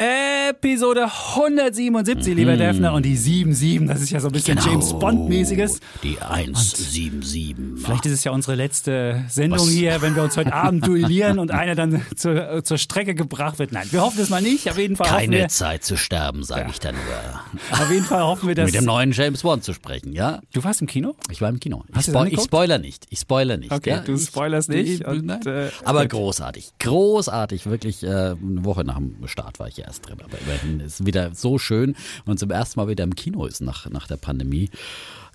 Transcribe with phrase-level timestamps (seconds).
[0.00, 2.58] Episode 177, lieber Mhm.
[2.58, 2.92] Defner.
[2.94, 4.70] Und die 77, das ist ja so ein bisschen Genau.
[4.70, 5.80] James Bond-mäßiges.
[6.04, 7.56] Die 177.
[7.84, 9.68] Vielleicht ist es ja unsere letzte Sendung Was?
[9.70, 13.72] hier, wenn wir uns heute Abend duellieren und einer dann zur, zur Strecke gebracht wird.
[13.72, 14.70] Nein, wir hoffen es mal nicht.
[14.70, 17.80] Auf jeden Fall Keine wir, Zeit zu sterben, sage ich dann nur.
[17.80, 20.40] auf jeden Fall hoffen wir, dass Mit dem neuen James Bond zu sprechen, ja?
[20.52, 21.16] du warst im Kino.
[21.28, 21.82] Ich war im Kino.
[21.88, 23.04] Ich, Hast es spoil ich spoiler nicht.
[23.10, 23.72] Ich spoiler nicht.
[23.72, 23.98] Okay, ja?
[24.00, 25.44] du Ich- spoilerst nicht ich- und, nein.
[25.44, 26.70] äh, Aber großartig.
[26.78, 27.66] Großartig.
[27.66, 30.18] Wirklich, äh, eine Woche nach dem Start war ich erst drin.
[30.22, 33.88] Aber immerhin ist wieder so schön und zum ersten Mal wieder im Kino ist nach,
[33.90, 34.70] nach der Pandemie.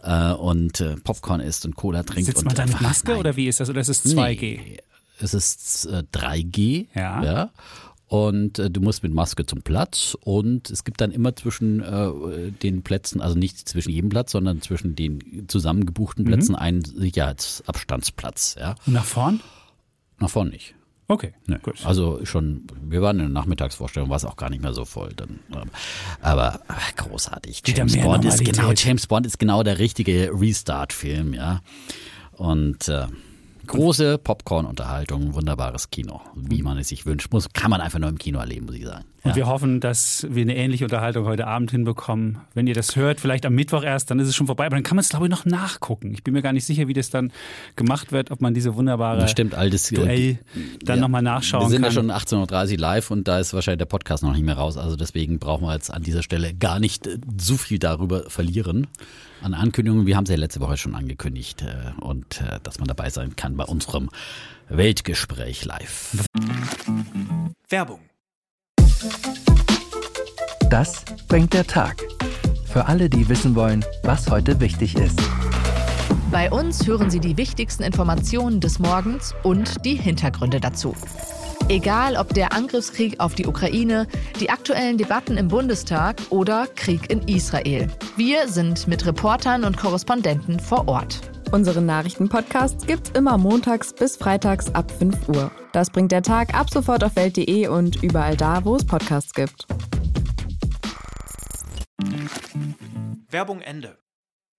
[0.04, 2.28] Äh, und äh, Popcorn isst und Cola trinkt.
[2.28, 3.20] Sitzt und man da mit Maske nein.
[3.20, 3.70] oder wie ist das?
[3.70, 4.58] Oder ist es 2G?
[4.58, 4.78] Nee,
[5.20, 6.88] es ist äh, 3G.
[6.94, 7.24] Ja.
[7.24, 7.50] ja.
[8.08, 12.52] Und äh, du musst mit Maske zum Platz und es gibt dann immer zwischen äh,
[12.52, 18.56] den Plätzen, also nicht zwischen jedem Platz, sondern zwischen den zusammengebuchten Plätzen einen Sicherheitsabstandsplatz.
[18.60, 18.76] Ja.
[18.86, 19.40] Und nach vorn?
[20.20, 20.76] Nach vorne nicht.
[21.14, 21.58] Okay, Nee.
[21.62, 21.76] gut.
[21.86, 25.12] Also schon, wir waren in der Nachmittagsvorstellung, war es auch gar nicht mehr so voll.
[25.16, 25.70] Dann, ähm,
[26.22, 27.62] aber ach, großartig.
[27.68, 31.62] James Bond ist genau, James Bond ist genau der richtige Restart-Film, ja.
[32.32, 33.06] Und äh,
[33.68, 37.32] große Popcorn-Unterhaltung, wunderbares Kino, wie man es sich wünscht.
[37.32, 39.06] Muss, kann man einfach nur im Kino erleben, muss ich sagen.
[39.24, 39.36] Und Ja.
[39.38, 42.40] wir hoffen, dass wir eine ähnliche Unterhaltung heute Abend hinbekommen.
[42.54, 44.66] Wenn ihr das hört, vielleicht am Mittwoch erst, dann ist es schon vorbei.
[44.66, 46.14] Aber dann kann man es, glaube ich, noch nachgucken.
[46.14, 47.32] Ich bin mir gar nicht sicher, wie das dann
[47.78, 50.40] gemacht wird, ob man diese wunderbare Das stimmt, all das, äh, Duell
[50.84, 51.02] dann ja.
[51.02, 51.92] nochmal nachschauen Wir sind kann.
[51.92, 54.76] ja schon 18.30 Uhr live und da ist wahrscheinlich der Podcast noch nicht mehr raus.
[54.78, 58.88] Also deswegen brauchen wir jetzt an dieser Stelle gar nicht äh, so viel darüber verlieren.
[59.42, 62.88] An Ankündigungen, wir haben es ja letzte Woche schon angekündigt äh, und äh, dass man
[62.88, 64.10] dabei sein kann bei unserem
[64.70, 66.26] Weltgespräch live.
[67.70, 68.00] Werbung.
[70.70, 72.02] Das bringt der Tag.
[72.66, 75.20] Für alle, die wissen wollen, was heute wichtig ist.
[76.32, 80.96] Bei uns hören Sie die wichtigsten Informationen des Morgens und die Hintergründe dazu.
[81.70, 84.08] Egal ob der Angriffskrieg auf die Ukraine,
[84.40, 87.88] die aktuellen Debatten im Bundestag oder Krieg in Israel.
[88.18, 91.22] Wir sind mit Reportern und Korrespondenten vor Ort.
[91.54, 95.52] Unseren Nachrichtenpodcast gibt's immer montags bis freitags ab 5 Uhr.
[95.72, 99.68] Das bringt der Tag ab sofort auf Welt.de und überall da, wo es Podcasts gibt.
[103.30, 104.00] Werbung Ende.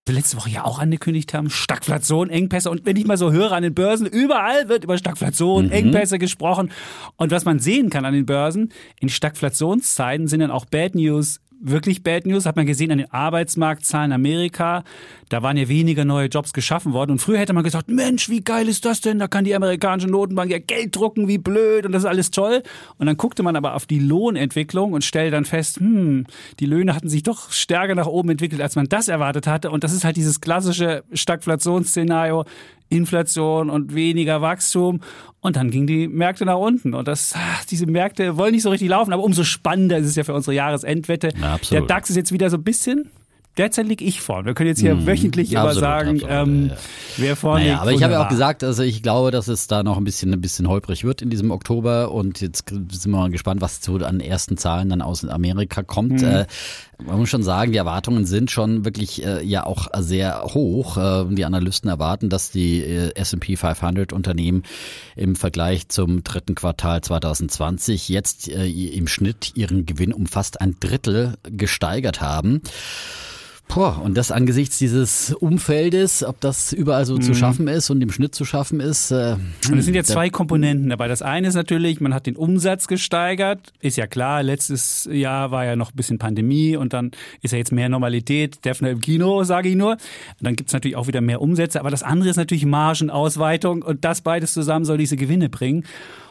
[0.06, 2.70] wir letzte Woche ja auch angekündigt haben, Stagflation, Engpässe.
[2.70, 6.70] Und wenn ich mal so höre an den Börsen, überall wird über Stagflation, Engpässe gesprochen.
[7.16, 11.40] Und was man sehen kann an den Börsen, in Stagflationszeiten sind dann auch Bad News
[11.64, 14.84] wirklich Bad News, hat man gesehen an den Arbeitsmarktzahlen Amerika.
[15.28, 17.12] Da waren ja weniger neue Jobs geschaffen worden.
[17.12, 19.18] Und früher hätte man gesagt, Mensch, wie geil ist das denn?
[19.18, 22.62] Da kann die amerikanische Notenbank ja Geld drucken, wie blöd und das ist alles toll.
[22.98, 26.26] Und dann guckte man aber auf die Lohnentwicklung und stellte dann fest, hm,
[26.60, 29.70] die Löhne hatten sich doch stärker nach oben entwickelt, als man das erwartet hatte.
[29.70, 32.44] Und das ist halt dieses klassische Stagflationsszenario.
[32.88, 35.00] Inflation und weniger Wachstum.
[35.40, 36.94] Und dann gingen die Märkte nach unten.
[36.94, 40.16] Und das, ach, diese Märkte wollen nicht so richtig laufen, aber umso spannender ist es
[40.16, 41.30] ja für unsere Jahresendwette.
[41.40, 41.88] Ja, absolut.
[41.88, 43.10] Der DAX ist jetzt wieder so ein bisschen.
[43.56, 44.46] Derzeit liege ich vorne.
[44.46, 45.68] Wir können jetzt hier wöchentlich immer Mhm.
[45.68, 46.78] Absolut, sagen, absolut, ähm, ja, ja.
[47.18, 47.82] wer vorne Naja, liegt.
[47.82, 50.32] aber ich habe ja auch gesagt, also ich glaube, dass es da noch ein bisschen,
[50.32, 53.94] ein bisschen holprig wird in diesem Oktober und jetzt sind wir mal gespannt, was so
[53.98, 56.22] an ersten Zahlen dann aus Amerika kommt.
[56.22, 56.26] Mhm.
[56.26, 56.46] Äh,
[57.02, 60.96] man muss schon sagen, die Erwartungen sind schon wirklich äh, ja auch sehr hoch.
[60.96, 64.62] Äh, die Analysten erwarten, dass die äh, S&P 500 Unternehmen
[65.16, 70.76] im Vergleich zum dritten Quartal 2020 jetzt äh, im Schnitt ihren Gewinn um fast ein
[70.80, 72.62] Drittel gesteigert haben.
[73.66, 78.12] Boah, und das angesichts dieses Umfeldes, ob das überall so zu schaffen ist und im
[78.12, 79.10] Schnitt zu schaffen ist.
[79.10, 79.36] Äh,
[79.68, 81.08] Und es sind jetzt da- zwei Komponenten dabei.
[81.08, 83.72] Das eine ist natürlich, man hat den Umsatz gesteigert.
[83.80, 87.10] Ist ja klar, letztes Jahr war ja noch ein bisschen Pandemie und dann
[87.42, 88.64] ist ja jetzt mehr Normalität.
[88.64, 89.92] Defner im Kino, sage ich nur.
[89.92, 89.98] Und
[90.40, 91.80] dann gibt's natürlich auch wieder mehr Umsätze.
[91.80, 95.84] Aber das andere ist natürlich Margenausweitung und das beides zusammen soll diese Gewinne bringen.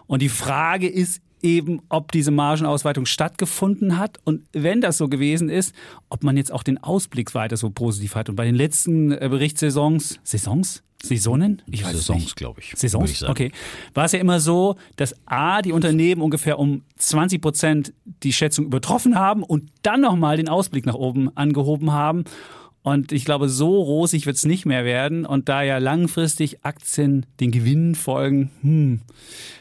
[0.08, 5.50] Und die Frage ist eben, ob diese Margenausweitung stattgefunden hat und wenn das so gewesen
[5.50, 5.76] ist,
[6.10, 8.30] ob man jetzt auch den Ausblick weiter so positiv hat.
[8.30, 10.84] Und bei den letzten äh, Berichtssaisons, Saisons?
[11.06, 11.62] Saisonen?
[11.70, 13.52] Ich weiß Saisons, glaube ich, Saisons, ich okay.
[13.94, 17.94] War es ja immer so, dass A, die Unternehmen ungefähr um 20 Prozent
[18.24, 22.24] die Schätzung übertroffen haben und dann nochmal den Ausblick nach oben angehoben haben.
[22.84, 25.26] Und ich glaube, so rosig wird es nicht mehr werden.
[25.26, 29.02] Und da ja langfristig Aktien den Gewinnen folgen, hm,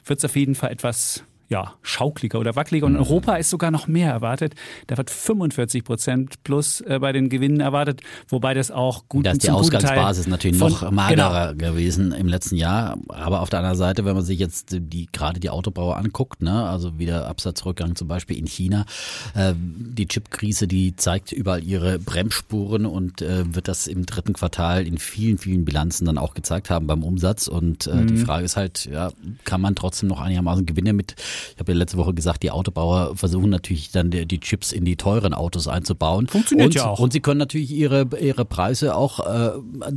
[0.05, 2.87] wird es auf jeden Fall etwas ja, schaukliger oder wackeliger.
[2.87, 4.55] Und in Europa ist sogar noch mehr erwartet.
[4.87, 9.33] Da wird 45 Prozent plus äh, bei den Gewinnen erwartet, wobei das auch gut Da
[9.33, 12.97] ist die Ausgangsbasis natürlich von- noch magerer gewesen im letzten Jahr.
[13.09, 16.67] Aber auf der anderen Seite, wenn man sich jetzt die gerade die Autobauer anguckt, ne,
[16.69, 18.87] also wieder Absatzrückgang zum Beispiel in China,
[19.35, 24.87] äh, die Chipkrise, die zeigt überall ihre Bremsspuren und äh, wird das im dritten Quartal
[24.87, 27.47] in vielen, vielen Bilanzen dann auch gezeigt haben beim Umsatz.
[27.47, 28.07] Und äh, Mhm.
[28.07, 29.11] die Frage ist halt, ja,
[29.45, 31.15] kann man trotzdem noch einigermaßen Gewinne mit?
[31.55, 34.85] Ich habe ja letzte Woche gesagt, die Autobauer versuchen natürlich dann die, die Chips in
[34.85, 36.27] die teuren Autos einzubauen.
[36.29, 36.99] Funktioniert und, ja auch.
[36.99, 39.53] Und sie können natürlich ihre, ihre Preise auch äh,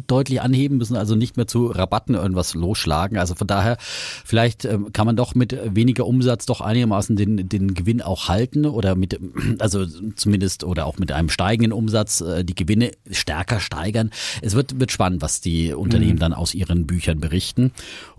[0.07, 3.18] deutlich anheben, müssen also nicht mehr zu Rabatten irgendwas losschlagen.
[3.18, 7.74] Also von daher, vielleicht ähm, kann man doch mit weniger Umsatz doch einigermaßen den, den
[7.74, 9.19] Gewinn auch halten oder mit,
[9.59, 14.12] also zumindest oder auch mit einem steigenden Umsatz äh, die Gewinne stärker steigern.
[14.42, 17.71] Es wird, wird spannend, was die Unternehmen dann aus ihren Büchern berichten.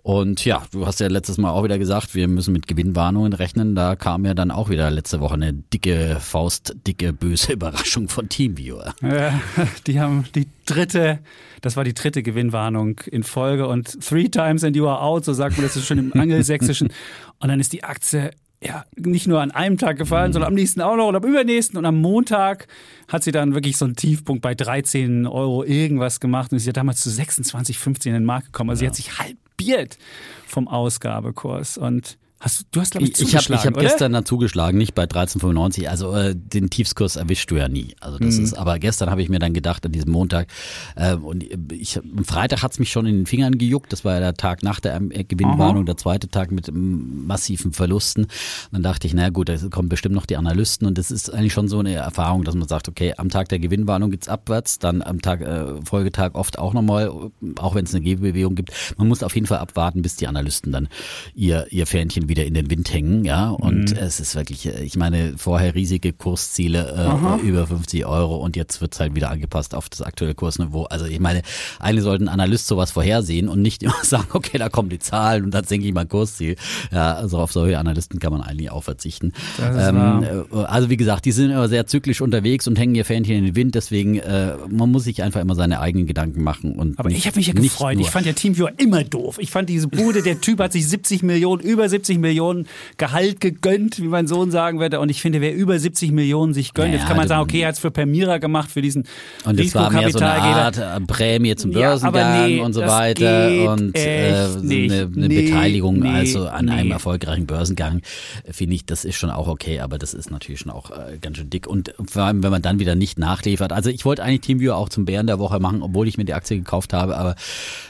[0.06, 3.74] Und ja, du hast ja letztes Mal auch wieder gesagt, wir müssen mit Gewinnwarnungen rechnen.
[3.74, 8.28] Da kam ja dann auch wieder letzte Woche eine dicke Faust, dicke, böse Überraschung von
[8.28, 8.94] Teamviewer.
[9.02, 9.40] Ja,
[9.88, 11.18] die haben die dritte,
[11.60, 15.32] das war die dritte Gewinnwarnung in Folge und three times and you are out, so
[15.32, 16.92] sagt man das ist schon im Angelsächsischen.
[17.40, 18.30] Und dann ist die Aktie
[18.62, 21.76] ja nicht nur an einem Tag gefallen, sondern am nächsten auch noch und am übernächsten
[21.78, 22.68] und am Montag
[23.08, 26.72] hat sie dann wirklich so einen Tiefpunkt bei 13 Euro irgendwas gemacht und ist ja
[26.72, 28.70] damals zu 26,15 in den Markt gekommen.
[28.70, 29.18] Also sie hat sich
[29.56, 29.98] halbiert
[30.46, 31.78] vom Ausgabekurs.
[31.78, 34.94] Und hast, du hast glaube ich Ich, ich habe zugeschlagen, hab gestern dann zugeschlagen, nicht
[34.94, 35.86] bei 13,95.
[35.86, 37.94] Also äh, den Tiefskurs erwischst du ja nie.
[38.00, 38.54] Also das ist.
[38.54, 40.48] Aber gestern habe ich mir dann gedacht an diesem Montag
[40.94, 43.92] äh, und ich am Freitag hat's mich schon in den Fingern gejuckt.
[43.92, 47.72] Das war ja der Tag nach der ähm, Gewinnwarnung, der zweite Tag mit ähm, massiven
[47.72, 48.24] Verlusten.
[48.24, 48.32] Und
[48.72, 51.52] dann dachte ich, na gut, da kommen bestimmt noch die Analysten und das ist eigentlich
[51.52, 55.02] schon so eine Erfahrung, dass man sagt, okay, am Tag der Gewinnwarnung geht's abwärts, dann
[55.02, 57.10] am Tag äh, Folgetag oft auch nochmal,
[57.56, 58.72] auch wenn es eine Gegenbewegung gibt.
[58.96, 60.88] Man muss auf jeden Fall abwarten, bis die Analysten dann
[61.34, 63.50] ihr ihr Fähnchen wieder in den Wind hängen, ja.
[63.50, 63.96] Und Mhm.
[63.98, 68.80] es ist wirklich, äh, ich meine, vorher riesige Kursziele äh, über 50 Euro und jetzt
[68.80, 70.84] wird's halt wieder angepasst auf das aktuelle Kursniveau.
[70.84, 71.42] Also ich meine,
[71.78, 75.44] eigentlich sollten ein Analyst sowas vorhersehen und nicht immer sagen, okay, da kommen die Zahlen
[75.44, 76.56] und dann senke ich mein Kursziel.
[76.92, 79.32] Ja, also auf solche Analysten kann man eigentlich auch verzichten.
[79.60, 80.22] Ähm,
[80.52, 83.44] äh, also wie gesagt, die sind immer sehr zyklisch unterwegs und hängen ihr Fähnchen in
[83.44, 83.74] den Wind.
[83.74, 86.72] Deswegen, äh, man muss sich einfach immer seine eigenen Gedanken machen.
[86.76, 87.98] Und Aber ich habe mich ja gefreut.
[88.00, 89.38] Ich fand ja Teamviewer immer doof.
[89.40, 92.66] Ich fand diese Bude, der Typ hat sich 70 Millionen, über 70 Millionen
[92.96, 95.00] Gehalt gegönnt, wie mein Sohn sagen würde.
[95.00, 97.60] Und ich finde, wer über 70 Millionen sich gönnt, Ja, jetzt kann man sagen, okay,
[97.60, 99.04] er hat es für Permira gemacht, für diesen
[99.44, 100.32] Und es war mehr so eine.
[100.36, 104.92] Art äh, Prämie zum Ja, Börsengang nee, und so das weiter und äh, nicht.
[104.92, 108.00] eine, eine Nee, Beteiligung nee, also an einem erfolgreichen Börsengang
[108.44, 111.18] äh, finde ich, das ist schon auch okay, aber das ist natürlich schon auch äh,
[111.20, 113.72] ganz schön dick und vor allem, wenn man dann wieder nicht nachliefert.
[113.72, 116.34] Also ich wollte eigentlich Teamviewer auch zum Bären der Woche machen, obwohl ich mir die
[116.34, 117.34] Aktie gekauft habe, aber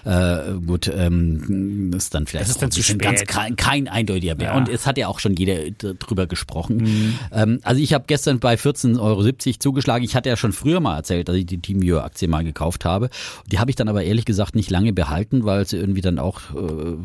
[0.05, 3.01] äh, gut, ähm, ist dann vielleicht Das ist dann zu spät.
[3.03, 4.49] ganz kein, kein eindeutiger Bär.
[4.49, 4.57] Ja.
[4.57, 6.77] Und es hat ja auch schon jeder drüber gesprochen.
[6.79, 7.19] Mhm.
[7.33, 9.25] Ähm, also ich habe gestern bei 14,70 Euro
[9.59, 10.05] zugeschlagen.
[10.05, 13.11] Ich hatte ja schon früher mal erzählt, dass ich die TeamViewer-Aktie mal gekauft habe.
[13.51, 16.41] Die habe ich dann aber ehrlich gesagt nicht lange behalten, weil sie irgendwie dann auch
[16.55, 16.97] äh,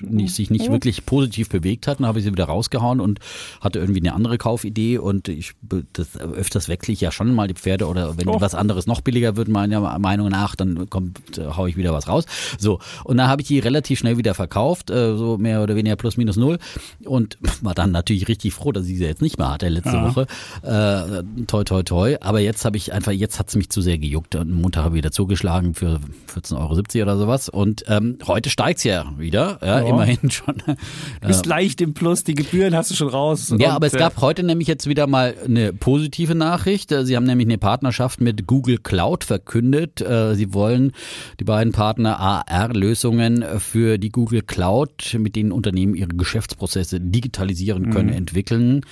[0.00, 2.00] nicht, sich nicht wirklich positiv bewegt hat.
[2.00, 3.20] Dann habe ich sie wieder rausgehauen und
[3.60, 4.98] hatte irgendwie eine andere Kaufidee.
[4.98, 5.52] Und ich
[5.92, 8.40] das, öfters wechsle ich ja schon mal die Pferde oder wenn Oh.
[8.40, 12.08] was anderes noch billiger wird, meiner Meinung nach, dann kommt, äh, hau ich wieder was
[12.08, 12.24] raus.
[12.58, 15.96] So, und dann habe ich die relativ schnell wieder verkauft, äh, so mehr oder weniger
[15.96, 16.58] plus minus null.
[17.04, 20.08] Und war dann natürlich richtig froh, dass ich sie jetzt nicht mehr hatte letzte Ja.
[20.14, 20.26] Woche.
[20.62, 22.16] Äh, toi, toi, toi.
[22.20, 24.34] Aber jetzt habe ich einfach, jetzt hat's mich zu sehr gejuckt.
[24.34, 26.00] Und Montag habe ich wieder zugeschlagen für
[26.34, 27.48] 14,70 Euro oder sowas.
[27.48, 29.88] Und ähm, heute steigt's ja wieder, ja, Ja.
[29.88, 30.54] immerhin schon.
[31.20, 33.52] Du bist leicht im Plus, die Gebühren hast du schon raus.
[33.58, 36.90] Ja, aber es äh, gab heute nämlich jetzt wieder mal eine positive Nachricht.
[36.92, 40.00] Äh, Sie haben nämlich eine Partnerschaft mit Google Cloud verkündet.
[40.00, 40.92] Äh, Sie wollen
[41.40, 48.10] die beiden Partner AR-Lösungen für die Google Cloud, mit denen Unternehmen ihre Geschäftsprozesse digitalisieren können,
[48.10, 48.82] entwickeln.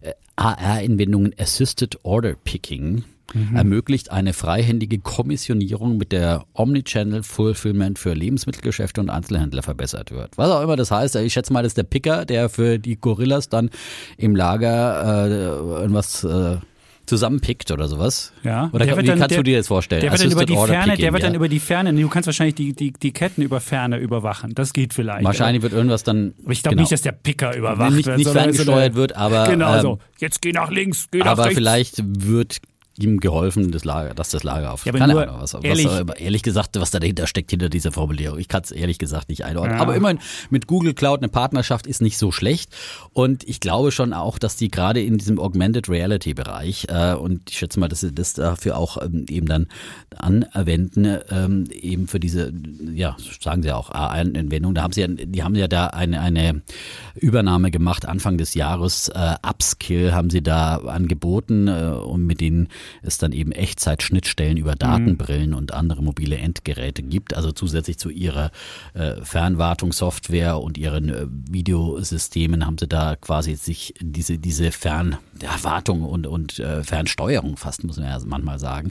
[0.00, 3.04] Äh, AR-Anwendungen Assisted Order Picking
[3.52, 10.36] ermöglicht eine freihändige Kommissionierung, mit der Omnichannel Fulfillment für Lebensmittelgeschäfte und Einzelhändler verbessert wird.
[10.38, 12.96] Was auch immer das heißt, ich schätze mal, das ist der Picker, der für die
[12.96, 13.70] Gorillas dann
[14.18, 16.58] im Lager äh, irgendwas äh,
[17.06, 18.32] zusammenpickt oder sowas.
[18.42, 18.70] Ja.
[18.72, 20.00] Oder Der wie dann- kannst der- du dir das vorstellen?
[20.02, 21.36] Der wird dann über die Ferne, der wird dann ja?
[21.36, 24.54] über die Ferne, du kannst wahrscheinlich die, die, die Ketten über Ferne überwachen.
[24.54, 25.24] Das geht vielleicht.
[25.24, 26.34] Wahrscheinlich wird irgendwas dann.
[26.42, 28.18] Aber ich glaube genau, nicht, dass der Picker überwacht nicht, wird.
[28.18, 29.98] nicht ferngesteuert eine- wird, aber Genau ähm, so.
[30.18, 31.56] Jetzt geh nach links, geh nach aber rechts.
[31.58, 32.58] vielleicht wird
[32.98, 34.86] ihm geholfen, das Lager, dass das Lager auf.
[34.86, 37.92] Ja, aber Keine Ahnung, was, ehrlich- was, ehrlich gesagt, was da dahinter steckt hinter dieser
[37.92, 38.38] Formulierung.
[38.38, 39.76] Ich kann es ehrlich gesagt nicht einordnen.
[39.76, 39.82] Ja.
[39.82, 40.18] Aber immerhin
[40.50, 42.70] mit Google Cloud eine Partnerschaft ist nicht so schlecht.
[43.12, 47.50] Und ich glaube schon auch, dass die gerade in diesem Augmented Reality Bereich äh, und
[47.50, 49.66] ich schätze mal, dass sie das dafür auch ähm, eben dann
[50.16, 52.52] anwenden, ähm, eben für diese,
[52.94, 54.74] ja, sagen sie auch, A-Anwendung.
[54.74, 56.62] Da haben sie ja, die haben ja da eine, eine
[57.14, 59.08] Übernahme gemacht Anfang des Jahres.
[59.08, 62.68] Äh, Upskill haben sie da angeboten äh, und mit denen
[63.02, 67.34] es dann eben Echtzeitschnittstellen über Datenbrillen und andere mobile Endgeräte gibt.
[67.34, 68.50] Also zusätzlich zu ihrer
[68.94, 76.26] äh, Fernwartungssoftware und ihren äh, Videosystemen haben sie da quasi sich diese, diese Fernwartung und,
[76.26, 78.90] und äh, Fernsteuerung fast, muss man ja manchmal sagen,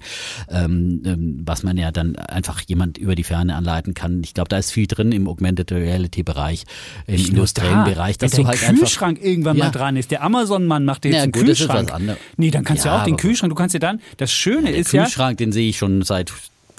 [0.50, 4.22] ähm, ähm, was man ja dann einfach jemand über die Ferne anleiten kann.
[4.24, 6.64] Ich glaube, da ist viel drin im Augmented Reality Bereich,
[7.08, 9.66] im industriellen da, Bereich, wenn dass du dein halt Kühlschrank irgendwann Ja.
[9.66, 10.12] mal dran ist.
[10.12, 11.92] Der Amazon-Mann macht dir jetzt Ja, einen gut, Kühlschrank.
[12.38, 14.72] Nee, dann kannst du Ja, ja auch den Kühlschrank, du kannst dir dann, das Schöne
[14.72, 16.32] Der ist ja, Kühlschrank, den sehe ich schon seit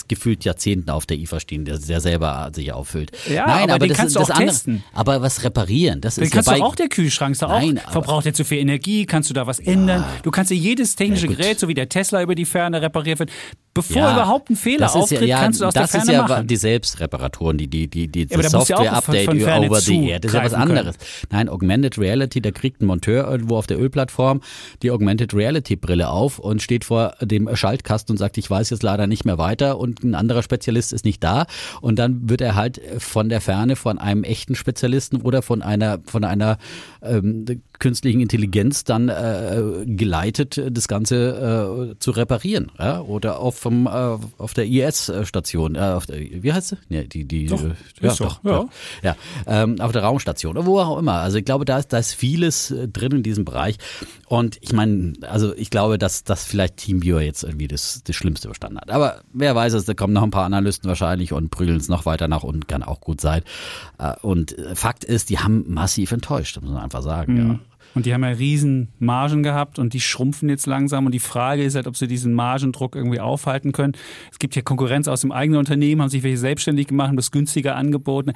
[0.08, 3.11] gefühlt Jahrzehnten auf der IFA stehen, der sehr selber sich auffüllt.
[3.28, 4.84] Ja, Nein, aber aber, den das, kannst du das auch andere, testen.
[4.92, 7.78] Aber was reparieren, das dann ist kannst ja du auch der Kühlschrank, ist auch, Nein,
[7.82, 10.04] aber- verbraucht er zu viel Energie, kannst du da was ändern.
[10.23, 11.32] Du kannst dir jedes technische Ja.
[11.34, 13.30] Gerät, so wie der Tesla über die Ferne repariert wird,
[13.73, 16.00] bevor Ja, überhaupt ein Fehler das ist auftritt, ja, ja, kannst du aus das der
[16.00, 16.46] ist Ferne ja machen.
[16.46, 19.28] die Selbstreparaturen, die, die, die, die das da du ja auch Software-Update
[19.70, 20.20] over the air.
[20.20, 20.78] Das ist ja was zugreifen können.
[20.78, 20.96] anderes.
[21.30, 24.40] Nein, Augmented Reality, da kriegt ein Monteur irgendwo auf der Ölplattform
[24.82, 28.82] die Augmented Reality Brille auf und steht vor dem Schaltkasten und sagt, ich weiß jetzt
[28.82, 31.46] leider nicht mehr weiter und ein anderer Spezialist ist nicht da.
[31.80, 36.00] Und dann wird er halt von der Ferne von einem echten Spezialisten oder von einer
[36.06, 36.58] von einer
[37.02, 37.44] ähm,
[37.78, 43.00] künstlichen Intelligenz dann äh, geleitet, das Ganze äh, zu reparieren ja?
[43.00, 46.78] oder auf, vom, äh, auf der IS-Station, äh, auf der, wie heißt sie?
[46.88, 48.68] Nee, die, die, Doch, äh, ist doch, ja.
[49.02, 49.16] ja,
[49.46, 51.14] ähm, auf der Raumstation oder wo auch immer.
[51.14, 53.76] Also ich glaube, da ist, da ist vieles äh, drin in diesem Bereich.
[54.26, 58.48] Und ich meine, also ich glaube, dass, dass vielleicht TeamViewer jetzt irgendwie das, das Schlimmste
[58.48, 58.90] überstanden hat.
[58.90, 62.06] Aber wer weiß es, da kommen noch ein paar Analysten wahrscheinlich und prügeln es noch
[62.06, 63.42] weiter nach unten, kann auch gut sein.
[64.22, 67.36] Und Fakt ist, die haben massiv enttäuscht, muss man einfach sagen.
[67.36, 67.58] Ja.
[67.94, 71.06] Und die haben ja riesen Margen gehabt und die schrumpfen jetzt langsam.
[71.06, 73.92] Und die Frage ist halt, ob sie diesen Margendruck irgendwie aufhalten können.
[74.32, 77.30] Es gibt ja Konkurrenz aus dem eigenen Unternehmen, haben sich welche selbstständig gemacht, haben das
[77.30, 78.32] günstiger angeboten.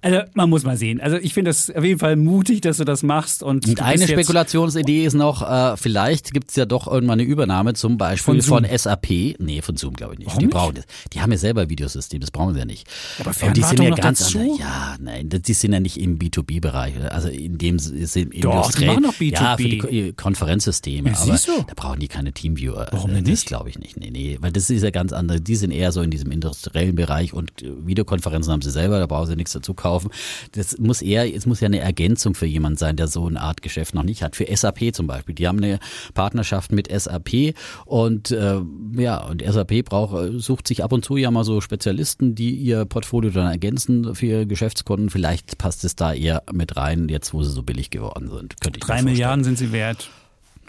[0.00, 1.00] Also man muss mal sehen.
[1.00, 3.42] Also ich finde das auf jeden Fall mutig, dass du das machst.
[3.42, 7.74] Und, Und eine Spekulationsidee ist noch, äh, vielleicht gibt es ja doch irgendwann eine Übernahme,
[7.74, 8.78] zum Beispiel Von von.
[8.78, 9.36] SAP.
[9.38, 10.28] Nee, von Zoom glaube ich nicht.
[10.28, 10.54] Warum die nicht?
[10.54, 10.84] brauchen das.
[11.12, 12.86] Die haben ja selber Videosystem, das brauchen sie ja nicht.
[13.18, 14.38] Aber Und die sind ja ganz dazu?
[14.38, 14.58] anders.
[14.58, 16.94] Ja, nein, die sind ja nicht im B2B-Bereich.
[17.10, 18.99] Also in dem sind industriell.
[19.00, 19.32] Machen doch B2B.
[19.42, 21.10] Ja, für die Ko- Konferenzsysteme.
[21.10, 22.88] Ja, aber da brauchen die keine Teamviewer.
[22.90, 23.46] Warum denn Das nicht?
[23.46, 23.98] glaube ich nicht.
[23.98, 25.40] Nee, nee, weil das ist ja ganz anders.
[25.42, 29.06] Die sind eher so in diesem industriellen Bereich und äh, Videokonferenzen haben sie selber, da
[29.06, 30.10] brauchen sie nichts dazu kaufen.
[30.52, 33.62] Das muss eher, es muss ja eine Ergänzung für jemand sein, der so eine Art
[33.62, 34.36] Geschäft noch nicht hat.
[34.36, 35.34] Für SAP zum Beispiel.
[35.34, 35.78] Die haben eine
[36.14, 37.54] Partnerschaft mit SAP
[37.86, 38.60] und äh,
[38.96, 42.54] ja, und SAP braucht, äh, sucht sich ab und zu ja mal so Spezialisten, die
[42.54, 45.10] ihr Portfolio dann ergänzen für ihre Geschäftskunden.
[45.10, 48.60] Vielleicht passt es da eher mit rein, jetzt wo sie so billig geworden sind.
[48.60, 49.14] Könnte ich Drei vorstellen.
[49.14, 50.10] Milliarden sind sie wert.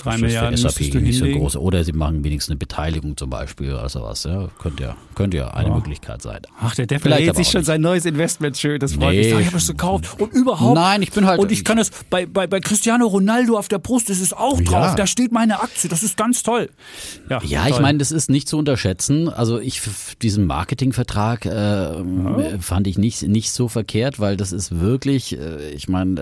[0.04, 1.58] Drei Das ist Milliarden für SAP nicht so groß.
[1.58, 4.24] Oder sie machen wenigstens eine Beteiligung zum Beispiel oder sowas.
[4.24, 6.42] Ja, könnte ja, könnte ja eine Möglichkeit sein.
[6.60, 7.68] Ach, der Depp aber sich schon nicht.
[7.68, 8.80] sein neues Investment schön.
[8.80, 9.34] Das freut Nee.
[9.34, 9.42] mich.
[9.42, 10.20] Ich habe es gekauft.
[10.20, 10.76] Und überhaupt.
[10.76, 13.80] Nein, ich bin halt- Und ich kann es bei, bei, bei Cristiano Ronaldo auf der
[13.80, 14.88] Brust, das ist auch drauf.
[14.90, 14.96] Ja.
[14.96, 15.90] Da steht meine Aktie.
[15.90, 16.70] Das ist ganz toll.
[17.30, 17.82] Ja, Ja, ich toll.
[17.82, 19.30] meine, das ist nicht zu unterschätzen.
[19.30, 19.82] Also ich
[20.22, 25.88] diesen Marketingvertrag äh, fand ich nicht nicht so verkehrt, weil das ist wirklich, äh, ich
[25.90, 26.22] meine,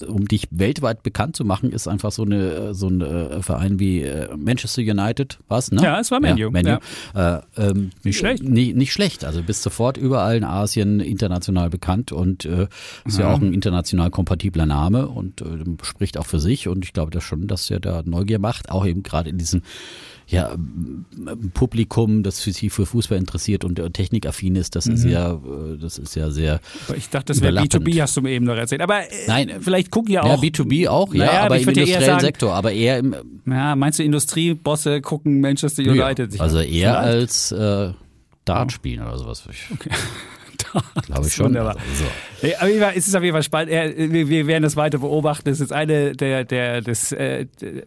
[0.00, 3.78] äh, um dich weltweit bekannt zu machen, ist einfach so eine so ein äh, Verein
[3.78, 5.70] wie äh, Manchester United, was?
[5.72, 5.82] Ne?
[5.82, 6.78] Ja, es war Man U, Man U.
[7.18, 8.42] Äh, ähm, Nicht schlecht.
[8.42, 9.24] Nie, nicht schlecht.
[9.24, 12.68] Also bist sofort überall in Asien international bekannt und äh,
[13.04, 13.32] ist ja.
[13.32, 15.46] auch ein international kompatibler Name und äh,
[15.82, 16.68] spricht auch für sich.
[16.68, 19.62] Und ich glaube das schon, dass er da Neugier macht, auch eben gerade in diesem
[20.30, 20.54] ja,
[21.54, 25.76] Publikum, das für sich für Fußball interessiert und äh, technikaffin ist, das ist ja, äh,
[25.80, 26.60] das ist ja sehr.
[26.88, 27.86] Aber Ich dachte, das wäre Überlappend.
[27.88, 28.80] B2B, hast du mir eben noch erzählt.
[28.80, 29.50] Aber äh, Nein.
[29.60, 30.42] vielleicht gucken ja Ja, auch.
[30.42, 33.14] B2B auch, ja, Naja, aber ich im ja industriellen sagen- Sektor, aber eher im
[33.46, 36.96] Ja, meinst du, Industriebosse gucken Manchester United sich also eher Vielleicht.
[37.04, 37.92] als äh,
[38.44, 39.42] Dart spielen oder sowas.
[39.72, 39.90] Okay.
[41.06, 41.46] Glaube ich schon.
[41.46, 41.76] Wunderbar.
[41.76, 42.46] Also, so.
[42.46, 43.72] Nee, Fall, es ist auf jeden Fall spannend.
[43.72, 45.48] Wir, wir werden das weiter beobachten.
[45.50, 47.82] Das ist eine der, der des äh, der,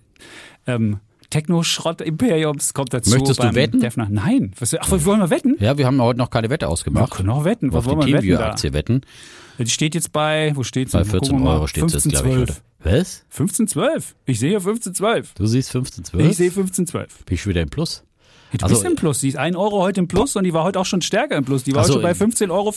[0.67, 0.99] ähm,
[1.33, 3.09] Techno-Schrott-Imperiums kommt dazu.
[3.11, 3.79] Möchtest du wetten?
[3.79, 4.07] Defner.
[4.09, 4.51] Nein.
[4.59, 5.55] Was, ach, wollen wir wetten?
[5.59, 7.11] Ja, wir haben heute noch keine Wette ausgemacht.
[7.11, 7.73] Wir können auch wetten.
[7.73, 8.21] Was wollen wir wetten?
[8.21, 9.01] Teamviewer-Aktie wetten.
[9.57, 10.97] Die steht jetzt bei, wo steht sie?
[10.97, 12.37] Bei 14 Euro steht es jetzt, glaube ich.
[12.37, 12.55] Oder?
[12.83, 13.23] Was?
[13.35, 14.03] 15,12.
[14.25, 15.27] Ich sehe hier 15,12.
[15.35, 16.29] Du siehst 15, 12?
[16.29, 16.91] Ich sehe 15,12.
[16.91, 18.03] Bin ich wieder im Plus?
[18.51, 19.19] Ja, Du Also- bist im Plus.
[19.19, 21.45] Die ist 1 Euro heute im Plus und die war heute auch schon stärker im
[21.45, 21.63] Plus.
[21.63, 22.73] Die war Ach so, schon bei äh, 15,40 Euro.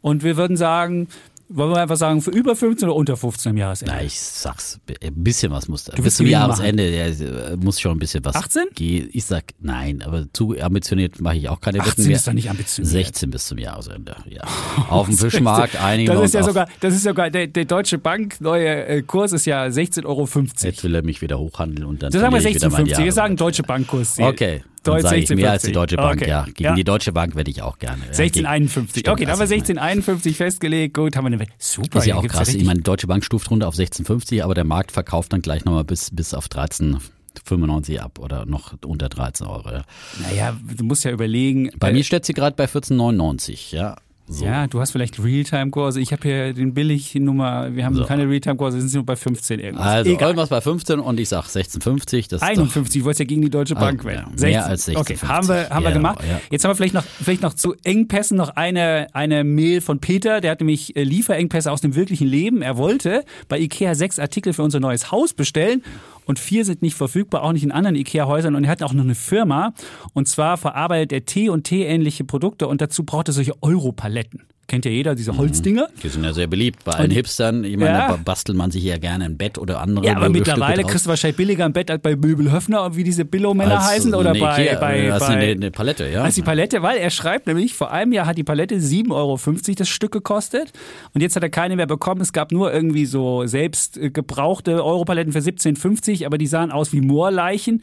[0.00, 1.08] Und wir würden sagen,
[1.50, 3.94] Wollen wir einfach sagen, für über 15 oder unter 15 am Jahresende?
[3.96, 5.94] Na, ich sag's, ein bisschen was muss da.
[5.94, 8.64] Du Bis zum Jahresende ja, muss schon ein bisschen was 18?
[8.74, 9.08] gehen.
[9.12, 12.16] Ich sag nein, aber zu ambitioniert mache ich auch keine 18 Wetten mehr.
[12.16, 12.92] ist doch nicht ambitioniert.
[12.92, 14.42] 16 bis zum Jahresende, ja.
[14.90, 17.96] Auf dem Fischmarkt einigen Das wir ist ja sogar, das ist sogar, der, der Deutsche
[17.96, 20.28] Bank neue äh, Kurs ist ja 16,50 Euro.
[20.60, 22.86] Jetzt will er mich wieder hochhandeln und dann So sagen wir verliere ich wieder mein
[22.86, 22.98] 16,50.
[22.98, 23.12] Wir Jahr.
[23.12, 24.18] sagen Deutsche Bankkurs.
[24.18, 25.72] Okay, dann sage ich mehr als die 16,50.
[25.74, 26.30] Deutsche Bank, Okay.
[26.30, 26.44] ja.
[26.44, 26.74] Gegen Ja.
[26.74, 28.02] die Deutsche Bank werde ich auch gerne.
[28.02, 29.00] Ja, 1651.
[29.00, 30.94] Stimmt, Okay, da haben wir also ich meine, 1651 festgelegt.
[30.94, 31.46] Gut, haben wir eine.
[31.58, 31.88] Super.
[31.92, 32.48] Das ist ja auch krass.
[32.54, 35.64] Ich meine, die Deutsche Bank stuft runter auf 16,50, aber der Markt verkauft dann gleich
[35.64, 39.70] nochmal bis, bis auf 13,95 ab oder noch unter 13 Euro.
[39.70, 39.82] Ja.
[40.20, 41.70] Naja, du musst ja überlegen.
[41.78, 43.96] Bei äh, mir steht sie gerade bei 14,99, ja.
[44.30, 44.44] So.
[44.44, 46.00] Ja, du hast vielleicht Realtime-Kurse.
[46.00, 47.74] Ich habe hier den Billig-Nummer.
[47.74, 48.04] Wir haben So.
[48.04, 49.86] keine Realtime-Kurse, sind nur bei 15 irgendwas.
[49.86, 50.28] Also Egal.
[50.28, 52.28] irgendwas bei 15 und ich sag 16,50.
[52.28, 54.34] Das ist 51, du wolltest ja gegen die Deutsche Ah, Bank ja, wetten.
[54.40, 56.18] mehr als 16, Okay, haben wir, haben wir Ja, gemacht.
[56.28, 56.40] ja.
[56.50, 60.40] Jetzt haben wir vielleicht noch, vielleicht noch zu Engpässen noch eine, eine Mail von Peter.
[60.40, 62.60] Der hat nämlich äh, Lieferengpässe aus dem wirklichen Leben.
[62.60, 65.82] Er wollte bei Ikea sechs Artikel für unser neues Haus bestellen
[66.28, 68.54] und vier sind nicht verfügbar, auch nicht in anderen Ikea-Häusern.
[68.54, 69.72] Und er hat auch noch eine Firma
[70.12, 74.46] und zwar verarbeitet er Tee und Tee-ähnliche Produkte und dazu braucht er solche Europaletten.
[74.68, 75.88] Kennt ja jeder, diese Holzdinger.
[76.02, 77.64] Die sind ja sehr beliebt bei allen Hipstern.
[77.64, 78.08] Ich meine, Ja.
[78.08, 81.08] da bastelt man sich ja gerne ein Bett oder andere Ja, aber mittlerweile kriegst du
[81.08, 84.38] wahrscheinlich billiger ein Bett als bei Möbel Höfner, wie diese Billo-Männer Als heißen, oder eine
[84.38, 86.22] bei, Ikea, bei, das ist bei eine, eine Palette, ja.
[86.22, 89.38] als die Palette, weil er schreibt nämlich, vor einem Jahr hat die Palette 7,50 Euro
[89.74, 90.70] das Stück gekostet
[91.14, 92.20] und jetzt hat er keine mehr bekommen.
[92.20, 96.92] Es gab nur irgendwie so selbst äh, gebrauchte Europaletten für 17,50, aber die sahen aus
[96.92, 97.82] wie Moorleichen.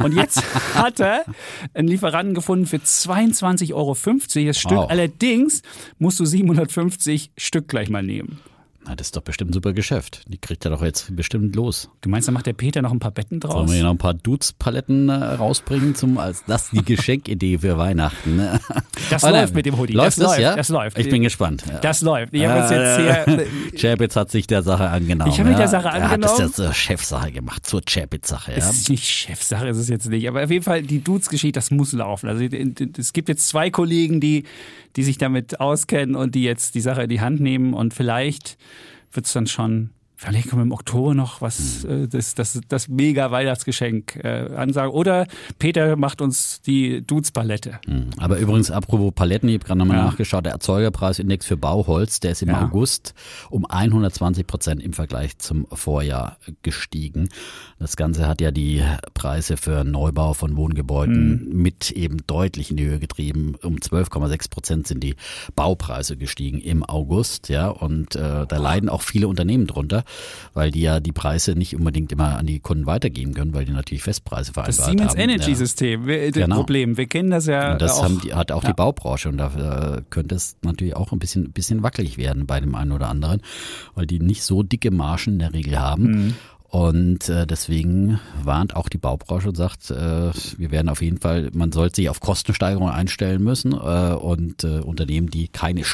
[0.00, 0.42] Und jetzt
[0.74, 1.24] hat er
[1.74, 4.78] einen Lieferanten gefunden für 22,50 Euro das Stück.
[4.78, 4.90] Wow.
[4.90, 5.62] Allerdings
[5.98, 8.38] musst du 750 Stück gleich mal nehmen.
[8.86, 10.24] Na, das ist doch bestimmt ein super Geschäft.
[10.28, 11.88] Die kriegt er doch jetzt bestimmt los.
[12.02, 13.54] Du meinst, da macht der Peter noch ein paar Betten draus?
[13.54, 17.78] Sollen wir hier noch ein paar Dudes-Paletten äh, rausbringen, zum, als das die Geschenkidee für
[17.78, 18.36] Weihnachten.
[18.36, 18.60] Ne?
[19.08, 19.40] Das Oder?
[19.40, 19.94] läuft mit dem Hoodie.
[19.94, 20.54] Läuft Das das, läuft, ja?
[20.56, 20.98] das läuft.
[20.98, 21.64] Ich bin gespannt.
[21.66, 21.78] Ja.
[21.78, 22.34] Das läuft.
[22.34, 23.46] Ich habe uns jetzt hier.
[23.80, 25.30] Chapitz hat sich der Sache angenommen.
[25.30, 25.64] Ich habe mich ja.
[25.64, 26.40] der Sache Er hat das angenommen.
[26.48, 28.50] jetzt zur Chefsache gemacht, zur Chapitz-Sache.
[28.52, 28.58] Ja.
[28.58, 30.28] Es ist nicht Chefsache, ist es jetzt nicht.
[30.28, 32.28] Aber auf jeden Fall, die Dudes-Geschichte, das muss laufen.
[32.28, 34.44] Also es gibt jetzt zwei Kollegen, die,
[34.96, 38.56] die sich damit auskennen und die jetzt die Sache in die Hand nehmen und vielleicht
[39.12, 39.90] wird es dann schon.
[40.26, 42.04] Vielleicht kommen wir im Oktober noch was, Hm.
[42.04, 44.92] äh, das, das, das mega Weihnachtsgeschenk äh, ansagen.
[44.92, 45.26] Oder
[45.58, 47.80] Peter macht uns die Dudes-Palette.
[47.86, 48.10] Hm.
[48.18, 50.04] Aber übrigens, apropos Paletten, ich habe gerade nochmal Ja.
[50.06, 52.62] nachgeschaut, der Erzeugerpreisindex für Bauholz, der ist im Ja.
[52.64, 53.14] August
[53.50, 57.28] um 120 Prozent im Vergleich zum Vorjahr gestiegen.
[57.78, 58.82] Das Ganze hat ja die
[59.14, 61.62] Preise für Neubau von Wohngebäuden Mhm.
[61.62, 63.54] mit eben deutlich in die Höhe getrieben.
[63.62, 65.16] Um 12,6 Prozent sind die
[65.54, 70.04] Baupreise gestiegen im August, ja, und äh, da leiden auch viele Unternehmen drunter,
[70.54, 73.72] weil die ja die Preise nicht unbedingt immer an die Kunden weitergeben können, weil die
[73.72, 75.20] natürlich Festpreise vereinbart Das Siemens haben.
[75.20, 75.56] Energy ja.
[75.56, 76.56] System, wir- das Genau.
[76.56, 76.96] Problem.
[76.96, 78.04] Wir kennen das ja Und das auch.
[78.04, 78.70] haben die, hat auch ja.
[78.70, 82.60] die Baubranche und da äh, könnte es natürlich auch ein bisschen, bisschen wackelig werden bei
[82.60, 83.40] dem einen oder anderen,
[83.94, 86.02] weil die nicht so dicke Margen in der Regel haben.
[86.26, 86.34] Mhm.
[86.68, 89.94] Und äh, deswegen warnt auch die Baubranche und sagt, äh,
[90.58, 93.76] wir werden auf jeden Fall, man sollte sich auf Kostensteigerungen einstellen müssen äh,
[94.14, 95.84] und äh, Unternehmen, die keine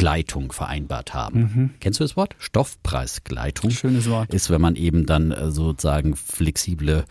[0.00, 1.74] Stoffpreisgleitung vereinbart haben.
[1.80, 2.34] Kennst du das Wort?
[2.38, 3.70] Stoffpreisgleitung.
[3.70, 4.32] Schönes Wort.
[4.32, 7.04] Ist, wenn man eben dann äh, sozusagen flexible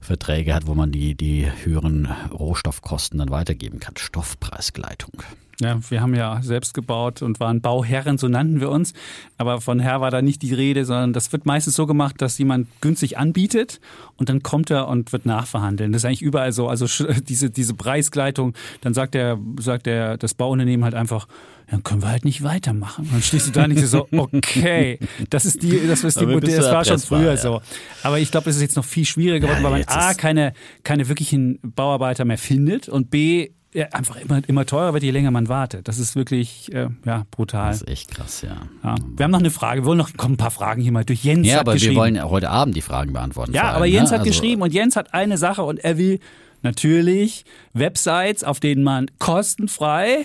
[0.00, 3.96] Verträge hat, wo man die, die höheren Rohstoffkosten dann weitergeben kann.
[3.96, 5.22] Stoffpreisgleitung.
[5.60, 8.92] Ja, wir haben ja selbst gebaut und waren Bauherren, so nannten wir uns.
[9.38, 12.38] Aber von Herr war da nicht die Rede, sondern das wird meistens so gemacht, dass
[12.38, 13.80] jemand günstig anbietet
[14.16, 15.92] und dann kommt er und wird nachverhandeln.
[15.92, 16.68] Das ist eigentlich überall so.
[16.68, 16.86] Also
[17.28, 21.28] diese, diese Preisgleitung, dann sagt der, sagt der, das Bauunternehmen halt einfach,
[21.70, 23.08] dann können wir halt nicht weitermachen.
[23.10, 24.98] Dann stehst du da nicht so, okay,
[25.30, 27.36] das ist die, das ist die, bist das war schon früher ja.
[27.36, 27.62] so.
[28.02, 30.52] Aber ich glaube, es ist jetzt noch viel schwieriger geworden, Ja, weil man A, keine,
[30.82, 35.32] keine wirklichen Bauarbeiter mehr findet und B, ja, einfach immer, immer teurer wird, je länger
[35.32, 35.88] man wartet.
[35.88, 37.72] Das ist wirklich äh, ja, brutal.
[37.72, 38.56] Das ist echt krass, ja.
[38.84, 38.94] Ja.
[39.16, 39.82] Wir haben noch eine Frage.
[39.82, 41.24] Wir wollen noch kommen ein paar Fragen hier mal durch.
[41.24, 43.52] Jens Ja, aber wir wollen heute Abend die Fragen beantworten.
[43.52, 44.14] ja, allem, aber Jens ne?
[44.14, 46.20] hat Also, geschrieben und Jens hat eine Sache und er will
[46.62, 50.24] natürlich Websites, auf denen man kostenfrei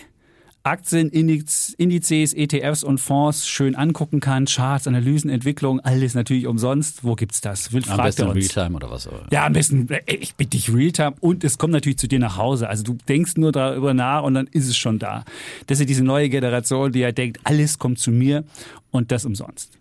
[0.63, 7.03] Aktien, Indiz, Indizes, ETFs und Fonds schön angucken kann, Charts, Analysen, Entwicklung, alles natürlich umsonst.
[7.03, 7.71] Wo gibt's das?
[7.71, 8.29] Will, Am besten.
[8.29, 9.07] Realtime oder was.
[9.07, 9.31] auch.
[9.31, 12.37] Ja, am besten, äh, ich bitte dich Realtime und es kommt natürlich zu dir nach
[12.37, 12.67] Hause.
[12.67, 15.23] Also du denkst nur darüber nach und dann ist es schon da.
[15.67, 18.43] Das ist diese neue Generation, die ja denkt, alles kommt zu mir
[18.91, 19.77] und das umsonst.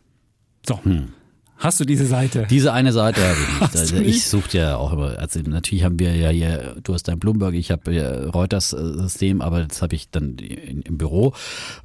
[0.66, 0.80] So.
[1.59, 2.47] Hast du diese Seite?
[2.49, 3.75] Diese eine Seite habe ich nicht.
[3.77, 4.09] Also nicht?
[4.09, 7.55] ich suche ja auch immer, also natürlich haben wir ja hier, du hast dein Bloomberg,
[7.55, 11.33] ich habe ja Reuters-System, aber das habe ich dann in, im Büro.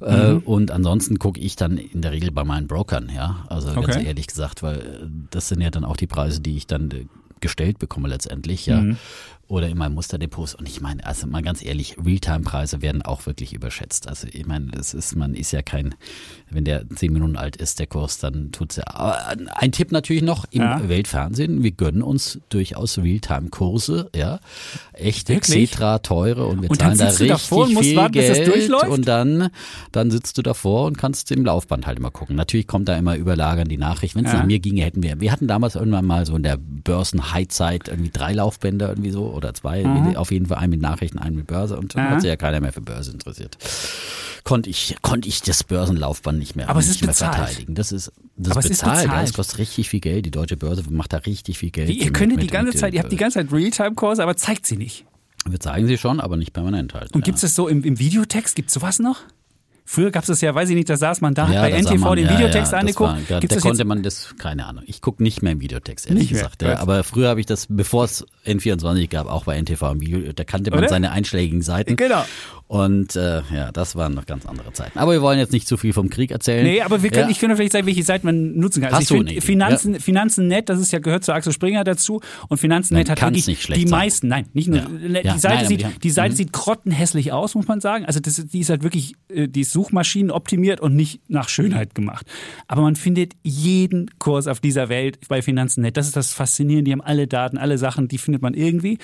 [0.00, 0.38] Äh, Mhm.
[0.44, 3.44] und ansonsten gucke ich dann in der Regel bei meinen Brokern, ja.
[3.48, 4.04] Also ganz Okay.
[4.06, 4.82] ehrlich gesagt, weil äh,
[5.30, 7.06] das sind ja dann auch die Preise, die ich dann äh,
[7.40, 8.80] gestellt bekomme letztendlich, ja.
[8.80, 8.96] Mhm
[9.48, 10.54] oder in meinem Musterdepots.
[10.54, 14.08] Und ich meine, also mal ganz ehrlich, Realtime-Preise werden auch wirklich überschätzt.
[14.08, 15.94] Also ich meine, das ist, man ist ja kein,
[16.50, 18.84] wenn der zehn Minuten alt ist, der Kurs, dann tut's ja.
[18.86, 20.88] Aber ein Tipp natürlich noch im ja.
[20.88, 21.62] Weltfernsehen.
[21.62, 24.40] Wir gönnen uns durchaus Realtime-Kurse, ja.
[24.92, 28.70] Echt extra teure und wir und zahlen da richtig davor viel warten, Geld.
[28.88, 29.50] Und dann,
[29.92, 32.36] dann sitzt du davor und kannst im Laufband halt immer gucken.
[32.36, 34.16] Natürlich kommt da immer überlagern die Nachricht.
[34.16, 34.38] Wenn es ja.
[34.38, 38.10] nach mir ginge, hätten wir, wir hatten damals irgendwann mal so in der Börsen-High-Zeit irgendwie
[38.10, 39.84] drei Laufbänder irgendwie so oder zwei.
[39.84, 40.16] Mhm.
[40.16, 41.76] Auf jeden Fall einen mit Nachrichten, einen mit Börse.
[41.76, 42.10] Und dann mhm.
[42.10, 43.58] hat sich ja keiner mehr für Börse interessiert.
[44.44, 47.34] Konnte ich, konnte ich das Börsenlaufband nicht mehr, Aber es ist nicht bezahlt.
[47.34, 47.74] verteidigen.
[47.74, 48.98] Das ist, das Aber ist bezahlt.
[48.98, 49.28] Ist bezahlt.
[49.28, 50.26] Das kostet richtig viel Geld.
[50.26, 51.88] Die deutsche Börse macht da richtig viel Geld.
[51.88, 54.76] Wie, ihr könnt die ganze Zeit, ihr habt die ganze Zeit Realtime-Kurse, aber zeigt sie
[54.76, 55.06] nicht.
[55.46, 57.12] Wir zeigen sie schon, aber nicht permanent halt.
[57.12, 57.24] Und ja.
[57.24, 58.56] gibt es das so im, im Videotext?
[58.56, 59.20] Gibt es sowas noch?
[59.86, 61.78] Früher gab es das ja, weiß ich nicht, da saß man da, ja, hat bei
[61.78, 63.30] NTV man, den ja, Videotext ja, angeguckt.
[63.30, 64.82] War, da, da konnte man das, keine Ahnung.
[64.86, 66.62] Ich gucke nicht mehr im Videotext, ehrlich nicht gesagt.
[66.62, 66.78] Ja.
[66.78, 70.44] Aber früher habe ich das, bevor es N24 gab, auch bei NTV im Video, da
[70.44, 70.88] kannte man Oder?
[70.88, 71.96] seine einschlägigen Seiten.
[71.96, 72.24] Genau.
[72.74, 74.98] Und äh, ja, das waren noch ganz andere Zeiten.
[74.98, 76.64] Aber wir wollen jetzt nicht zu viel vom Krieg erzählen.
[76.64, 77.30] Nee, aber wir können, ja.
[77.30, 78.92] ich könnte vielleicht sagen, welche Seiten man nutzen kann.
[78.92, 80.00] Also Hast ich finde Finanzen, ja.
[80.00, 82.20] Finanzen.net, das ist ja gehört zu Axel Springer dazu.
[82.48, 83.90] Und Finanzen.net hat wirklich nicht die sein.
[83.90, 85.34] meisten, nein, nicht nur, ja.
[85.34, 86.36] die Seite, nein, sieht, die Seite mhm.
[86.36, 88.06] sieht grottenhässlich aus, muss man sagen.
[88.06, 91.94] Also das, die ist halt wirklich, äh, die ist Suchmaschinen optimiert und nicht nach Schönheit
[91.94, 92.26] gemacht.
[92.66, 95.96] Aber man findet jeden Kurs auf dieser Welt bei Finanzen.net.
[95.96, 96.86] Das ist das Faszinierende.
[96.86, 98.98] Die haben alle Daten, alle Sachen, die findet man irgendwie.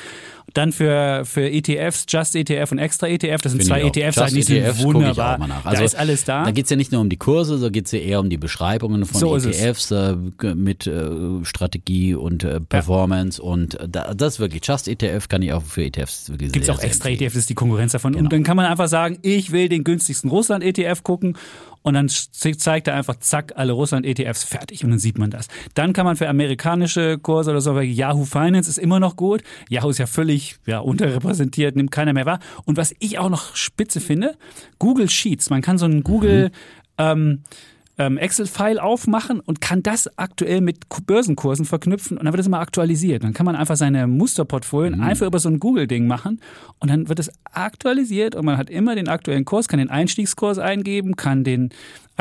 [0.54, 4.78] Dann für, für ETFs, Just ETF und Extra ETF, das sind zwei ETFs, die ETFs
[4.78, 5.40] sind wunderbar.
[5.64, 6.44] Also, da ist alles da.
[6.44, 8.30] Da geht es ja nicht nur um die Kurse, so geht es ja eher um
[8.30, 10.16] die Beschreibungen von so ETFs äh,
[10.54, 13.48] mit äh, Strategie und äh, Performance ja.
[13.48, 16.70] und äh, das ist wirklich Just ETF kann ich auch für ETFs wirklich Gibt es
[16.70, 18.12] auch Extra ETF, das ist die Konkurrenz davon.
[18.12, 18.24] Genau.
[18.24, 21.36] Und dann kann man einfach sagen, ich will den günstigsten Russland-ETF gucken
[21.82, 25.48] und dann zeigt er einfach, zack, alle Russland-ETFs fertig und dann sieht man das.
[25.74, 29.42] Dann kann man für amerikanische Kurse oder so, weil Yahoo Finance ist immer noch gut.
[29.68, 32.40] Yahoo ist ja völlig ja, unterrepräsentiert, nimmt keiner mehr wahr.
[32.66, 34.36] Und was ich auch noch spitze finde,
[34.78, 35.48] Google Sheets.
[35.48, 36.52] Man kann so einen Google mhm.
[36.98, 37.42] ähm,
[38.00, 42.60] ähm, Excel-File aufmachen und kann das aktuell mit Börsenkursen verknüpfen und dann wird es immer
[42.60, 43.22] aktualisiert.
[43.22, 45.02] Dann kann man einfach seine Musterportfolien mhm.
[45.02, 46.40] einfach über so ein Google-Ding machen
[46.78, 50.58] und dann wird es aktualisiert und man hat immer den aktuellen Kurs, kann den Einstiegskurs
[50.58, 51.68] eingeben, kann den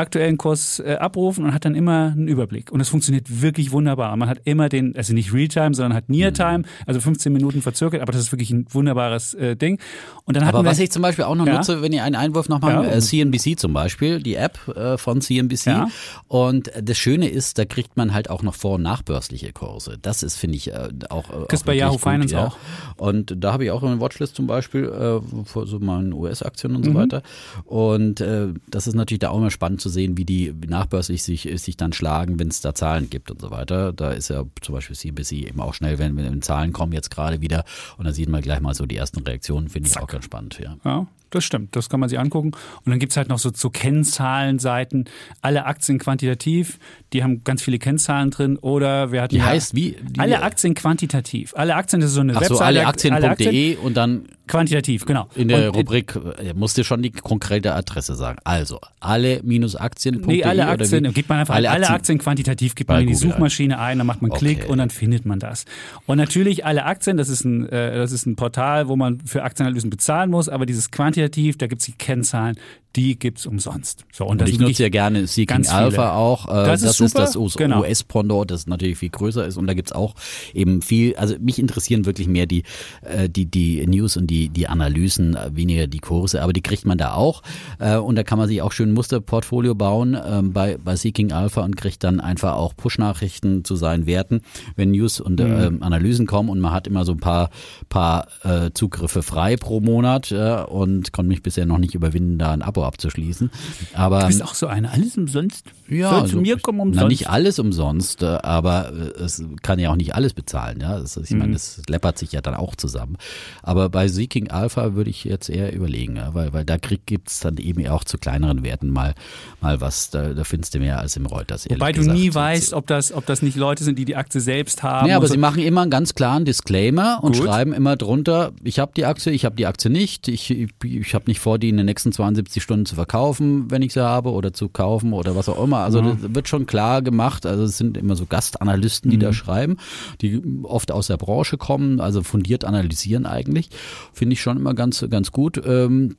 [0.00, 2.72] aktuellen Kurs äh, abrufen und hat dann immer einen Überblick.
[2.72, 4.16] Und es funktioniert wirklich wunderbar.
[4.16, 6.64] Man hat immer den, also nicht Realtime, sondern hat Near-Time, mhm.
[6.86, 9.78] also 15 Minuten verzögert, aber das ist wirklich ein wunderbares äh, Ding.
[10.24, 11.58] Und dann aber wir, was ich zum Beispiel auch noch ja?
[11.58, 12.90] nutze, wenn ihr einen Einwurf noch mal, ja.
[12.90, 15.66] äh, CNBC zum Beispiel, die App äh, von CNBC.
[15.66, 15.88] Ja.
[16.28, 19.98] Und das Schöne ist, da kriegt man halt auch noch vor- und nachbörsliche Kurse.
[20.00, 21.28] Das ist, finde ich, äh, auch.
[21.30, 22.56] Äh, das bei Yahoo gut, Finance auch.
[22.96, 26.84] Und da habe ich auch eine Watchlist zum Beispiel äh, für so meinen US-Aktien und
[26.84, 26.94] so mhm.
[26.94, 27.22] weiter.
[27.64, 31.48] Und äh, das ist natürlich da auch immer spannend zu sehen, wie die nachbörslich sich,
[31.56, 33.92] sich dann schlagen, wenn es da Zahlen gibt und so weiter.
[33.92, 37.40] Da ist ja zum Beispiel CNBC eben auch schnell, wenn, wenn Zahlen kommen jetzt gerade
[37.40, 37.64] wieder
[37.98, 40.58] und da sieht man gleich mal so die ersten Reaktionen, finde ich auch ganz spannend.
[40.62, 40.76] Ja.
[40.84, 41.76] ja, das stimmt.
[41.76, 42.48] Das kann man sich angucken.
[42.48, 45.04] Und dann gibt es halt noch so, so Kennzahlenseiten.
[45.42, 46.78] Alle Aktien quantitativ,
[47.12, 48.56] die haben ganz viele Kennzahlen drin.
[48.56, 49.34] Oder wir hatten.
[49.34, 49.96] Die ja, heißt wie?
[50.02, 51.54] Die, alle Aktien quantitativ.
[51.56, 52.54] Alle Aktien, das ist so eine Ach Webseite.
[52.56, 53.78] So, alle Aktien.de Aktien.
[53.78, 54.28] und dann.
[54.50, 55.28] Quantitativ, genau.
[55.34, 58.38] In der und, Rubrik äh, musst du schon die konkrete Adresse sagen.
[58.44, 60.26] Also, alle minus Aktien.de.
[60.26, 63.14] Nee, alle Aktien, gibt man einfach alle, alle Aktien, Aktien, quantitativ, gibt man in die
[63.14, 64.72] Suchmaschine ein, dann macht man Klick okay.
[64.72, 65.64] und dann findet man das.
[66.06, 69.42] Und natürlich alle Aktien, das ist ein, äh, das ist ein Portal, wo man für
[69.42, 72.56] Aktienanalysen bezahlen muss, aber dieses quantitativ, da gibt es die Kennzahlen,
[72.96, 74.04] die gibt's umsonst.
[74.12, 76.48] So, und, und ich nutze ja gerne Seeking Alpha auch.
[76.48, 77.80] Äh, das, das ist, das genau.
[77.80, 79.56] US-Pendant, das natürlich viel größer ist.
[79.56, 80.14] Und da gibt's auch
[80.54, 82.64] eben viel, also mich interessieren wirklich mehr die,
[83.02, 86.86] äh, die, die News und die, die Analysen, äh, weniger die Kurse, aber die kriegt
[86.86, 87.42] man da auch.
[87.78, 91.62] Und da kann man sich auch schön ein Musterportfolio bauen ähm, bei, bei Seeking Alpha
[91.62, 94.42] und kriegt dann einfach auch Push-Nachrichten zu seinen Werten,
[94.76, 95.82] wenn News und mhm.
[95.82, 97.50] Analysen kommen und man hat immer so ein paar,
[97.88, 98.28] paar
[98.74, 103.50] Zugriffe frei pro Monat und konnte mich bisher noch nicht überwinden, da ein Abo abzuschließen.
[103.94, 105.66] Aber, du bist auch so eine, alles umsonst.
[105.88, 107.02] Ja, Soll zu so, mir kommen umsonst.
[107.02, 110.80] Na, nicht alles umsonst, äh, aber äh, es kann ja auch nicht alles bezahlen.
[110.80, 111.38] Ja, das, ich mhm.
[111.38, 113.16] meine, das läppert sich ja dann auch zusammen.
[113.62, 117.40] Aber bei Seeking Alpha würde ich jetzt eher überlegen, ja, weil, weil da gibt es
[117.40, 119.14] dann eben auch zu kleineren Werten mal,
[119.60, 121.68] mal was, da, da findest du mehr als im Reuters.
[121.68, 124.82] Wobei du nie weißt, ob das, ob das nicht Leute sind, die die Aktie selbst
[124.82, 125.08] haben.
[125.08, 125.34] Ja, aber so.
[125.34, 127.44] sie machen immer einen ganz klaren Disclaimer und Gut.
[127.44, 131.14] schreiben immer drunter, ich habe die Aktie, ich habe die Aktie nicht, ich, ich, ich
[131.14, 134.30] habe nicht vor, die in den nächsten 72 Stunden zu verkaufen, wenn ich sie habe,
[134.30, 135.78] oder zu kaufen oder was auch immer.
[135.78, 136.16] Also ja.
[136.20, 137.46] das wird schon klar gemacht.
[137.46, 139.20] Also es sind immer so Gastanalysten, die mhm.
[139.20, 139.76] da schreiben,
[140.20, 143.70] die oft aus der Branche kommen, also fundiert analysieren eigentlich.
[144.20, 145.58] Finde ich schon immer ganz, ganz gut.
[145.64, 146.16] Ähm,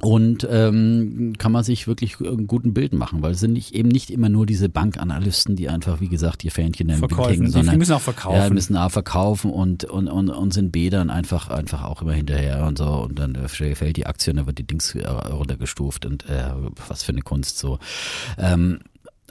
[0.00, 3.88] Und ähm, kann man sich wirklich ein guten Bild machen, weil es sind nicht, eben
[3.88, 7.32] nicht immer nur diese Bankanalysten, die einfach, wie gesagt, ihr Fähnchen im Wind Verkäufen.
[7.32, 8.36] hängen, Die sondern müssen auch verkaufen.
[8.36, 12.12] Ja, müssen auch verkaufen und, und, und, und sind B dann einfach, einfach auch immer
[12.12, 12.86] hinterher und so.
[12.86, 16.50] Und dann äh, fällt die Aktie und dann wird die Dings äh, runtergestuft und äh,
[16.88, 17.78] was für eine Kunst so.
[18.36, 18.80] Ähm,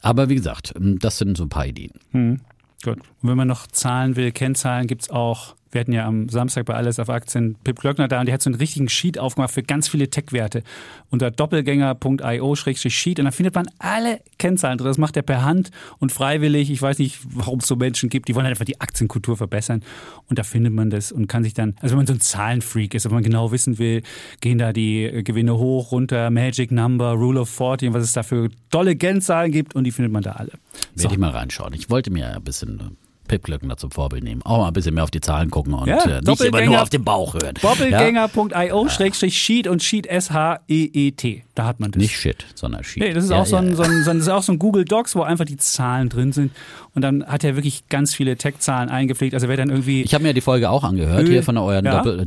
[0.01, 1.91] aber wie gesagt, das sind so ein paar Ideen.
[2.11, 2.39] Hm.
[2.85, 2.99] Gut.
[3.21, 5.55] Und wenn man noch Zahlen will, Kennzahlen gibt's auch.
[5.73, 8.41] Wir hatten ja am Samstag bei Alles auf Aktien Pip Glöckner da und der hat
[8.41, 10.63] so einen richtigen Sheet aufgemacht für ganz viele Tech-Werte.
[11.09, 14.87] Unter doppelgänger.io-sheet und da findet man alle Kennzahlen drin.
[14.87, 16.69] Das macht er per Hand und freiwillig.
[16.69, 19.83] Ich weiß nicht, warum es so Menschen gibt, die wollen einfach die Aktienkultur verbessern.
[20.29, 22.93] Und da findet man das und kann sich dann, also wenn man so ein Zahlenfreak
[22.93, 24.03] ist, wenn man genau wissen will,
[24.41, 28.23] gehen da die Gewinne hoch, runter, Magic Number, Rule of 40 und was es da
[28.23, 30.51] für tolle Kennzahlen gibt und die findet man da alle.
[30.95, 31.03] So.
[31.03, 31.73] Werde ich mal reinschauen.
[31.73, 33.02] Ich wollte mir ein bisschen äh,
[33.33, 34.41] Pip Glöckner zum Vorbild nehmen.
[34.43, 36.81] Auch mal ein bisschen mehr auf die Zahlen gucken und Ja, äh, nicht immer nur
[36.81, 37.55] auf den Bauch hören.
[37.61, 41.43] Doppelgänger.io-sheet und Sheet S-H-E-E-T.
[41.55, 42.01] Da hat man das.
[42.01, 43.03] Nicht Shit, sondern Sheet.
[43.03, 44.51] Nee, das ist Ja, auch so, ein, so, ein, so, ein, das ist auch so
[44.51, 46.51] ein Google Docs, wo einfach die Zahlen drin sind.
[46.95, 49.33] Und dann hat er wirklich ganz viele Tech-Zahlen eingepflegt.
[49.33, 50.03] Also wer dann irgendwie.
[50.03, 51.27] Ich habe mir die Folge auch angehört, Öl.
[51.29, 52.23] hier von euren Ja, Doppel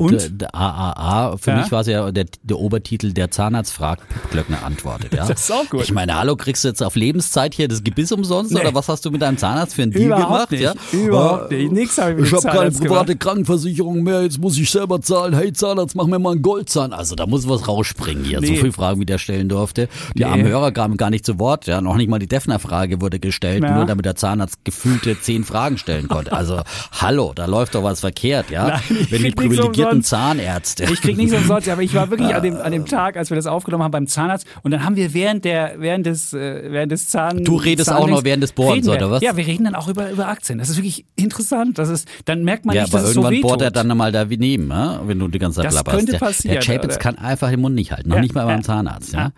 [0.52, 1.37] AAA.
[1.38, 1.57] Für Ja.
[1.59, 5.14] mich war es ja der, der Obertitel Der Zahnarzt fragt, Glöckner antwortet.
[5.14, 5.26] Ja?
[5.37, 5.83] Das ist auch gut.
[5.83, 8.61] Ich meine, hallo, kriegst du jetzt auf Lebenszeit hier das Gebiss umsonst Nee.
[8.61, 10.50] oder was hast du mit deinem Zahnarzt für einen Deal Überhaupt gemacht?
[10.50, 10.62] nicht.
[10.62, 10.74] Ja?
[10.92, 11.72] Überhaupt Äh, nicht.
[11.72, 13.20] Nix habe ich mit Ich habe keine private gemacht.
[13.20, 15.35] Krankenversicherung mehr, jetzt muss ich selber zahlen.
[15.35, 16.92] Hey Zahnarzt, mach mir mal einen Goldzahn.
[16.92, 18.40] Also da muss was rausspringen hier.
[18.40, 18.57] So Nee.
[18.57, 19.88] viele Fragen, wie der stellen durfte.
[20.14, 20.24] Die Nee.
[20.24, 21.66] armen Hörer kamen gar nicht zu Wort.
[21.66, 23.76] Ja, noch nicht mal die Defner-Frage wurde gestellt, Ja.
[23.76, 26.33] nur damit der Zahnarzt gefühlte zehn Fragen stellen konnte.
[26.33, 26.61] Also
[26.92, 28.66] hallo, da läuft doch was verkehrt, ja.
[28.69, 30.03] Nein, ich Wenn die privilegierten.
[30.03, 30.85] Zahnärzte.
[30.92, 33.37] Ich krieg nichts umsonst, aber ich war wirklich an dem, an dem Tag, als wir
[33.37, 36.90] das aufgenommen haben beim Zahnarzt und dann haben wir während der, während des, äh, während
[36.90, 37.45] des Zahn.
[37.45, 39.23] Du redest auch Zahndings- noch während des Bohrens, oder was?
[39.23, 40.59] Ja, wir reden dann auch über, über Aktien.
[40.59, 41.79] Das ist wirklich interessant.
[41.79, 43.51] Das ist, dann merkt man Ja, nicht, aber dass es so irgendwann wehtut.
[43.51, 45.01] bohrt er dann mal da neben, ja?
[45.07, 45.97] wenn du die ganze Zeit Das blabberst.
[45.97, 48.47] könnte der, passieren, Der Chapitz kann einfach den Mund nicht halten, noch Ja, nicht mal
[48.47, 48.62] beim ja.
[48.64, 49.12] Zahnarzt.
[49.12, 49.31] Ja?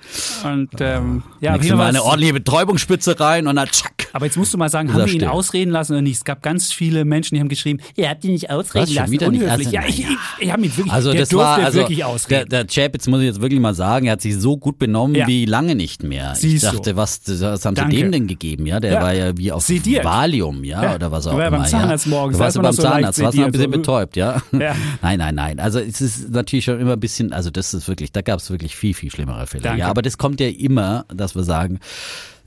[0.44, 3.92] Und ähm, ja, Nächstes wie Mal eine ordentliche Betäubungsspitze rein und dann tschack.
[4.12, 6.16] Aber jetzt musst du mal sagen, haben wir ihn ausreden lassen oder nicht?
[6.16, 9.12] Es gab ganz viele Menschen, die haben geschrieben, ihr habt ihn nicht ausreden schon lassen.
[9.12, 9.42] wieder nicht?
[9.42, 9.66] unhöflich.
[9.68, 12.08] Also, ja, ich, ich, ich habe ihn wirklich, Also der das war also wirklich der,
[12.08, 12.48] ausreden.
[12.50, 15.26] der Chapitz muss ich jetzt wirklich mal sagen, er hat sich so gut benommen Ja.
[15.26, 16.34] wie lange nicht mehr.
[16.34, 16.76] Siehst ich du.
[16.76, 17.96] dachte, was, was haben Danke.
[17.96, 18.66] sie dem denn gegeben?
[18.66, 19.02] Ja, der Ja.
[19.02, 20.04] war ja wie auf Sediert.
[20.04, 20.94] Valium, ja, Ja.
[20.94, 21.58] oder was Du auch war ja immer.
[21.58, 24.42] beim Zahnarzt morgens, Du warst du beim Zahnarzt, warst noch ein bisschen betäubt, ja?
[24.52, 24.74] Ja.
[25.02, 25.60] Nein, nein, nein.
[25.60, 28.50] Also es ist natürlich schon immer ein bisschen, also das ist wirklich, da gab es
[28.50, 29.76] wirklich viel, viel schlimmere Fälle.
[29.76, 31.78] Ja, aber das kommt ja immer, dass wir sagen,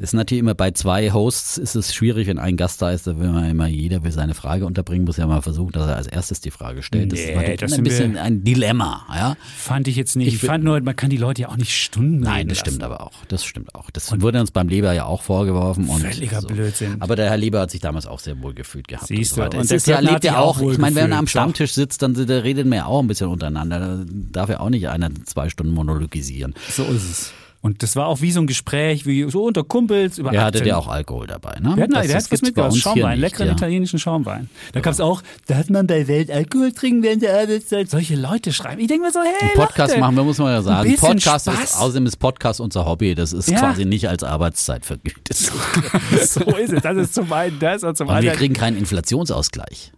[0.01, 3.19] ist natürlich immer bei zwei Hosts ist es schwierig, wenn ein Gast da ist, da
[3.19, 6.07] will man immer jeder will seine Frage unterbringen, muss ja mal versuchen, dass er als
[6.07, 7.11] erstes die Frage stellt.
[7.11, 9.37] Das Nee, ist natürlich das ein bisschen ein Dilemma, ja.
[9.55, 10.27] Fand ich jetzt nicht.
[10.27, 12.69] Ich, Ich fand nur, man kann die Leute ja auch nicht Stunden Nein, das lassen.
[12.69, 13.13] stimmt aber auch.
[13.27, 13.89] Das stimmt auch.
[13.91, 15.87] Das wurde uns beim Leber ja auch vorgeworfen.
[15.87, 16.47] Und Völliger so.
[16.47, 16.97] Blödsinn.
[16.99, 19.07] Aber der Herr Leber hat sich damals auch sehr wohl gefühlt gehabt.
[19.07, 21.19] Siehst und so du, und der ist ja, lebt auch auch, ich meine, wenn er
[21.19, 23.79] am Stammtisch sitzt, dann da redet man ja auch ein bisschen untereinander.
[23.79, 26.53] Da darf ja auch nicht einer zwei Stunden monologisieren.
[26.69, 27.33] So ist es.
[27.63, 30.65] Und das war auch wie so ein Gespräch, wie so unter Kumpels über Er hatte
[30.65, 31.75] ja auch Alkohol dabei, ne?
[31.75, 33.53] Der hat, Das- der hat was mitgebracht, Schaumwein, nicht, leckeren ja.
[33.53, 34.49] italienischen Schaumwein.
[34.73, 37.87] Da gab's auch, darf man bei Welt Alkohol trinken während der Arbeitszeit?
[37.87, 38.81] Solche Leute schreiben.
[38.81, 40.95] Ich denke mir so, hey, Ein Podcast machen wir, muss man ja sagen.
[40.97, 41.63] Podcast Spaß.
[41.63, 43.13] ist, außerdem ist Podcast unser Hobby.
[43.13, 43.59] Das ist Ja.
[43.59, 45.35] quasi nicht als Arbeitszeit vergütet.
[45.37, 46.81] so ist es.
[46.81, 48.37] Das ist zum einen das und zum Und wir anderen.
[48.39, 49.91] kriegen keinen Inflationsausgleich.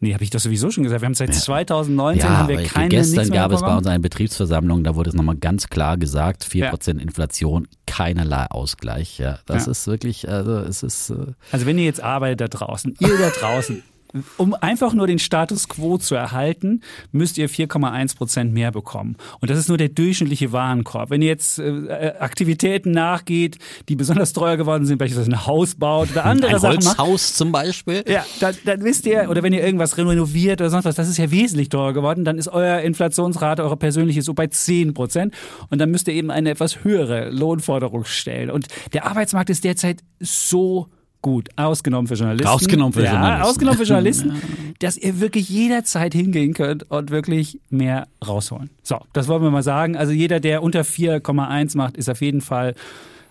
[0.00, 1.00] Nee, habe ich doch sowieso schon gesagt.
[1.02, 4.84] Wir haben seit 2019 Ja, haben wir keine gestern gab es bei uns eine Betriebsversammlung,
[4.84, 9.18] da wurde es nochmal ganz klar gesagt, 4% Inflation, keinerlei Ausgleich.
[9.18, 9.72] Ja, das Ja.
[9.72, 13.30] ist wirklich, also es ist, äh, Also wenn ihr jetzt arbeitet da draußen, ihr da
[13.30, 13.82] draußen,
[14.36, 19.16] um einfach nur den Status quo zu erhalten, müsst ihr 4,1 Prozent mehr bekommen.
[19.40, 21.10] Und das ist nur der durchschnittliche Warenkorb.
[21.10, 26.10] Wenn ihr jetzt äh, Aktivitäten nachgeht, die besonders teuer geworden sind, beispielsweise ein Haus baut
[26.12, 28.04] oder andere ein Sachen macht, Holzhaus zum Beispiel.
[28.08, 31.18] ja, dann, dann wisst ihr, oder wenn ihr irgendwas renoviert oder sonst was, das ist
[31.18, 35.34] ja wesentlich teurer geworden, dann ist euer Inflationsrate, eure persönliche so bei 10 Prozent
[35.70, 38.50] und dann müsst ihr eben eine etwas höhere Lohnforderung stellen.
[38.50, 40.88] Und der Arbeitsmarkt ist derzeit so
[41.26, 42.46] gut, ausgenommen für Journalisten.
[42.46, 43.42] Ausgenommen für ja, Journalisten.
[43.50, 44.32] Ausgenommen für Journalisten,
[44.78, 48.70] dass ihr wirklich jederzeit hingehen könnt und wirklich mehr rausholen.
[48.84, 49.96] So, das wollen wir mal sagen.
[49.96, 52.76] Also jeder, der unter 4,1 macht, ist auf jeden Fall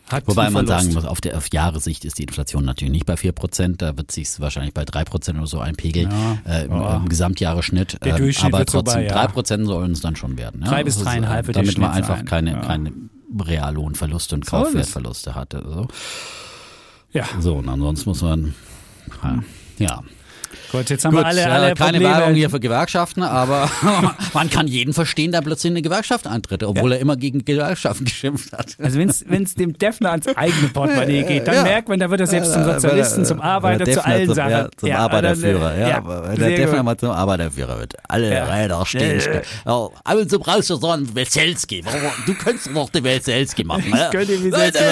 [0.09, 3.15] hat Wobei man sagen muss, auf, der, auf Jahressicht ist die Inflation natürlich nicht bei
[3.15, 6.11] 4%, da wird sich wahrscheinlich bei 3% oder so einpegeln,
[6.47, 6.97] äh, im, Ja.
[6.97, 7.97] im Gesamtjahresschnitt.
[8.03, 9.15] Der Ähm, Durchschnitt aber trotzdem, bei, ja.
[9.15, 10.61] 3% sollen es dann schon werden.
[10.63, 10.67] Ja?
[10.69, 12.25] Drei bis äh, dreieinhalb wird Damit man einfach sein.
[12.25, 12.59] keine, Ja.
[12.59, 12.91] keine
[13.39, 14.51] Reallohnverluste und So.
[14.51, 15.63] Kaufwertverluste hatte.
[15.65, 15.87] So.
[17.15, 17.23] Ja.
[17.39, 18.53] so, und ansonsten muss man,
[19.79, 20.03] ja.
[20.75, 20.81] Ja.
[20.81, 22.17] Gut, jetzt haben wir alle, äh, alle keine Probleme.
[22.19, 23.69] Werbung hier für Gewerkschaften, aber
[24.33, 28.05] man kann jeden verstehen, der plötzlich in eine Gewerkschaft eintritt, obwohl er immer gegen Gewerkschaften
[28.05, 28.75] geschimpft hat.
[28.81, 29.09] Also wenn
[29.43, 31.63] es dem Defner ans eigene Portemonnaie geht, dann Ja.
[31.63, 34.51] merkt man, da wird er selbst zum Sozialisten, zum Arbeiter, Der zu allen zum, Sachen.
[34.51, 35.87] Ja, zum Ja, Arbeiterführer, dann, äh, ja.
[35.89, 36.85] ja, wenn der Defner gut.
[36.85, 37.93] mal zum Arbeiterführer wird.
[38.07, 38.43] Alle Ja.
[38.45, 39.19] Räder stehen.
[39.65, 39.89] Ja.
[40.05, 41.83] Ja, du brauchst ja so einen Weselski.
[42.25, 43.85] Du könntest doch den Weselski machen.
[43.87, 44.83] Ich könnte ihn Weselski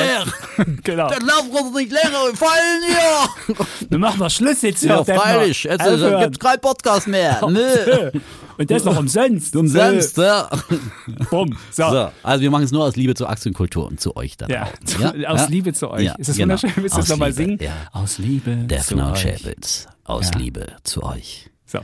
[0.58, 0.80] machen.
[0.84, 1.10] Genau.
[1.10, 3.56] Dann laufen wir nicht länger fallen hier.
[3.90, 4.90] Wir machen mal Schluss jetzt hier.
[4.90, 5.68] Ja, freilich.
[5.74, 6.22] Jetzt ist- Aufhören.
[6.24, 7.42] gibt's keinen Podcast mehr.
[7.50, 8.12] Nö.
[8.58, 9.56] Und das noch umsonst.
[9.56, 10.50] Umsonst, ja.
[11.30, 11.58] Bumm.
[11.72, 11.90] So.
[11.90, 14.68] So, also wir machen es nur aus Liebe zur Aktienkultur und zu euch da Ja,
[14.86, 15.26] draußen.
[15.26, 15.48] aus Ja?
[15.50, 16.04] Liebe zu euch.
[16.04, 16.54] Ja, ist das genau.
[16.54, 16.72] wunderschön?
[16.76, 17.58] Willst du das Aus nochmal Liebe, singen?
[17.62, 17.72] Ja.
[17.92, 19.22] Aus Liebe und zu euch.
[19.24, 19.88] Chapitz.
[20.04, 20.40] Aus Ja.
[20.40, 21.50] Liebe zu euch.
[21.66, 21.80] So.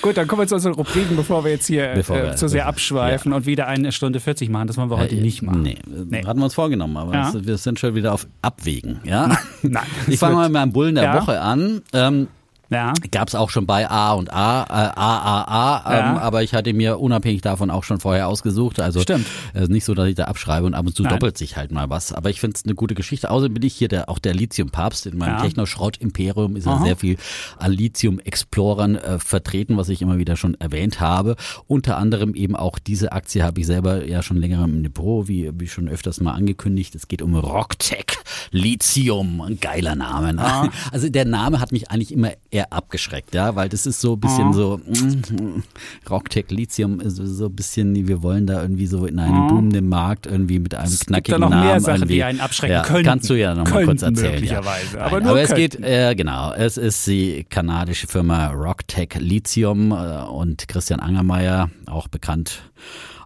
[0.00, 2.48] Gut, dann kommen wir zu unseren Rubriken, bevor wir jetzt hier Bevor äh, wir- zu
[2.48, 4.66] sehr abschweifen und wieder eine Stunde 40 machen.
[4.68, 5.60] Das wollen wir heute Äh, nicht machen.
[5.62, 6.24] Nee, Nee.
[6.24, 7.32] hatten wir uns vorgenommen, aber Ja.
[7.34, 9.00] wir sind schon wieder auf Abwägen.
[9.04, 9.36] Ja?
[9.60, 11.20] nein, Ich fange mal mit meinem Bullen der Ja.
[11.20, 11.82] Woche an.
[11.92, 12.28] Ähm,
[12.70, 12.92] Ja.
[13.10, 16.20] Gab es auch schon bei A und A, äh, AAA, ähm, Ja.
[16.20, 18.80] aber ich hatte mir unabhängig davon auch schon vorher ausgesucht.
[18.80, 19.26] Also Stimmt.
[19.54, 21.12] äh, nicht so, dass ich da abschreibe und ab und zu Nein.
[21.14, 22.12] doppelt sich halt mal was.
[22.12, 23.30] Aber ich finde es eine gute Geschichte.
[23.30, 25.06] Außerdem bin ich hier der, auch der Lithium-Papst.
[25.06, 25.40] In meinem Ja.
[25.42, 27.16] Techno-Schrott-Imperium ist ja sehr viel
[27.58, 31.36] an Lithium-Explorern äh, vertreten, was ich immer wieder schon erwähnt habe.
[31.66, 35.50] Unter anderem eben auch diese Aktie habe ich selber ja schon länger im Depot, wie,
[35.58, 36.94] wie schon öfters mal angekündigt.
[36.94, 38.06] Es geht um Rocktech
[38.52, 39.40] Lithium.
[39.40, 40.34] Ein geiler Name.
[40.34, 40.70] Ne?
[40.92, 44.20] Also der Name hat mich eigentlich immer eher abgeschreckt, ja, weil das ist so ein
[44.20, 44.52] bisschen Ah.
[44.52, 45.62] so mm,
[46.08, 50.26] Rocktech Lithium ist so ein bisschen, wir wollen da irgendwie so in einen boomenden Markt
[50.26, 53.04] irgendwie mit einem gibt knackigen da noch mehr Namen Sachen, die einen abschrecken ja, könnten.
[53.04, 54.44] Kannst du ja noch mal kurz erzählen.
[54.44, 54.58] ja.
[54.60, 60.22] aber Nein, aber es geht, äh, genau, es ist die kanadische Firma Rocktech Lithium äh,
[60.24, 62.62] und Christian Angermeier, auch bekannt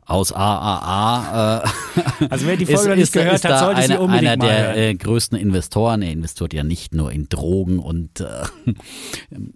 [0.07, 1.62] aus AAA.
[1.64, 1.69] Äh,
[2.31, 4.77] Also wer die Folge noch nicht gehört hat, da sollte sie einer, unbedingt einer der
[4.77, 6.03] äh, größten Investoren.
[6.03, 8.27] Er investiert ja nicht nur in Drogen und äh,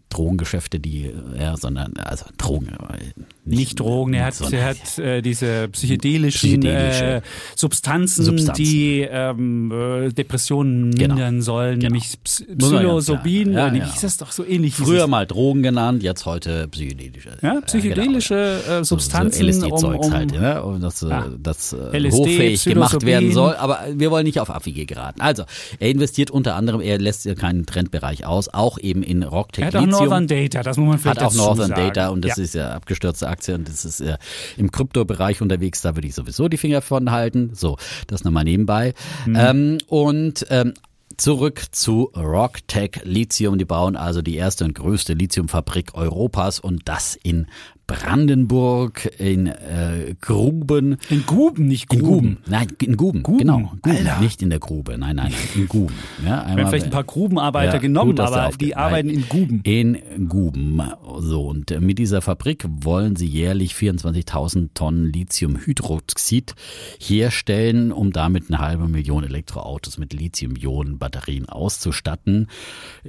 [0.08, 2.68] Drogengeschäfte, die, äh, ja, sondern also Drogen.
[2.68, 7.04] äh, Nicht Drogen, er hat, er hat äh, diese psychedelischen Psychedelische.
[7.16, 7.20] äh,
[7.56, 8.62] Substanzen, Substanzen.
[8.64, 11.14] die ähm, äh, Depressionen Genau.
[11.14, 11.92] mindern sollen, Genau.
[11.94, 13.52] nämlich Psilocybin.
[13.52, 13.84] Ja, äh, ja.
[13.92, 14.74] hieß das doch so ähnlich?
[14.74, 17.36] Früher mal Drogen genannt, jetzt heute psychedelische.
[17.42, 20.62] Ja, psychedelische genau, Substanzen, so, so um, um, halt, ne?
[20.62, 21.26] und das, äh, Ah.
[21.38, 23.54] das äh, hoffähig gemacht werden soll.
[23.56, 25.20] Aber wir wollen nicht auf Abwege geraten.
[25.20, 25.44] Also,
[25.78, 29.66] er investiert unter anderem, er lässt ja keinen Trendbereich aus, auch eben in Rocktech Er
[29.68, 29.86] hat auch.
[29.86, 31.94] Northern Data, das muss man vielleicht hat auch Northern sagen.
[31.94, 32.44] Data und das ja.
[32.44, 34.18] ist ja abgestürzte Aktie und das ist ja
[34.56, 37.50] im Kryptobereich unterwegs, da würde ich sowieso die Finger von halten.
[37.54, 38.94] So, das nochmal nebenbei.
[39.26, 39.36] Mhm.
[39.36, 40.74] Ähm, und ähm,
[41.16, 43.58] Zurück zu Rocktech Lithium.
[43.58, 47.48] Die bauen also die erste und größte Lithiumfabrik Europas und das in
[47.88, 50.98] Brandenburg, in äh, Gruben.
[51.08, 52.12] In Guben, nicht In Gruben.
[52.12, 52.38] Guben.
[52.46, 53.22] Nein, in Guben.
[53.22, 53.38] Guben?
[53.38, 53.72] Genau.
[53.80, 54.20] Alter.
[54.20, 54.98] Nicht in der Grube.
[54.98, 55.32] Nein, nein.
[55.54, 55.94] In Guben.
[56.18, 59.16] Ja, Wir haben einmal vielleicht ein paar Grubenarbeiter Ja, genommen, gut, aber die arbeiten Nein.
[59.16, 59.60] in Guben.
[59.64, 60.82] In Guben.
[61.20, 66.54] So, und äh, mit dieser Fabrik wollen sie jährlich 24.000 Tonnen Lithiumhydroxid
[67.00, 72.48] herstellen, um damit eine halbe Million Elektroautos mit Lithium-Ionen-Batterien auszustatten.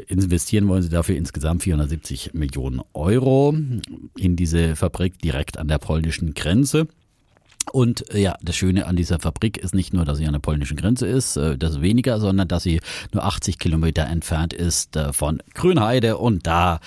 [0.07, 3.53] Investieren wollen sie dafür insgesamt 470 Millionen Euro
[4.17, 6.87] in diese Fabrik direkt an der polnischen Grenze.
[7.71, 10.39] Und äh, ja, das Schöne an dieser Fabrik ist nicht nur, dass sie an der
[10.39, 12.79] polnischen Grenze ist, äh, das ist weniger, sondern dass sie
[13.13, 16.17] nur 80 Kilometer entfernt ist äh, von Grünheide.
[16.17, 16.79] Und da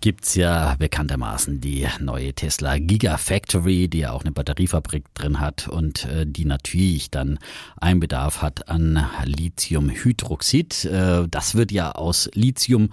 [0.00, 6.06] gibt's ja bekanntermaßen die neue Tesla Gigafactory, die ja auch eine Batteriefabrik drin hat und
[6.24, 7.38] die natürlich dann
[7.80, 10.88] einen Bedarf hat an Lithiumhydroxid.
[11.30, 12.90] Das wird ja aus Lithium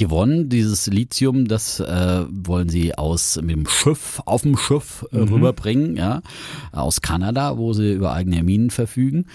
[0.00, 0.48] gewonnen.
[0.48, 5.96] Dieses Lithium, das äh, wollen sie aus mit dem Schiff, auf dem Schiff äh, rüberbringen,
[5.96, 6.22] ja,
[6.72, 9.26] aus Kanada, wo sie über eigene Minen verfügen.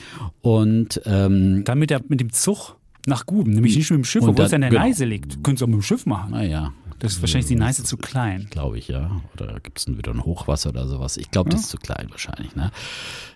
[0.41, 2.75] Und ähm, Dann mit, der, mit dem Zug
[3.06, 4.82] nach Guben, nämlich nicht mit dem Schiff, obwohl es an der genau.
[4.82, 5.43] Neise liegt.
[5.43, 6.32] Können Sie auch mit dem Schiff machen.
[6.32, 6.73] naja.
[6.99, 8.47] Das ist wahrscheinlich die Neise zu klein.
[8.49, 9.21] Glaube ich, ja.
[9.34, 11.17] Oder gibt es wieder ein Hochwasser oder sowas?
[11.17, 12.71] Ich glaube, das ist zu klein wahrscheinlich, ne?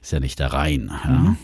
[0.02, 0.90] Ist ja nicht der Rhein.
[1.04, 1.36] Ja.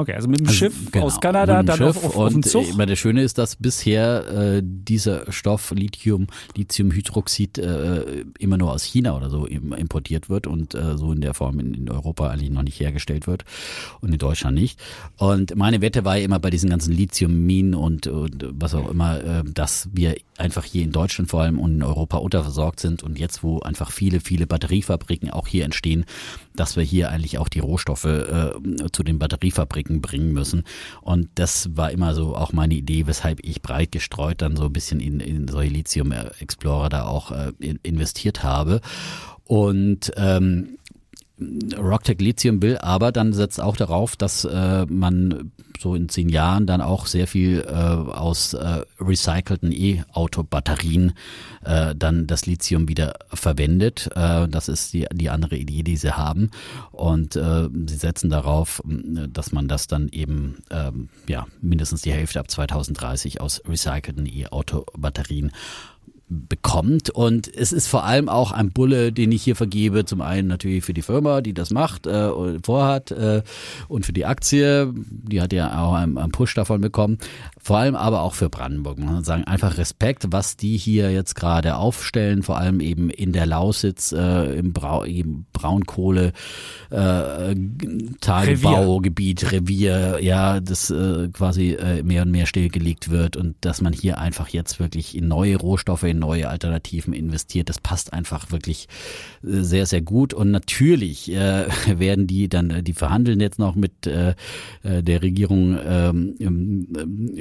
[0.00, 1.88] Okay, also mit dem Also, Schiff genau, aus Kanada, dem dann Schiff.
[1.98, 2.66] auf, auf, auf den und Zug.
[2.66, 8.72] äh, immer das Schöne ist, dass bisher äh, dieser Stoff Lithium, Lithiumhydroxid äh, immer nur
[8.72, 11.90] aus China oder so im- importiert wird und äh, so in der Form in, in
[11.90, 13.44] Europa eigentlich noch nicht hergestellt wird
[14.00, 14.80] und in Deutschland nicht.
[15.18, 19.22] Und meine Wette war ja immer bei diesen ganzen Lithiumminen und, und was auch immer,
[19.22, 23.18] äh, dass wir einfach hier in Deutschland vor allem und in Europa unterversorgt sind und
[23.18, 26.04] jetzt, wo einfach viele, viele Batteriefabriken auch hier entstehen,
[26.54, 28.50] dass wir hier eigentlich auch die Rohstoffe äh,
[28.92, 30.64] zu den Batteriefabriken bringen müssen.
[31.02, 34.72] Und das war immer so auch meine Idee, weshalb ich breit gestreut dann so ein
[34.72, 38.80] bisschen in, in solche Lithium Explorer da auch äh, in, investiert habe.
[39.44, 40.78] Und ähm,
[41.78, 46.66] Rocktech Lithium will aber dann setzt auch darauf, dass äh, man so in zehn Jahren
[46.66, 51.14] dann auch sehr viel äh, aus äh, recycelten E-Auto-Batterien
[51.64, 54.10] äh, dann das Lithium wieder verwendet.
[54.14, 56.50] Äh, das ist die, die andere Idee, die sie haben.
[56.92, 60.92] Und äh, sie setzen darauf, dass man das dann eben äh,
[61.26, 65.52] ja mindestens die Hälfte ab 2030 aus recycelten E-Auto-Batterien
[66.30, 67.10] bekommt.
[67.10, 70.04] Und es ist vor allem auch ein Bulle, den ich hier vergebe.
[70.04, 72.30] Zum einen natürlich für die Firma, die das macht, äh,
[72.62, 73.42] vorhat, äh,
[73.88, 77.18] und für die Aktie, die hat ja auch einen, einen Push davon bekommen.
[77.62, 78.98] Vor allem aber auch für Brandenburg.
[78.98, 83.46] Man sagen einfach Respekt, was die hier jetzt gerade aufstellen, vor allem eben in der
[83.46, 85.04] Lausitz, äh, im Brau
[85.52, 86.32] Braunkohle,
[86.90, 87.54] äh,
[88.20, 89.60] Tagebaugebiet, Revier.
[89.60, 94.18] Revier, ja, das äh, quasi äh, mehr und mehr stillgelegt wird und dass man hier
[94.18, 97.68] einfach jetzt wirklich in neue Rohstoffe, in neue Alternativen investiert.
[97.68, 98.88] Das passt einfach wirklich
[99.42, 100.34] äh, sehr, sehr gut.
[100.34, 101.66] Und natürlich äh,
[101.98, 104.34] werden die dann, äh, die verhandeln jetzt noch mit äh,
[104.82, 106.34] äh der Regierung ähm,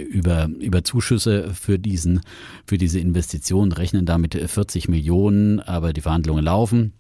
[0.10, 2.22] über, über Zuschüsse für diesen,
[2.66, 6.94] für diese Investition, rechnen damit 40 Millionen, aber die Verhandlungen laufen.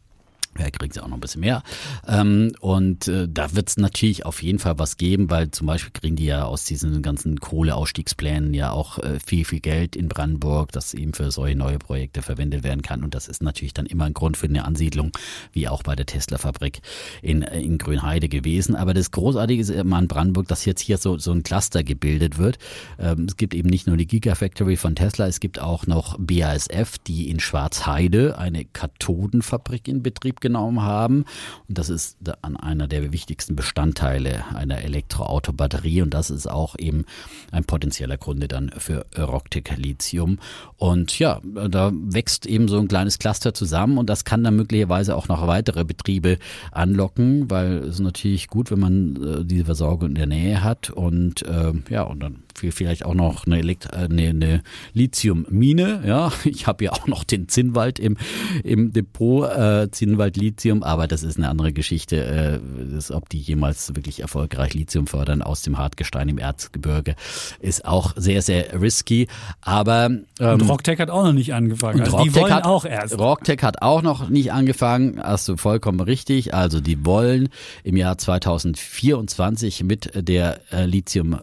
[0.57, 1.63] Ja, kriegen sie auch noch ein bisschen mehr.
[2.07, 5.91] Ähm, und äh, da wird es natürlich auf jeden Fall was geben, weil zum Beispiel
[5.93, 10.71] kriegen die ja aus diesen ganzen Kohleausstiegsplänen ja auch äh, viel, viel Geld in Brandenburg,
[10.71, 13.03] das eben für solche neue Projekte verwendet werden kann.
[13.03, 15.11] Und das ist natürlich dann immer ein Grund für eine Ansiedlung,
[15.53, 16.81] wie auch bei der Tesla-Fabrik
[17.21, 18.75] in, in Grünheide gewesen.
[18.75, 22.37] Aber das Großartige ist immer in Brandenburg, dass jetzt hier so, so ein Cluster gebildet
[22.37, 22.57] wird.
[22.97, 26.97] Ähm, es gibt eben nicht nur die Gigafactory von Tesla, es gibt auch noch BASF,
[27.07, 31.25] die in Schwarzheide eine Kathodenfabrik in Betrieb genommen haben.
[31.67, 36.01] Und das ist an einer der wichtigsten Bestandteile einer Elektroautobatterie.
[36.01, 37.05] Und das ist auch eben
[37.51, 40.39] ein potenzieller Kunde dann für Rocktec Lithium.
[40.77, 45.15] Und ja, da wächst eben so ein kleines Cluster zusammen und das kann dann möglicherweise
[45.15, 46.37] auch noch weitere Betriebe
[46.71, 51.43] anlocken, weil es natürlich gut, wenn man äh, diese Versorgung in der Nähe hat und
[51.43, 56.03] äh, ja, und dann vielleicht auch noch eine, Elekt äh, eine, eine Lithiummine.
[56.05, 58.17] Ja, ich habe ja auch noch den Zinnwald im,
[58.63, 62.59] im Depot, äh, Zinnwald Lithium, aber das ist eine andere Geschichte, äh,
[62.93, 67.15] das, ob die jemals wirklich erfolgreich Lithium fördern aus dem Hartgestein im Erzgebirge,
[67.59, 69.27] ist auch sehr, sehr risky.
[69.61, 72.01] Aber ähm, und Rocktech hat auch noch nicht angefangen.
[72.01, 73.17] Also die wollen hat, auch erst.
[73.17, 76.53] Rocktech hat auch noch nicht angefangen, hast du vollkommen richtig.
[76.53, 77.49] Also die wollen
[77.83, 81.39] im Jahr 2024 mit der äh, Lithium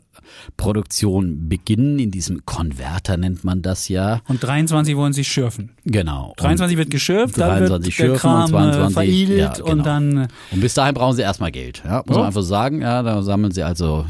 [0.57, 1.99] Produktion beginnen.
[1.99, 4.21] In diesem Konverter nennt man das ja.
[4.29, 5.73] Und 23 wollen sie schürfen.
[5.85, 6.35] Genau.
[6.37, 9.71] 23 wird geschürft, 23 dann wird schürfen der Kram und 22 veredelt ja, genau.
[9.71, 10.29] und dann.
[10.51, 11.83] Und bis dahin brauchen sie erstmal Geld.
[11.85, 12.21] Ja, muss oh.
[12.21, 12.83] man einfach sagen.
[12.83, 14.07] Ja, da sammeln sie also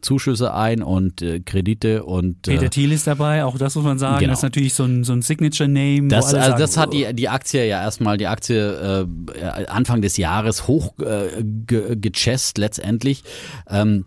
[0.00, 2.48] Zuschüsse ein und äh, Kredite und.
[2.48, 4.20] Äh, Peter Thiel ist dabei, auch das muss man sagen.
[4.20, 4.30] Genau.
[4.30, 6.08] Das ist natürlich so ein, so ein Signature-Name.
[6.08, 9.06] Das, also das hat die, die Aktie ja erstmal, die Aktie
[9.38, 13.24] äh, Anfang des Jahres hoch äh, gechest letztendlich.
[13.68, 14.04] Ähm,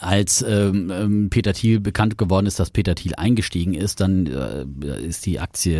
[0.00, 5.06] als ähm, ähm, Peter Thiel bekannt geworden ist, dass Peter Thiel eingestiegen ist, dann äh,
[5.06, 5.78] ist die Aktie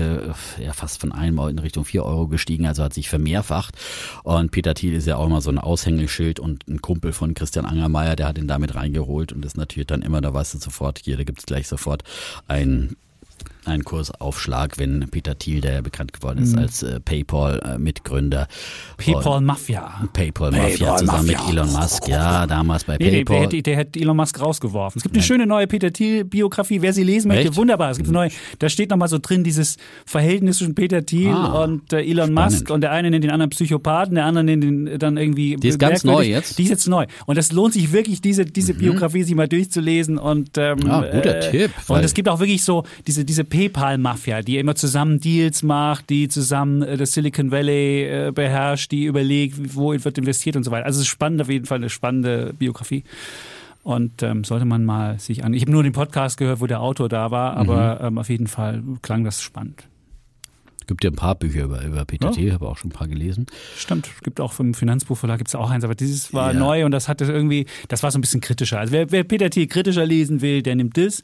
[0.58, 3.76] äh, ja fast von einem in Richtung vier Euro gestiegen, also hat sich vermehrfacht.
[4.22, 7.66] Und Peter Thiel ist ja auch immer so ein Aushängeschild und ein Kumpel von Christian
[7.66, 11.00] Angermeier, der hat ihn damit reingeholt und ist natürlich dann immer, da weißt du sofort,
[11.04, 12.04] hier, da gibt es gleich sofort
[12.46, 12.96] ein
[13.66, 16.62] einen Kursaufschlag, wenn Peter Thiel, der ja bekannt geworden ist mhm.
[16.62, 18.48] als äh, PayPal-Mitgründer.
[18.96, 20.08] PayPal-Mafia.
[20.12, 21.42] PayPal-Mafia zusammen Mafia.
[21.42, 23.48] mit Elon Musk, ja, damals bei nee, PayPal.
[23.48, 24.98] Der, der, hat Elon Musk rausgeworfen.
[24.98, 25.26] Es gibt eine Nein.
[25.26, 27.56] schöne neue Peter Thiel-Biografie, wer sie lesen möchte, Echt?
[27.56, 27.90] wunderbar.
[27.90, 31.64] Es gibt eine neue, da steht nochmal so drin, dieses Verhältnis zwischen Peter Thiel ah,
[31.64, 32.52] und äh, Elon spannend.
[32.52, 35.56] Musk und der eine nennt den anderen Psychopathen, der andere nennt den dann irgendwie.
[35.56, 36.58] Die ist ganz neu jetzt.
[36.58, 37.06] Die ist jetzt neu.
[37.26, 38.78] Und das lohnt sich wirklich, diese, diese mhm.
[38.78, 41.70] Biografie sich mal durchzulesen und ähm, ja, guter äh, Tipp.
[41.88, 46.28] Und es gibt auch wirklich so diese, diese PayPal-Mafia, die immer zusammen Deals macht, die
[46.28, 50.84] zusammen äh, das Silicon Valley äh, beherrscht, die überlegt, wo wird investiert und so weiter.
[50.84, 53.04] Also es ist spannend, auf jeden Fall eine spannende Biografie.
[53.82, 55.54] Und ähm, sollte man mal sich an.
[55.54, 58.06] Ich habe nur den Podcast gehört, wo der Autor da war, aber mhm.
[58.06, 59.84] ähm, auf jeden Fall klang das spannend.
[60.80, 62.54] Es gibt ja ein paar Bücher über, über Peter ja.
[62.54, 63.46] Habe auch schon ein paar gelesen.
[63.76, 66.58] Stimmt, es gibt auch vom Finanzbuchverlag gibt es auch eins, aber dieses war ja.
[66.58, 68.78] neu und das hatte irgendwie, das war so ein bisschen kritischer.
[68.78, 71.22] Also wer, wer Peter Thiel kritischer lesen will, der nimmt das.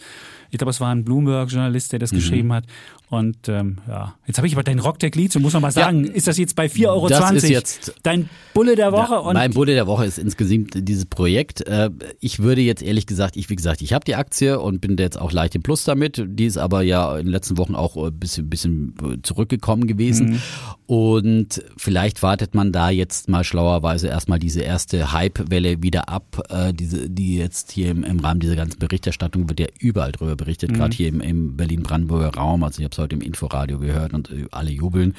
[0.52, 2.16] Ich glaube, es war ein Bloomberg-Journalist, der das mhm.
[2.16, 2.64] geschrieben hat.
[3.12, 6.12] Und ähm, ja, jetzt habe ich aber dein Rockdeck-Lied, so muss man mal sagen, ja,
[6.12, 7.08] ist das jetzt bei 4,20 Euro?
[7.08, 9.16] Das ist jetzt dein Bulle der Woche?
[9.16, 11.60] Ja, mein Bulle der Woche ist insgesamt dieses Projekt.
[11.66, 11.90] Äh,
[12.20, 15.20] ich würde jetzt ehrlich gesagt, ich wie gesagt, ich habe die Aktie und bin jetzt
[15.20, 16.24] auch leicht im Plus damit.
[16.26, 20.30] Die ist aber ja in den letzten Wochen auch ein bisschen, bisschen zurückgekommen gewesen.
[20.30, 20.40] Mhm.
[20.86, 26.72] Und vielleicht wartet man da jetzt mal schlauerweise erstmal diese erste Hype-Welle wieder ab, äh,
[26.72, 30.70] diese, die jetzt hier im, im Rahmen dieser ganzen Berichterstattung wird ja überall drüber berichtet,
[30.70, 30.74] mhm.
[30.76, 32.62] gerade hier im, im Berlin-Brandenburger Raum.
[32.62, 35.14] Also ich habe heute im Inforadio gehört und äh, alle jubeln.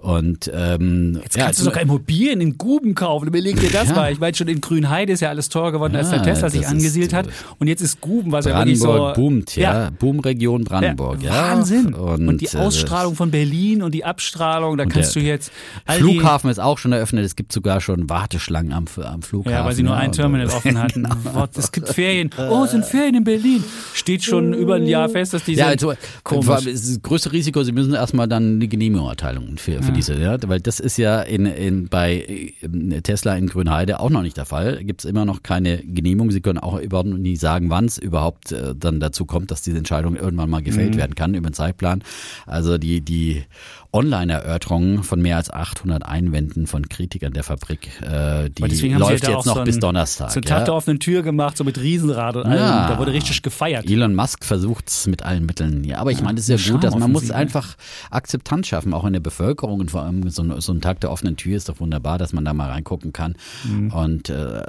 [0.00, 3.26] Und ähm, Jetzt kannst ja, du sogar Immobilien in Guben kaufen.
[3.26, 3.94] Überleg dir das ja.
[3.94, 4.12] mal.
[4.12, 6.66] Ich meine, schon in Grünheide ist ja alles teurer geworden, ja, als der Tesla sich
[6.66, 7.26] angesiedelt hat.
[7.58, 9.20] Und jetzt ist Guben, was Brandenburg ja wirklich so...
[9.20, 9.90] boomt, ja.
[9.98, 11.32] Boomregion Brandenburg, ja.
[11.32, 11.94] Wahnsinn.
[11.94, 15.50] Und, und, die äh, Ausstrahlung von Berlin und die Abstrahlung, da kannst du jetzt...
[15.86, 17.24] Flughafen ist auch schon eröffnet.
[17.24, 19.52] Es gibt sogar schon Warteschlangen am, am Flughafen.
[19.52, 21.08] Ja, weil sie nur ein Terminal offen hatten.
[21.56, 22.30] es gibt Ferien.
[22.50, 23.64] Oh, es sind Ferien in Berlin.
[23.94, 25.60] Steht schon über ein Jahr fest, dass diese...
[25.60, 26.64] Ja, also, komisch.
[26.64, 30.60] das größte Risiko, sie müssen erstmal dann eine Genehmigung erteilen für, für diese, ja, weil
[30.60, 34.84] das ist ja in, in, bei äh, Tesla in Grünheide auch noch nicht der Fall.
[34.84, 36.30] Gibt es immer noch keine Genehmigung.
[36.30, 39.78] Sie können auch überhaupt nie sagen, wann es überhaupt äh, dann dazu kommt, dass diese
[39.78, 40.98] Entscheidung irgendwann mal gefällt mhm.
[40.98, 42.02] werden kann über den Zeitplan.
[42.46, 43.44] Also die, die
[43.90, 47.88] Online-Erörterung von mehr als 800 Einwänden von Kritikern der Fabrik.
[48.02, 50.30] Äh, die läuft jetzt noch so bis Donnerstag.
[50.30, 52.58] So ein Tag der offenen Tür gemacht, so mit Riesenrad und allem.
[52.58, 52.88] Ja.
[52.88, 53.88] Da wurde richtig gefeiert.
[53.88, 55.84] Elon Musk versucht es mit allen Mitteln.
[55.84, 57.76] Ja, aber ich meine, es ist ja gut, dass man muss einfach
[58.10, 59.80] Akzeptanz schaffen, auch in der Bevölkerung.
[59.80, 62.44] Und vor allem so, so ein Tag der offenen Tür ist doch wunderbar, dass man
[62.44, 63.36] da mal reingucken kann.
[63.64, 63.90] Mhm.
[63.90, 64.62] Und äh,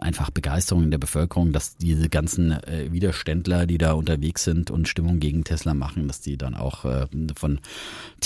[0.00, 4.86] einfach Begeisterung in der Bevölkerung, dass diese ganzen äh, Widerständler, die da unterwegs sind und
[4.86, 7.58] Stimmung gegen Tesla machen, dass die dann auch äh, von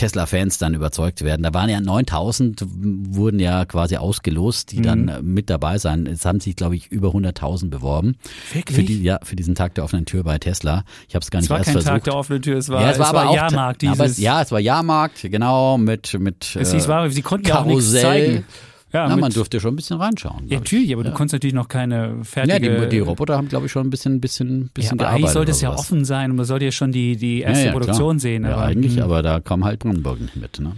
[0.03, 1.45] Tesla-Fans dann überzeugt werden.
[1.45, 4.83] Da waren ja 9000, wurden ja quasi ausgelost, die mhm.
[4.83, 6.09] dann mit dabei sein.
[6.09, 8.17] Es haben sich, glaube ich, über 100.000 beworben.
[8.53, 8.77] Wirklich?
[8.77, 10.83] Für, die, ja, für diesen Tag der offenen Tür bei Tesla.
[11.09, 11.93] Ich habe es gar nicht es war erst kein versucht.
[11.93, 13.85] Tag der offenen Tür, es war, ja, es war, es aber war auch, Jahrmarkt.
[13.85, 17.61] Aber es, ja, es war Jahrmarkt, genau, mit, mit es hieß, war, sie konnten ja
[17.61, 18.45] auch nichts zeigen.
[18.93, 20.47] Ja, Na, man durfte schon ein bisschen reinschauen.
[20.49, 21.11] Ja, natürlich, aber ja.
[21.11, 22.75] du konntest natürlich noch keine fertige...
[22.75, 25.31] Ja, die, die Roboter haben, glaube ich, schon ein bisschen, bisschen, bisschen ja, aber Eigentlich
[25.31, 28.19] sollte es ja offen sein und man sollte ja schon die, die erste ja, Produktion
[28.19, 28.21] klar.
[28.21, 28.45] sehen.
[28.45, 29.05] Ja, aber, eigentlich, mh.
[29.05, 30.61] aber da kam halt Brandenburg nicht mit.
[30.61, 30.73] Ne?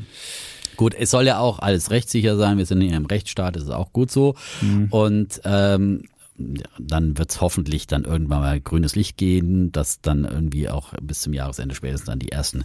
[0.77, 2.59] Gut, es soll ja auch alles rechtssicher sein.
[2.59, 4.35] Wir sind in einem Rechtsstaat, das ist auch gut so.
[4.61, 4.89] Mhm.
[4.91, 6.05] Und ähm,
[6.39, 10.93] ja, dann wird es hoffentlich dann irgendwann mal grünes Licht geben, dass dann irgendwie auch
[11.01, 12.65] bis zum Jahresende spätestens dann die ersten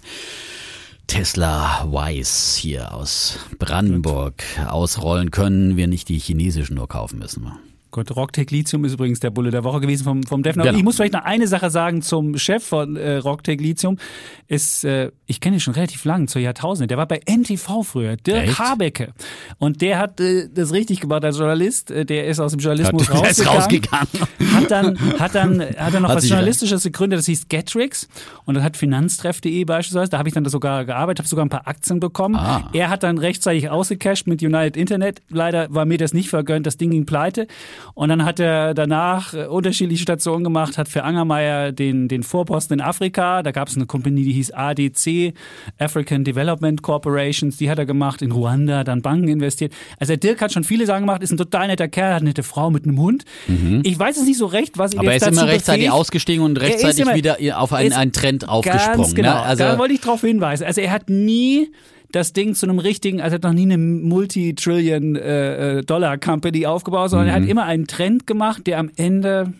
[1.09, 7.51] Tesla Wise hier aus Brandenburg ausrollen können, wir nicht die chinesischen nur kaufen müssen.
[7.91, 10.63] Gut, Rocktech Lithium ist übrigens der Bulle der Woche gewesen vom, vom Defner.
[10.63, 10.77] Genau.
[10.77, 13.97] Ich muss vielleicht noch eine Sache sagen zum Chef von äh, Rocktech Lithium.
[14.47, 16.87] Ist, äh, ich kenne ihn schon relativ lang, zur Jahrtausende.
[16.87, 18.59] Der war bei NTV früher, Dirk Echt?
[18.59, 19.13] Habecke.
[19.57, 21.89] Und der hat äh, das richtig gemacht als Journalist.
[21.89, 23.57] Äh, der ist aus dem Journalismus hat, rausgegangen.
[23.57, 24.07] rausgegangen.
[24.53, 28.07] Hat dann, hat dann, hat dann noch hat was Journalistisches gegründet, das hieß Getrix.
[28.45, 30.11] Und das hat Finanztreff.de beispielsweise.
[30.11, 32.35] Da habe ich dann sogar gearbeitet, habe sogar ein paar Aktien bekommen.
[32.35, 32.69] Ah.
[32.73, 35.23] Er hat dann rechtzeitig ausgecasht mit United Internet.
[35.29, 37.47] Leider war mir das nicht vergönnt, das Ding ging pleite.
[37.93, 42.79] Und dann hat er danach äh, unterschiedliche Stationen gemacht, hat für Angermeier den, den Vorposten
[42.79, 45.33] in Afrika, da gab es eine Kompanie, die hieß ADC,
[45.77, 49.73] African Development Corporations, die hat er gemacht, in Ruanda, dann Banken investiert.
[49.99, 52.29] Also der Dirk hat schon viele Sachen gemacht, ist ein total netter Kerl, hat eine
[52.29, 53.25] nette Frau mit einem Hund.
[53.47, 53.81] Mhm.
[53.83, 55.93] Ich weiß es nicht so recht, was ihn Aber jetzt er ist immer rechtzeitig befähigt.
[55.93, 58.97] ausgestiegen und rechtzeitig wieder auf einen, einen Trend aufgesprungen.
[58.97, 59.41] Ganz genau, ne?
[59.41, 60.65] also da wollte ich darauf hinweisen.
[60.65, 61.71] Also er hat nie
[62.11, 67.27] das Ding zu einem richtigen, also er hat noch nie eine Multi-Trillion-Dollar-Company äh, aufgebaut, sondern
[67.27, 67.31] mhm.
[67.31, 67.49] er hat mhm.
[67.49, 69.53] immer einen Trend gemacht, der am Ende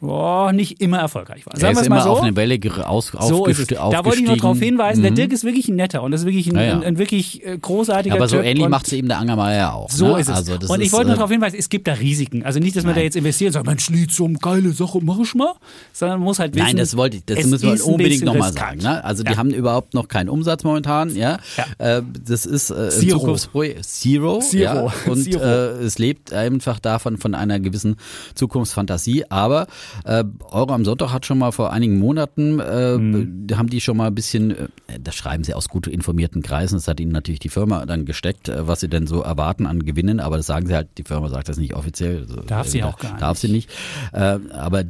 [0.00, 1.56] oh, nicht immer erfolgreich war.
[1.56, 2.10] Sagen er ist immer so.
[2.10, 3.66] auf eine Welle aus, so ist es.
[3.68, 5.04] Da wollte ich nur darauf hinweisen, mhm.
[5.04, 6.72] der Dirk ist wirklich ein netter und das ist wirklich ein, ja, ja.
[6.74, 9.74] ein, ein wirklich äh, großartiger ja, Aber so typ ähnlich macht es eben der Angermeier
[9.74, 9.90] auch.
[9.90, 10.20] So ne?
[10.20, 10.36] ist es.
[10.36, 12.44] Also und ich wollte nur äh, darauf hinweisen, es gibt da Risiken.
[12.44, 13.00] Also nicht, dass man Nein.
[13.00, 15.54] da jetzt investiert und sagt, Mensch, Lithium, geile Sache, mach ich mal.
[15.92, 18.80] Sondern man muss halt wissen, Nein, das wollte ich, das müssen wir unbedingt nochmal sagen.
[18.80, 19.02] Ne?
[19.04, 21.14] Also die haben überhaupt noch keinen Umsatz momentan.
[21.14, 21.38] Ja,
[21.78, 23.36] äh, Das ist äh, Zero.
[23.36, 24.40] Zero.
[24.40, 24.92] Zero.
[25.06, 25.42] Und Zero.
[25.42, 27.96] Äh, es lebt einfach davon, von einer gewissen
[28.34, 29.24] Zukunftsfantasie.
[29.30, 29.66] Aber
[30.04, 33.46] äh, Euro am Sonntag hat schon mal vor einigen Monaten, äh, mhm.
[33.54, 34.68] haben die schon mal ein bisschen, äh,
[35.00, 38.48] das schreiben sie aus gut informierten Kreisen, das hat ihnen natürlich die Firma dann gesteckt,
[38.48, 41.28] äh, was sie denn so erwarten an Gewinnen, aber das sagen sie halt, die Firma
[41.28, 42.22] sagt das nicht offiziell.
[42.22, 43.22] Also, darf sie auch gar nicht.
[43.22, 43.70] Darf sie nicht.
[44.12, 44.84] Äh, aber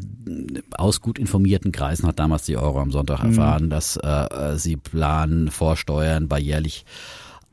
[0.77, 3.31] aus gut informierten Kreisen hat damals die Euro am Sonntag mhm.
[3.31, 6.85] erfahren, dass äh, sie planen, vorsteuern bei jährlich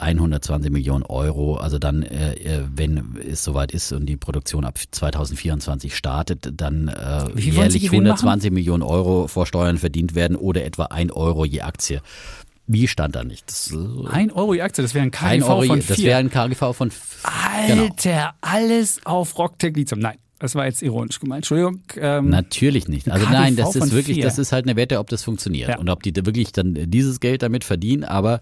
[0.03, 1.55] 120 Millionen Euro.
[1.55, 6.87] Also dann, äh, äh, wenn es soweit ist und die Produktion ab 2024 startet, dann
[6.87, 8.53] äh, jährlich 120 machen?
[8.53, 12.01] Millionen Euro vor Steuern verdient werden oder etwa ein Euro je Aktie.
[12.65, 13.49] Wie stand da nicht?
[13.49, 15.95] Das, äh, ein Euro je Aktie, das wäre ein KGV Euro, von vier.
[15.95, 16.91] Das wäre ein KGV von
[17.23, 18.29] Alter, genau.
[18.41, 19.99] alles auf Rocktech Lithium.
[19.99, 21.43] Nein, das war jetzt ironisch gemeint.
[21.43, 21.79] Entschuldigung.
[21.95, 23.09] Ähm, Natürlich nicht.
[23.09, 24.25] Also nein, das ist wirklich, vier.
[24.25, 25.79] das ist halt eine Wette, ob das funktioniert ja.
[25.79, 28.03] und ob die wirklich dann dieses Geld damit verdienen.
[28.03, 28.41] Aber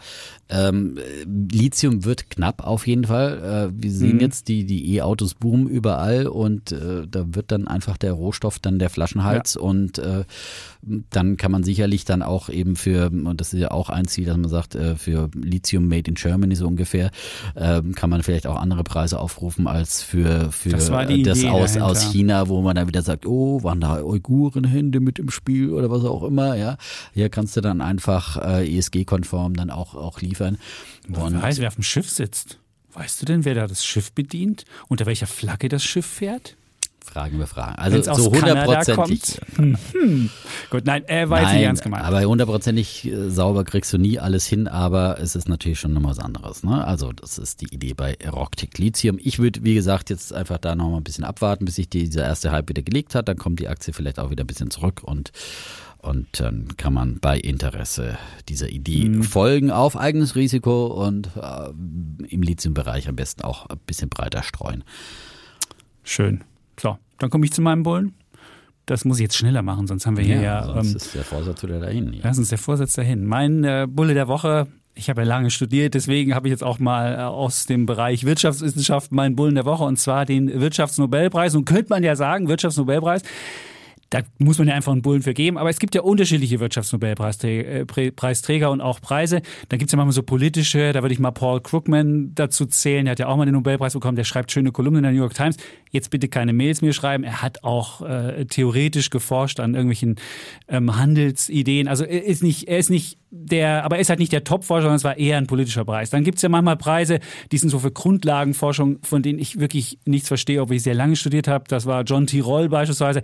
[0.50, 0.98] ähm,
[1.28, 3.70] Lithium wird knapp auf jeden Fall.
[3.72, 4.20] Äh, wir sehen mhm.
[4.20, 8.80] jetzt die die E-Autos boomen überall und äh, da wird dann einfach der Rohstoff dann
[8.80, 9.62] der Flaschenhals ja.
[9.62, 10.24] und äh,
[10.82, 14.26] dann kann man sicherlich dann auch eben für und das ist ja auch ein Ziel,
[14.26, 17.12] dass man sagt äh, für Lithium made in Germany so ungefähr
[17.56, 22.12] äh, kann man vielleicht auch andere Preise aufrufen als für für das, das aus, aus.
[22.12, 26.04] China, wo man dann wieder sagt, oh, waren da Uigurenhände mit im Spiel oder was
[26.04, 26.78] auch immer, ja.
[27.14, 30.58] Hier kannst du dann einfach äh, ESG-konform dann auch, auch liefern.
[31.08, 32.60] Und Wer weiß, wer auf dem Schiff sitzt?
[32.94, 34.66] Weißt du denn, wer da das Schiff bedient?
[34.88, 36.58] Unter welcher Flagge das Schiff fährt?
[37.12, 37.76] Fragen wir Fragen.
[37.76, 39.22] Also so hundertprozentig.
[39.56, 39.78] kommt?
[39.92, 40.30] Hm.
[40.70, 42.06] Gut, nein, er war jetzt nicht Nein, ernst gemeint.
[42.06, 46.04] aber hundertprozentig äh, sauber kriegst du nie alles hin, aber es ist natürlich schon noch
[46.04, 46.64] was anderes.
[46.64, 46.86] Ne?
[46.86, 49.18] Also das ist die Idee bei Rocktick Lithium.
[49.22, 52.24] Ich würde, wie gesagt, jetzt einfach da noch mal ein bisschen abwarten, bis sich dieser
[52.24, 53.28] erste Hype wieder gelegt hat.
[53.28, 55.32] Dann kommt die Aktie vielleicht auch wieder ein bisschen zurück und
[55.98, 58.18] und dann kann man bei Interesse
[58.50, 59.22] dieser Idee Mhm.
[59.22, 61.70] folgen auf eigenes Risiko und äh,
[62.28, 64.84] im Lithium-Bereich am besten auch ein bisschen breiter streuen.
[66.04, 66.44] Schön.
[66.82, 68.16] So, dann komme ich zu meinem Bullen.
[68.88, 70.64] Das muss ich jetzt schneller machen, sonst haben wir hier ja.
[70.64, 72.14] sonst ähm, ist der Vorsatz wieder dahin.
[72.14, 72.22] Ja.
[72.24, 73.26] Lass uns der Vorsatz dahin.
[73.26, 76.80] Mein äh, Bulle der Woche, ich habe ja lange studiert, deswegen habe ich jetzt auch
[76.80, 81.54] mal äh, aus dem Bereich Wirtschaftswissenschaft meinen Bullen der Woche und zwar den Wirtschaftsnobelpreis.
[81.56, 83.22] Und könnte man ja sagen, Wirtschaftsnobelpreis,
[84.12, 85.58] da muss man ja einfach einen Bullen für geben.
[85.58, 89.42] Aber es gibt ja unterschiedliche Wirtschaftsnobelpreisträger und auch Preise.
[89.70, 93.06] Da gibt es ja manchmal so politische, da würde ich mal Paul Krugman dazu zählen.
[93.06, 94.18] Der hat ja auch mal den Nobelpreis bekommen.
[94.18, 95.56] Der schreibt schöne Kolumnen in der New York Times.
[95.92, 97.24] Jetzt bitte keine Mails mir schreiben.
[97.24, 100.18] Er hat auch äh, theoretisch geforscht an irgendwelchen
[100.68, 101.88] ähm, Handelsideen.
[101.88, 104.82] Also er ist nicht, er ist nicht der, aber er ist halt nicht der Top-Forscher,
[104.82, 106.10] sondern es war eher ein politischer Preis.
[106.10, 107.22] Dann gibt es ja manchmal Preise,
[107.54, 111.16] die sind so für Grundlagenforschung, von denen ich wirklich nichts verstehe, obwohl ich sehr lange
[111.16, 111.64] studiert habe.
[111.70, 113.22] Das war John Tirol beispielsweise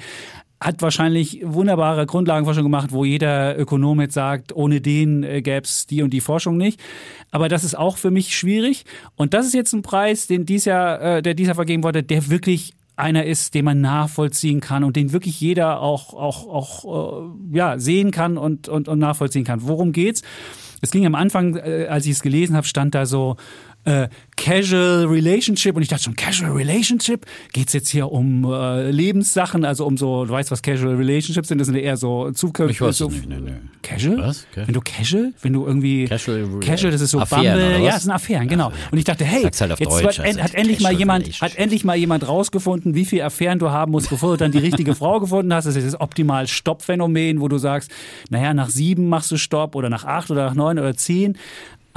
[0.60, 5.86] hat wahrscheinlich wunderbare Grundlagenforschung gemacht, wo jeder Ökonom jetzt sagt, ohne den äh, gäbe es
[5.86, 6.80] die und die Forschung nicht.
[7.32, 8.86] Aber das ist auch für mich schwierig.
[9.16, 12.30] Und das ist jetzt ein Preis, den dies Jahr, äh, der dieser vergeben wurde, der
[12.30, 17.56] wirklich einer ist, den man nachvollziehen kann und den wirklich jeder auch, auch, auch äh,
[17.56, 19.60] ja, sehen kann und, und, und nachvollziehen kann.
[19.68, 20.24] Worum geht's?
[20.82, 23.36] Es ging am Anfang, als ich es gelesen habe, stand da so
[23.88, 27.26] äh, Casual Relationship und ich dachte schon, Casual Relationship?
[27.54, 31.58] Geht's jetzt hier um äh, Lebenssachen, also um so, du weißt, was Casual Relationships sind,
[31.58, 32.72] das sind eher so Zukünfte.
[32.72, 33.54] Ich weiß so, nicht, nee, nee.
[33.82, 34.18] Casual?
[34.18, 34.46] Was?
[34.54, 35.34] Wenn du Casual?
[35.42, 36.06] Wenn du irgendwie.
[36.06, 37.84] Casual, Casual, das ist so Affären, Bumble.
[37.84, 38.72] Ja, das sind Affären, genau.
[38.92, 41.56] Und ich dachte, hey, halt jetzt Deutsch, wird, also hat endlich mal Casual jemand, hat
[41.56, 44.94] endlich mal jemand rausgefunden, wie viele Affären du haben musst, bevor du dann die richtige
[44.96, 45.66] Frau gefunden hast.
[45.66, 47.90] Das ist das optimal Stoppphänomen, wo du sagst,
[48.30, 51.38] naja, nach sieben machst du Stopp oder nach acht oder nach neun oder zehn.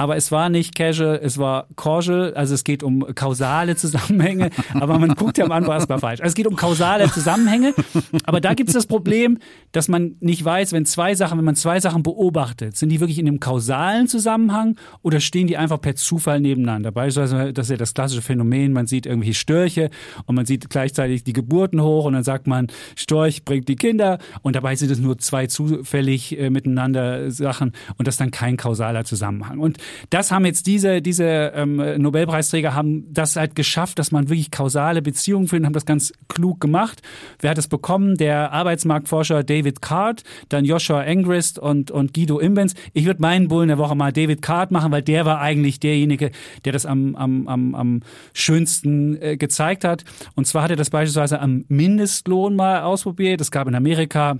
[0.01, 4.49] Aber es war nicht casual, es war causal, also es geht um kausale Zusammenhänge.
[4.73, 6.21] Aber man guckt ja am Anfang erstmal falsch.
[6.21, 7.75] Also es geht um kausale Zusammenhänge.
[8.23, 9.37] Aber da gibt es das Problem,
[9.73, 13.19] dass man nicht weiß, wenn zwei Sachen, wenn man zwei Sachen beobachtet, sind die wirklich
[13.19, 16.91] in einem kausalen Zusammenhang oder stehen die einfach per Zufall nebeneinander?
[16.91, 19.91] Beispielsweise, das ist ja das klassische Phänomen, man sieht irgendwie Störche
[20.25, 24.17] und man sieht gleichzeitig die Geburten hoch und dann sagt man, Storch bringt die Kinder
[24.41, 28.57] und dabei sind es nur zwei zufällig äh, miteinander Sachen und das ist dann kein
[28.57, 29.59] kausaler Zusammenhang.
[29.59, 29.77] Und
[30.09, 35.01] das haben jetzt diese, diese ähm, Nobelpreisträger haben das halt geschafft, dass man wirklich kausale
[35.01, 37.01] Beziehungen findet, haben das ganz klug gemacht.
[37.39, 38.15] Wer hat es bekommen?
[38.15, 42.75] Der Arbeitsmarktforscher David Card, dann Joshua Engrist und, und Guido Imbens.
[42.93, 46.31] Ich würde meinen Bullen der Woche mal David Card machen, weil der war eigentlich derjenige,
[46.65, 47.99] der das am, am, am, am
[48.33, 50.03] schönsten äh, gezeigt hat.
[50.35, 53.41] Und zwar hat er das beispielsweise am Mindestlohn mal ausprobiert.
[53.41, 54.37] Es gab in Amerika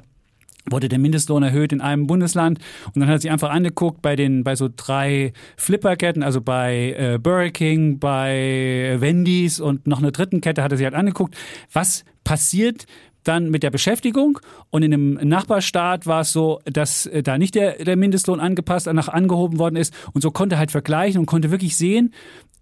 [0.69, 2.59] wurde der Mindestlohn erhöht in einem Bundesland.
[2.93, 6.95] Und dann hat er sich einfach angeguckt bei den bei so drei Flipperketten, also bei
[6.97, 11.35] äh, Burger King, bei Wendy's und noch einer dritten Kette hat er sich halt angeguckt,
[11.71, 12.85] was passiert
[13.23, 14.39] dann mit der Beschäftigung?
[14.69, 18.87] Und in einem Nachbarstaat war es so, dass äh, da nicht der, der Mindestlohn angepasst,
[18.87, 19.93] danach angehoben worden ist.
[20.13, 22.13] Und so konnte halt vergleichen und konnte wirklich sehen,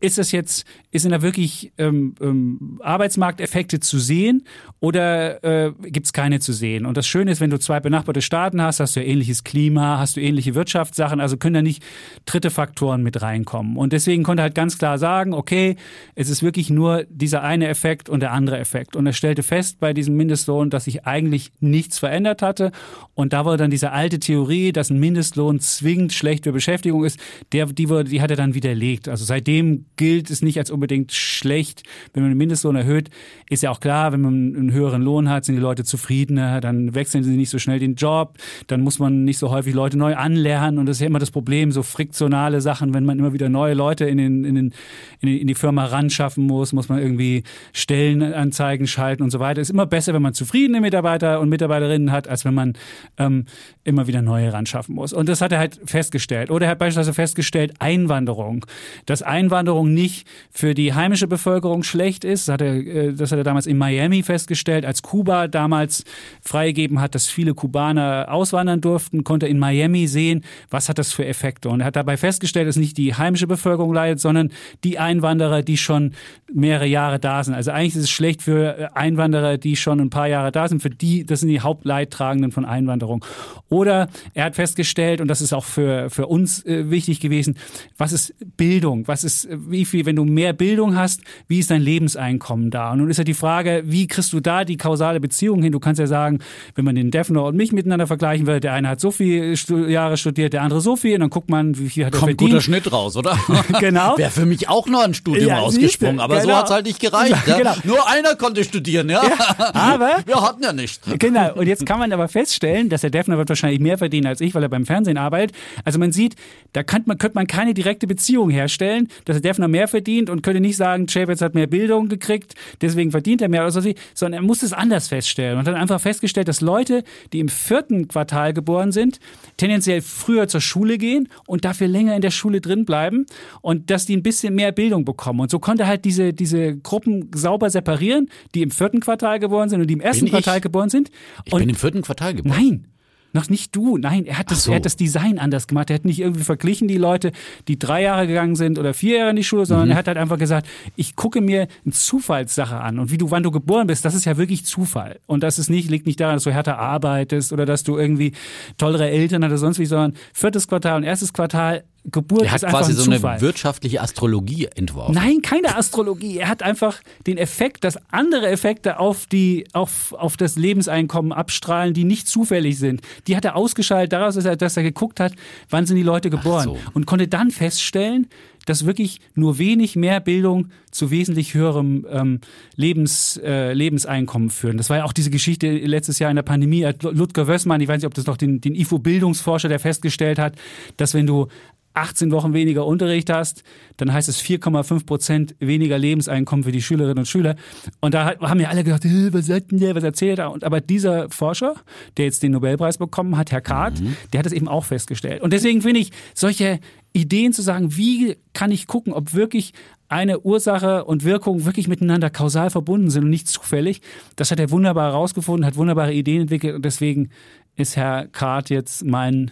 [0.02, 4.44] ist das jetzt, ist denn da wirklich ähm, ähm, Arbeitsmarkteffekte zu sehen
[4.80, 6.86] oder äh, gibt es keine zu sehen?
[6.86, 9.98] Und das Schöne ist, wenn du zwei benachbarte Staaten hast, hast du ja ähnliches Klima,
[9.98, 11.84] hast du ähnliche Wirtschaftssachen, also können da nicht
[12.26, 13.76] dritte Faktoren mit reinkommen.
[13.76, 15.76] Und deswegen konnte er halt ganz klar sagen, okay,
[16.16, 18.96] es ist wirklich nur dieser eine Effekt und der andere Effekt.
[18.96, 22.72] Und er stellte fest bei diesem Mindestlohn, dass sich eigentlich nichts verändert hatte.
[23.16, 27.20] Und da war dann diese alte Theorie, dass ein Mindestlohn zwingend schlecht für Beschäftigung ist,
[27.52, 29.10] der, die, wurde, die hat er dann widerlegt.
[29.10, 31.84] Also seitdem gilt es nicht als unbedingt schlecht,
[32.14, 33.10] wenn man den Mindestlohn erhöht.
[33.50, 36.96] Ist ja auch klar, wenn man einen höheren Lohn hat, sind die Leute zufriedener, dann
[36.96, 38.38] wechseln sie nicht so schnell den Job,
[38.68, 41.32] dann muss man nicht so häufig Leute neu anlernen und das ist ja immer das
[41.32, 44.74] Problem, so friktionale Sachen, wenn man immer wieder neue Leute in, den, in, den,
[45.20, 47.44] in, die, Firma ran schaffen muss, muss man irgendwie
[47.74, 49.60] Stellenanzeigen schalten und so weiter.
[49.60, 52.74] Ist immer besser, wenn man zufriedene Mitarbeiter und Mitarbeiterinnen hat, als wenn man
[53.18, 53.44] ähm,
[53.84, 55.12] immer wieder neue ran schaffen muss.
[55.12, 56.52] Und das hat er halt festgestellt.
[56.52, 58.66] Oder er hat beispielsweise festgestellt, Einwanderung.
[59.06, 62.48] Dass Einwanderung Einwanderung nicht für die heimische Bevölkerung schlecht ist.
[62.48, 66.04] Das hat er, äh, das hat er damals in Miami festgestellt, als Kuba damals
[66.42, 71.14] freigegeben hat, dass viele Kubaner auswandern durften, konnte er in Miami sehen, was hat das
[71.14, 71.70] für Effekte.
[71.70, 74.52] Und er hat dabei festgestellt, dass nicht die heimische Bevölkerung leidet, sondern
[74.84, 76.14] die Einwanderer, die schon
[76.54, 77.54] mehrere Jahre da sind.
[77.54, 80.82] Also eigentlich ist es schlecht für äh, Einwanderer, die schon ein paar Jahre da sind.
[80.82, 83.24] Für die, das sind die Hauptleidtragenden von Einwanderung.
[83.70, 87.58] Oder er hat festgestellt, und das ist auch für, für uns äh, wichtig gewesen,
[87.98, 89.08] was ist Bildung?
[89.08, 92.92] Was ist, wie viel, wenn du mehr Bildung hast, wie ist dein Lebenseinkommen da?
[92.92, 95.72] Und nun ist ja die Frage, wie kriegst du da die kausale Beziehung hin?
[95.72, 96.40] Du kannst ja sagen,
[96.76, 99.54] wenn man den Defner und mich miteinander vergleichen will, der eine hat so viele
[99.90, 102.32] Jahre studiert, der andere so viel, und dann guckt man, wie viel hat er Kommt
[102.32, 102.52] verdient.
[102.52, 103.38] guter Schnitt raus, oder?
[103.80, 104.18] Genau.
[104.18, 106.60] Wäre für mich auch noch ein Studium Ja, rausgesprungen, siehste, aber so genau.
[106.60, 107.36] hat's halt nicht gereicht.
[107.48, 107.58] Ja?
[107.58, 107.76] Genau.
[107.84, 109.22] Nur einer konnte studieren, ja.
[109.58, 111.02] aber wir hatten ja nicht.
[111.20, 114.42] Genau, und jetzt kann man aber feststellen, dass der Defner wird wahrscheinlich mehr verdienen als
[114.42, 115.56] ich, weil er beim Fernsehen arbeitet.
[115.86, 116.36] Also man sieht,
[116.74, 120.42] da kann man, könnte man keine direkte Beziehung herstellen, dass der Defner mehr verdient und
[120.44, 123.82] könnte nicht sagen, Chapitz hat mehr Bildung gekriegt, deswegen verdient er mehr oder so,
[124.14, 127.04] sondern er muss es anders feststellen und hat einfach festgestellt, dass Leute,
[127.34, 129.20] die im vierten Quartal geboren sind,
[129.58, 133.26] tendenziell früher zur Schule gehen und dafür länger in der Schule drin bleiben
[133.62, 135.40] und dass die ein bisschen mehr Bildung bekommen.
[135.42, 139.70] Und so konnte er halt diese, diese Gruppen sauber separieren, die im vierten Quartal geboren
[139.70, 140.32] sind und die im ersten Bin ich?
[140.44, 141.10] Quartal geboren sind.
[141.46, 142.58] Ich und bin im vierten Quartal geboren.
[142.58, 142.86] Nein.
[143.32, 144.72] Noch nicht du, nein, er hat, das, so.
[144.72, 145.90] er hat das Design anders gemacht.
[145.92, 147.32] Er hat nicht irgendwie verglichen die Leute,
[147.68, 149.92] die drei Jahre gegangen sind oder vier Jahre in die Schule, sondern Mhm.
[149.92, 152.98] er hat halt einfach gesagt, ich gucke mir eine Zufallssache an.
[153.00, 155.20] Und wie du, wann du geboren bist, das ist ja wirklich Zufall.
[155.28, 158.32] Und das ist nicht, liegt nicht daran, dass du härter arbeitest oder dass du irgendwie
[158.78, 162.64] tollere Eltern hast oder sonst wie, sondern viertes Quartal und erstes Quartal, Geburt Er hat
[162.64, 163.32] ist quasi ein so Zufall.
[163.34, 165.16] eine wirtschaftliche Astrologie entworfen.
[165.16, 166.38] Nein, keine Astrologie.
[166.38, 171.94] Er hat einfach den Effekt, dass andere Effekte auf, die, auf, auf das Lebenseinkommen abstrahlen,
[171.94, 173.02] die nicht zufällig sind.
[173.28, 175.34] Die hat er ausgeschaltet daraus, dass er, dass er geguckt hat,
[175.70, 176.64] wann sind die Leute geboren.
[176.64, 176.78] so.
[176.94, 178.28] Und konnte dann feststellen,
[178.66, 182.40] dass wirklich nur wenig mehr Bildung zu wesentlich höherem ähm,
[182.76, 184.78] Lebens, äh, Lebenseinkommen führen.
[184.78, 186.88] Das war ja auch diese Geschichte letztes Jahr in der Pandemie.
[187.02, 190.56] Ludger Wössmann, ich weiß nicht, ob das noch den, den IFO-Bildungsforscher, der festgestellt hat,
[190.98, 191.48] dass wenn du
[191.94, 193.64] 18 Wochen weniger Unterricht hast,
[193.98, 197.56] dann heißt es 4,5 Prozent weniger Lebenseinkommen für die Schülerinnen und Schüler.
[198.00, 200.52] Und da haben ja alle gedacht, "Äh, was sagt denn der, was erzählt er?
[200.52, 201.76] Und, aber dieser Forscher,
[202.18, 205.42] der jetzt den Nobelpreis bekommen hat, Herr Kahrt, der hat es eben auch festgestellt.
[205.42, 206.80] Und deswegen finde ich, solche
[207.14, 209.74] Ideen zu sagen, wie kann ich gucken, ob wirklich
[210.10, 214.02] eine Ursache und Wirkung wirklich miteinander kausal verbunden sind und nicht zufällig,
[214.36, 217.30] das hat er wunderbar herausgefunden, hat wunderbare Ideen entwickelt und deswegen
[217.76, 219.52] ist Herr Kahrt jetzt mein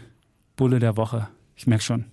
[0.56, 1.28] Bulle der Woche.
[1.56, 2.06] Ich merke schon.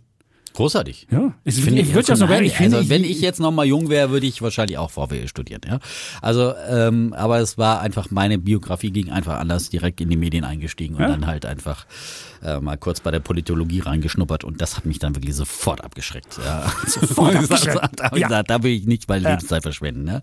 [0.54, 1.08] Großartig.
[1.10, 3.90] Ja, es Finde ich ich Wirtschaftsnobel, ich finde, also, wenn ich jetzt noch mal jung
[3.90, 5.60] wäre, würde ich wahrscheinlich auch VWL studieren.
[5.66, 5.80] Ja?
[6.22, 10.44] Also, ähm, aber es war einfach meine Biografie ging einfach anders, direkt in die Medien
[10.44, 11.08] eingestiegen und Ja.
[11.08, 11.86] dann halt einfach
[12.42, 16.38] äh, mal kurz bei der Politologie reingeschnuppert und das hat mich dann wirklich sofort abgeschreckt.
[16.44, 16.70] Ja.
[16.86, 17.80] Sofort abgeschreckt.
[17.96, 18.28] da, ich Ja.
[18.28, 20.06] gesagt, da will ich nicht meine Lebenszeit verschwenden.
[20.06, 20.20] Ja?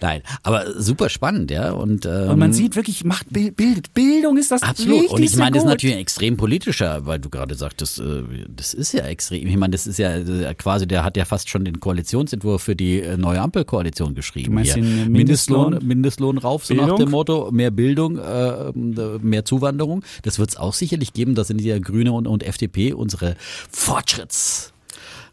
[0.00, 1.72] Nein, aber super spannend, ja.
[1.72, 3.92] Und, ähm, und man sieht wirklich, macht Bild, bildet.
[3.92, 5.08] Bildung ist das Absolut.
[5.10, 8.72] Und ich meine, das ist natürlich ein extrem politischer, weil du gerade sagtest, äh, das
[8.72, 9.49] ist ja extrem.
[9.50, 12.76] Ich meine, das ist ja äh, quasi, der hat ja fast schon den Koalitionsentwurf für
[12.76, 14.56] die äh, neue Ampelkoalition geschrieben.
[14.56, 14.74] Du hier.
[14.74, 15.88] den Mindestlohn, Mindestlohn?
[15.88, 16.98] Mindestlohn rauf, so nach Bildung?
[16.98, 20.04] dem Motto, mehr Bildung, äh, mehr Zuwanderung.
[20.22, 23.36] Das wird es auch sicherlich geben, da sind ja Grüne und, und FDP unsere
[23.70, 24.72] Fortschritts.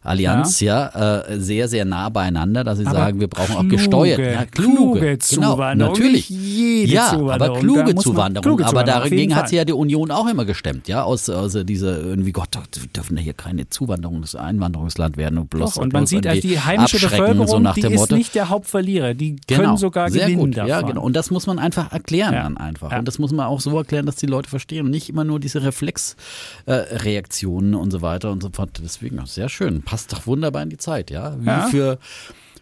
[0.02, 3.76] Allianz, ja, äh, sehr, sehr nah beieinander, dass sie Aber sagen, wir brauchen auch kluge,
[3.76, 4.18] gesteuert.
[4.18, 6.30] Ja, kluge, kluge genau, Zuwanderung, natürlich.
[6.30, 7.56] nicht jede ja, Zuwanderung.
[7.56, 8.42] aber kluge Zuwanderung.
[8.42, 11.28] kluge aber Zuwanderung, jeden dagegen hat sie ja die Union auch immer gestemmt, ja, aus,
[11.28, 15.82] aus dieser irgendwie, Gott, wir dürfen ja hier keine Zuwanderungs-, Einwanderungsland werden und bloß Doch,
[15.82, 18.48] und man bloß sieht, also die heimische Bevölkerung, so nach die dem ist nicht der
[18.48, 19.14] Hauptverlierer.
[19.14, 20.56] Die Genau, können sogar sehr gewinnen gut.
[20.56, 20.68] davon.
[20.68, 21.02] Ja, genau.
[21.02, 22.42] Und das muss man einfach erklären Ja.
[22.44, 22.92] dann einfach.
[22.92, 22.98] Ja.
[22.98, 25.40] Und das muss man auch so erklären, dass die Leute verstehen und nicht immer nur
[25.40, 28.70] diese Reflexreaktionen äh, und so weiter und so fort.
[28.82, 29.82] Deswegen sehr schön.
[29.88, 31.34] Passt doch wunderbar in die Zeit, ja.
[31.40, 31.66] Wie Ja.
[31.68, 31.98] für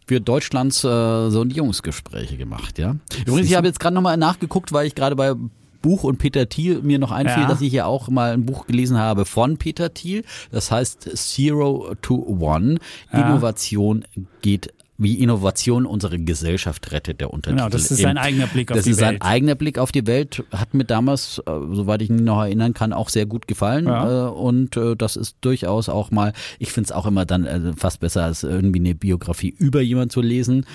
[0.09, 2.95] für Deutschlands äh, Sondierungsgespräche gemacht, ja.
[3.27, 5.35] Übrigens, ich habe jetzt gerade nochmal nachgeguckt, weil ich gerade bei
[5.83, 7.49] Buch und Peter Thiel mir noch einfiel, Ja.
[7.49, 10.25] dass ich ja auch mal ein Buch gelesen habe von Peter Thiel.
[10.53, 12.79] Das heißt Zero to One.
[13.13, 13.27] Ja.
[13.29, 14.05] Innovation
[14.43, 17.59] geht wie Innovation unsere Gesellschaft rettet, der Untertitel.
[17.59, 19.23] Genau, das ist sein eigener Blick auf das die ist sein Welt.
[19.23, 22.93] eigener Blick auf die Welt, hat mir damals, äh, soweit ich mich noch erinnern kann,
[22.93, 23.87] auch sehr gut gefallen.
[23.87, 24.29] Ja.
[24.29, 27.73] Äh, Und äh, das ist durchaus auch mal, ich finde es auch immer dann äh,
[27.77, 30.67] fast besser, als irgendwie eine Biografie über jemanden zu lesen.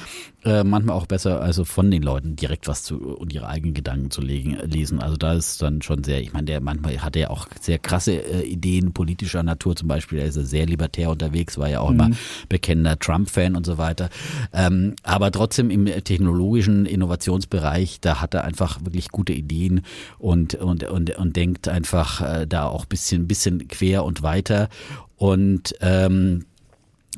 [0.43, 4.09] Äh, Manchmal auch besser, also von den Leuten direkt was zu und ihre eigenen Gedanken
[4.09, 4.99] zu legen, lesen.
[4.99, 7.77] Also da ist dann schon sehr, ich meine, der manchmal hat er ja auch sehr
[7.77, 10.17] krasse äh, Ideen politischer Natur zum Beispiel.
[10.17, 12.09] Er ist ja sehr libertär unterwegs, war ja auch immer
[12.49, 14.09] bekennender Trump-Fan und so weiter.
[14.51, 19.81] Ähm, aber trotzdem im technologischen Innovationsbereich, da hat er einfach wirklich gute Ideen
[20.17, 24.69] und, und, und, und denkt einfach äh, da auch bisschen, bisschen quer und weiter.
[25.17, 26.45] Und ähm,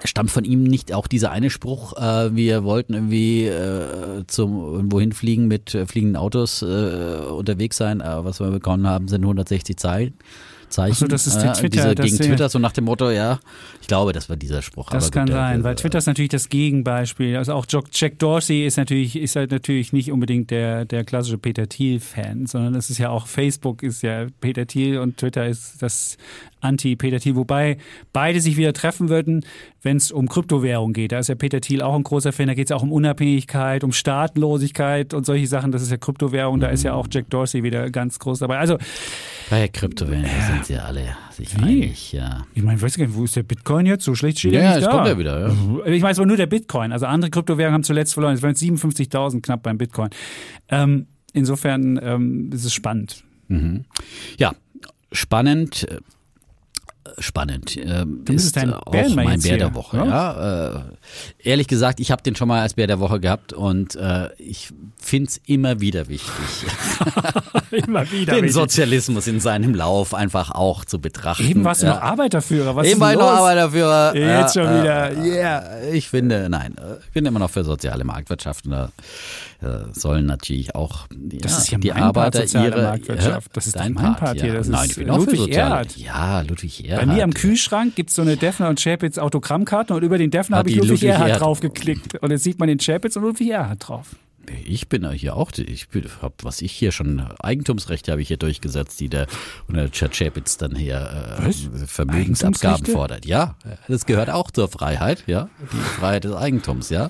[0.03, 4.99] Stammt von ihm nicht auch dieser eine Spruch, äh, wir wollten irgendwie äh, zum irgendwo
[4.99, 9.77] hinfliegen mit äh, fliegenden Autos äh, unterwegs sein, aber was wir bekommen haben, sind 160
[9.77, 10.13] Zeilen.
[10.69, 10.95] Zeichen.
[10.95, 13.39] so, das ist der äh, Twitter, diese, gegen der- Twitter, so nach dem Motto, ja,
[13.79, 14.89] ich glaube, das war dieser Spruch.
[14.89, 17.37] Das kann gut, sein, äh, weil Twitter ist natürlich das Gegenbeispiel.
[17.37, 21.37] Also auch Jack- Jack Dorsey ist natürlich, ist halt natürlich nicht unbedingt der, der klassische
[21.37, 25.79] Peter Thiel-Fan, sondern es ist ja auch Facebook ist ja Peter Thiel und Twitter ist
[25.83, 26.17] das
[26.61, 27.77] Anti-Peter Thiel, wobei
[28.11, 29.45] beide sich wieder treffen würden,
[29.83, 31.11] wenn es um Kryptowährung geht.
[31.11, 33.83] Da ist ja Peter Thiel auch ein großer Fan, da geht es auch um Unabhängigkeit,
[33.83, 35.71] um Staatenlosigkeit und solche Sachen.
[35.71, 38.57] Das ist ja Kryptowährung, da ist ja auch Jack Dorsey wieder ganz groß dabei.
[38.59, 38.77] Also,
[39.49, 42.45] Bei Kryptowährungen sind sie alle sich einig, ja.
[42.53, 44.03] ich meine, ich weiß gar nicht, wo ist der Bitcoin jetzt?
[44.05, 44.91] So schlecht steht Ja, er nicht jetzt da.
[44.91, 45.85] kommt er wieder, ja.
[45.91, 46.91] Ich weiß aber nur der Bitcoin.
[46.91, 48.35] Also andere Kryptowährungen haben zuletzt verloren.
[48.35, 50.09] Es waren jetzt 57.000 knapp beim Bitcoin.
[50.69, 53.23] Ähm, insofern ähm, ist es spannend.
[54.37, 54.53] Ja,
[55.11, 55.85] spannend.
[57.17, 57.75] Spannend.
[57.77, 59.97] Ähm, ist dein auch Bärenmann mein Bär der Woche.
[59.97, 60.05] ja?
[60.05, 60.67] Ja?
[60.67, 60.81] Äh,
[61.39, 64.69] ehrlich gesagt, ich habe den schon mal als Bär der Woche gehabt und äh, ich
[64.97, 66.29] find's immer wieder wichtig,
[67.71, 68.33] Immer wieder.
[68.33, 71.47] den welche- Sozialismus in seinem Lauf einfach auch zu betrachten.
[71.47, 71.95] Eben warst du ja.
[71.95, 72.75] noch Arbeiterführer.
[72.75, 73.25] Was Eben war ich noch?
[73.25, 74.15] Arbeiterführer.
[74.15, 75.11] Jetzt schon Ja, wieder.
[75.11, 75.83] äh, Yeah.
[75.93, 78.65] Ich finde, nein, äh, ich bin immer noch für soziale Marktwirtschaft.
[78.65, 78.89] Und da
[79.61, 82.81] äh, sollen natürlich auch die, Das ist ja die Part, Arbeiter soziale ihre.
[82.83, 83.55] Marktwirtschaft.
[83.55, 84.53] Das ist dein mein Part hier.
[84.53, 85.69] Das nein, ist ich bin auch für Ludwig soziale.
[85.71, 85.97] Erhard.
[85.97, 87.07] Ja, Ludwig Erhard.
[87.07, 90.31] Bei mir am Kühlschrank gibt es so eine Defner und Chapitz Autogrammkarte und über den
[90.31, 92.21] Defner Hat habe ich Ludwig, Ludwig Erhard Erhard- draufgeklickt.
[92.21, 94.15] Und jetzt sieht man den Chapitz und Ludwig Erhard drauf.
[94.65, 98.27] Ich bin ja hier auch, ich bin, hab, was ich hier schon, Eigentumsrechte habe ich
[98.27, 99.27] hier durchgesetzt, die der,
[99.91, 101.51] Chachapitz dann hier äh,
[101.85, 103.25] Vermögensabgaben fordert.
[103.25, 103.55] Ja,
[103.87, 107.09] das gehört auch zur Freiheit, ja, die Freiheit des Eigentums, ja.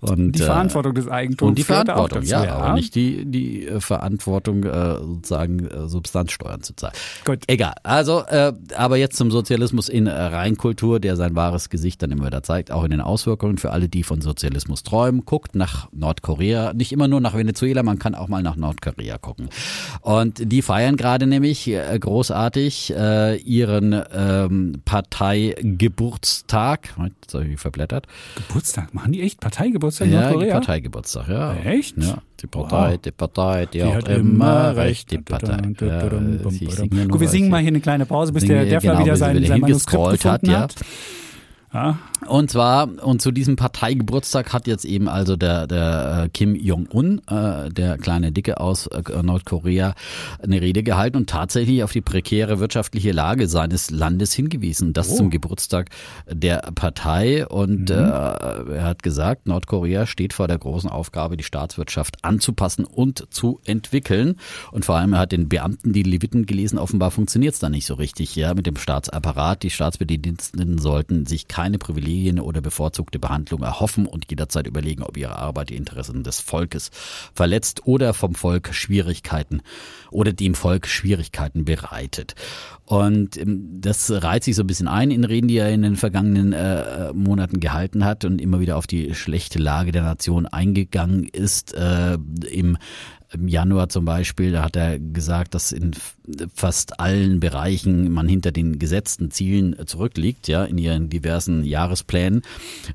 [0.00, 1.48] Und, Die äh, Verantwortung des Eigentums.
[1.48, 6.62] Und die Verantwortung, dazu, ja, aber nicht die, die äh, Verantwortung, äh, sozusagen äh, Substanzsteuern
[6.62, 6.94] zu zahlen.
[7.24, 7.40] Gut.
[7.46, 7.74] Egal.
[7.82, 8.24] Also,
[8.76, 12.84] aber jetzt zum Sozialismus in Reinkultur, der sein wahres Gesicht dann immer wieder zeigt, auch
[12.84, 15.24] in den Auswirkungen für alle, die von Sozialismus träumen.
[15.24, 19.48] Guckt nach Nordkorea, nicht immer nur nach Venezuela, man kann auch mal nach Nordkorea gucken.
[20.00, 26.94] Und die feiern gerade nämlich äh, großartig äh, ihren ähm, Parteigeburtstag.
[27.22, 28.06] Jetzt habe ich mich verblättert.
[28.34, 28.94] Geburtstag.
[28.94, 30.52] Machen die echt Parteigeburtstag in Ja, Nordkorea?
[30.54, 31.54] Parteigeburtstag, ja.
[31.54, 31.96] Echt?
[31.98, 33.00] Ja, die Partei, Wow.
[33.02, 35.58] die Partei, die, Die hat hat immer recht, die Partei.
[35.80, 39.12] Ja, Gut, wir singen mal hier eine kleine Pause, bis singen der Defner genau, wieder
[39.12, 40.60] er sein, sein Manuskript hingescrollt hat, gefunden ja.
[40.60, 40.74] hat.
[41.72, 41.98] Ja.
[42.26, 47.22] Und zwar, und zu diesem Parteigeburtstag hat jetzt eben also der, der äh, Kim Jong-un,
[47.26, 49.94] äh, der kleine Dicke aus äh, Nordkorea,
[50.42, 54.92] eine Rede gehalten und tatsächlich auf die prekäre wirtschaftliche Lage seines Landes hingewiesen.
[54.92, 55.88] Das zum Geburtstag
[56.30, 57.46] der Partei.
[57.46, 63.26] Und äh, er hat gesagt, Nordkorea steht vor der großen Aufgabe, die Staatswirtschaft anzupassen und
[63.30, 64.36] zu entwickeln.
[64.72, 67.86] Und vor allem, er hat den Beamten die Leviten gelesen, offenbar funktioniert es da nicht
[67.86, 69.62] so richtig, ja, mit dem Staatsapparat.
[69.62, 72.09] Die Staatsbediensteten sollten sich keine Privilegien
[72.40, 76.90] oder bevorzugte Behandlung erhoffen und jederzeit überlegen, ob ihre Arbeit die Interessen des Volkes
[77.34, 79.62] verletzt oder vom Volk Schwierigkeiten
[80.10, 82.34] oder dem Volk Schwierigkeiten bereitet.
[82.84, 85.96] Und ähm, das reiht sich so ein bisschen ein in Reden, die er in den
[85.96, 91.24] vergangenen äh, Monaten gehalten hat und immer wieder auf die schlechte Lage der Nation eingegangen
[91.24, 91.74] ist.
[91.74, 92.18] Äh,
[92.50, 92.76] Im
[93.32, 95.92] im Januar zum Beispiel, da hat er gesagt, dass in
[96.54, 102.42] fast allen Bereichen man hinter den gesetzten Zielen zurückliegt, ja, in ihren diversen Jahresplänen.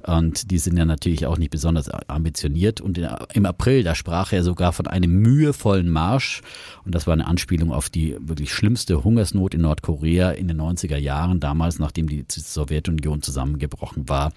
[0.05, 2.81] Und die sind ja natürlich auch nicht besonders ambitioniert.
[2.81, 2.99] Und
[3.33, 6.41] im April, da sprach er sogar von einem mühevollen Marsch.
[6.85, 10.97] Und das war eine Anspielung auf die wirklich schlimmste Hungersnot in Nordkorea in den 90er
[10.97, 14.33] Jahren, damals, nachdem die Sowjetunion zusammengebrochen war,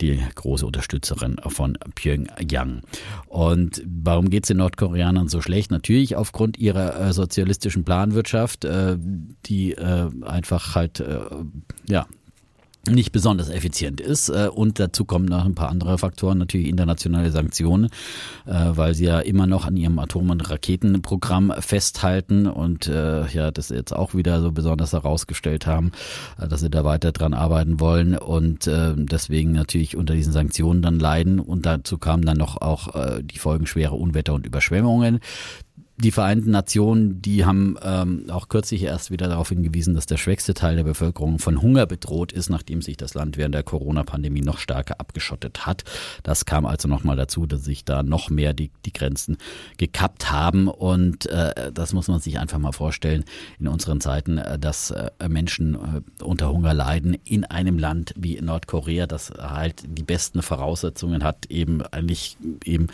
[0.00, 2.82] die große Unterstützerin von Pyongyang.
[3.26, 5.70] Und warum geht es den Nordkoreanern so schlecht?
[5.70, 8.96] Natürlich aufgrund ihrer äh, sozialistischen Planwirtschaft, äh,
[9.46, 11.20] die äh, einfach halt, äh,
[11.88, 12.06] ja,
[12.88, 14.28] nicht besonders effizient ist.
[14.28, 17.86] Äh, Und dazu kommen noch ein paar andere Faktoren, natürlich internationale Sanktionen,
[18.46, 23.50] äh, weil sie ja immer noch an ihrem Atom- und Raketenprogramm festhalten und äh, ja,
[23.50, 25.92] das jetzt auch wieder so besonders herausgestellt haben,
[26.38, 31.40] dass sie da weiter dran arbeiten wollen und deswegen natürlich unter diesen Sanktionen dann leiden.
[31.40, 35.20] Und dazu kamen dann noch auch die Folgen schwere Unwetter und Überschwemmungen.
[36.02, 40.54] Die Vereinten Nationen, die haben ähm, auch kürzlich erst wieder darauf hingewiesen, dass der schwächste
[40.54, 44.56] Teil der Bevölkerung von Hunger bedroht ist, nachdem sich das Land während der Corona-Pandemie noch
[44.56, 45.84] stärker abgeschottet hat.
[46.22, 49.36] Das kam also nochmal dazu, dass sich da noch mehr die, die Grenzen
[49.76, 50.68] gekappt haben.
[50.68, 53.24] Und äh, das muss man sich einfach mal vorstellen
[53.58, 58.40] in unseren Zeiten, äh, dass äh, Menschen äh, unter Hunger leiden in einem Land wie
[58.40, 62.86] Nordkorea, das halt die besten Voraussetzungen hat, eben eigentlich eben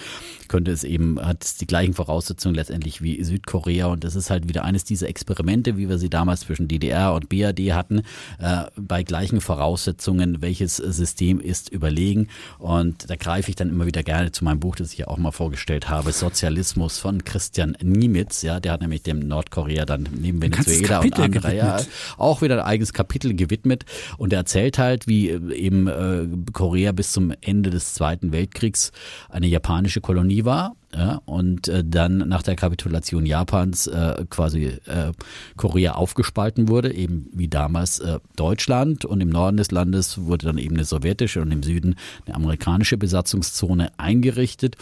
[0.48, 3.86] könnte es eben, hat die gleichen Voraussetzungen letztendlich ähnlich wie Südkorea.
[3.86, 7.28] Und das ist halt wieder eines dieser Experimente, wie wir sie damals zwischen DDR und
[7.28, 8.02] BRD hatten,
[8.38, 12.28] äh, bei gleichen Voraussetzungen, welches System ist überlegen.
[12.58, 15.18] Und da greife ich dann immer wieder gerne zu meinem Buch, das ich ja auch
[15.18, 20.42] mal vorgestellt habe, Sozialismus von Christian Niemitz, ja, der hat nämlich dem Nordkorea dann neben
[20.42, 21.80] Venezuela und andere ja,
[22.18, 23.84] auch wieder ein eigenes Kapitel gewidmet.
[24.18, 28.92] Und er erzählt halt, wie eben äh, Korea bis zum Ende des Zweiten Weltkriegs
[29.28, 35.12] eine japanische Kolonie war ja, und äh, dann nach der Kapitulation Japans äh, quasi äh,
[35.56, 40.56] Korea aufgespalten wurde, eben wie damals äh, Deutschland und im Norden des Landes wurde dann
[40.56, 44.76] eben eine sowjetische und im Süden eine amerikanische Besatzungszone eingerichtet.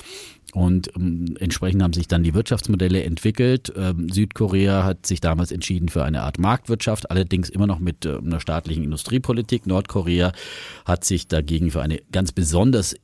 [0.52, 3.72] Und ähm, entsprechend haben sich dann die Wirtschaftsmodelle entwickelt.
[3.76, 8.18] Ähm, Südkorea hat sich damals entschieden für eine Art Marktwirtschaft, allerdings immer noch mit äh,
[8.18, 9.66] einer staatlichen Industriepolitik.
[9.66, 10.32] Nordkorea
[10.84, 12.94] hat sich dagegen für eine ganz besonders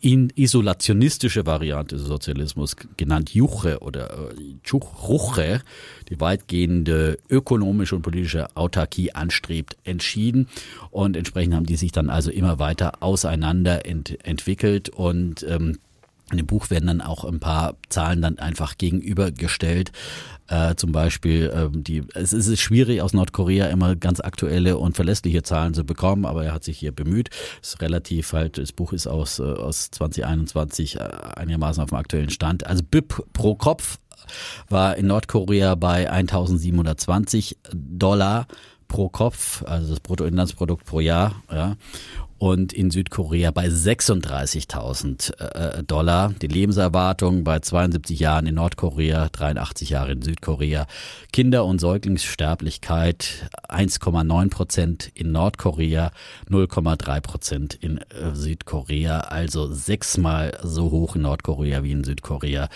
[0.00, 4.76] in isolationistische Variante des Sozialismus, genannt Juche oder äh,
[5.08, 5.62] Ruche,
[6.08, 10.48] die weitgehende ökonomische und politische Autarkie anstrebt, entschieden.
[10.90, 15.78] Und entsprechend haben die sich dann also immer weiter auseinander ent entwickelt und ähm,
[16.30, 19.92] in dem Buch werden dann auch ein paar Zahlen dann einfach gegenübergestellt.
[20.48, 25.42] Äh, zum Beispiel, äh, die, es ist schwierig aus Nordkorea immer ganz aktuelle und verlässliche
[25.42, 27.28] Zahlen zu bekommen, aber er hat sich hier bemüht.
[27.62, 32.30] Ist relativ halt, das Buch ist aus, äh, aus 2021 äh, einigermaßen auf dem aktuellen
[32.30, 32.66] Stand.
[32.66, 33.98] Also BIP pro Kopf
[34.68, 38.46] war in Nordkorea bei 1720 Dollar
[38.88, 41.76] pro Kopf, also das Bruttoinlandsprodukt pro Jahr, ja
[42.38, 46.34] und in Südkorea bei 36.000 äh, Dollar.
[46.40, 50.86] Die Lebenserwartung bei 72 Jahren in Nordkorea, 83 Jahre in Südkorea.
[51.32, 56.12] Kinder- und Säuglingssterblichkeit 1,9 Prozent in Nordkorea,
[56.48, 59.20] 0,3 Prozent in äh, Südkorea.
[59.20, 62.68] Also sechsmal so hoch in Nordkorea wie in Südkorea.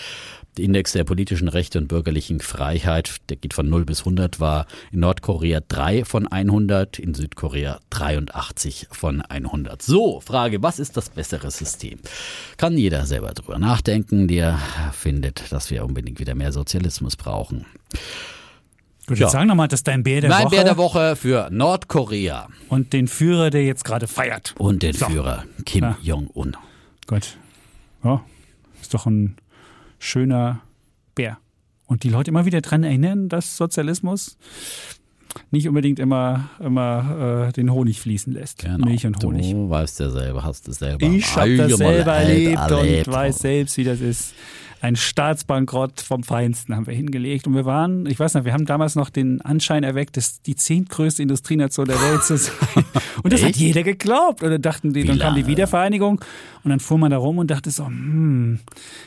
[0.59, 4.67] Der Index der politischen Rechte und bürgerlichen Freiheit, der geht von 0 bis 100, war
[4.91, 9.81] in Nordkorea 3 von 100, in Südkorea 83 von 100.
[9.81, 12.01] So, Frage, was ist das bessere System?
[12.59, 14.59] Kann jeder selber drüber nachdenken, der
[14.93, 17.65] findet, dass wir unbedingt wieder mehr Sozialismus brauchen.
[19.07, 19.31] Gut, ja.
[19.31, 20.55] sagen nochmal, das ist dein Bär der mein Woche.
[20.55, 22.49] Bär der Woche für Nordkorea.
[22.69, 24.55] Und den Führer, der jetzt gerade feiert.
[24.59, 25.07] Und den so.
[25.07, 25.99] Führer Kim ja.
[26.03, 26.57] Jong-un.
[27.07, 27.39] Gut.
[28.05, 28.23] Ja,
[28.81, 29.37] ist doch ein
[30.03, 30.61] schöner
[31.15, 31.39] Bär.
[31.87, 34.37] Und die Leute immer wieder daran erinnern, dass Sozialismus
[35.51, 38.59] nicht unbedingt immer, immer äh, den Honig fließen lässt.
[38.59, 38.87] Genau.
[38.87, 39.51] Milch und Honig.
[39.51, 43.39] Du weißt ja selber, hast es selber Ich habe das selber erlebt, erlebt und weiß
[43.39, 44.35] selbst, wie das ist
[44.83, 47.47] ein Staatsbankrott vom Feinsten haben wir hingelegt.
[47.47, 50.57] Und wir waren, ich weiß nicht, wir haben damals noch den Anschein erweckt, dass die
[50.57, 52.85] zehntgrößte Industrienation der Welt zu sein.
[53.23, 54.43] Und das hat jeder geglaubt.
[54.43, 56.21] Und dann dachten die, dann kam die Wiedervereinigung
[56.65, 58.59] und dann fuhr man da rum und dachte so, hm,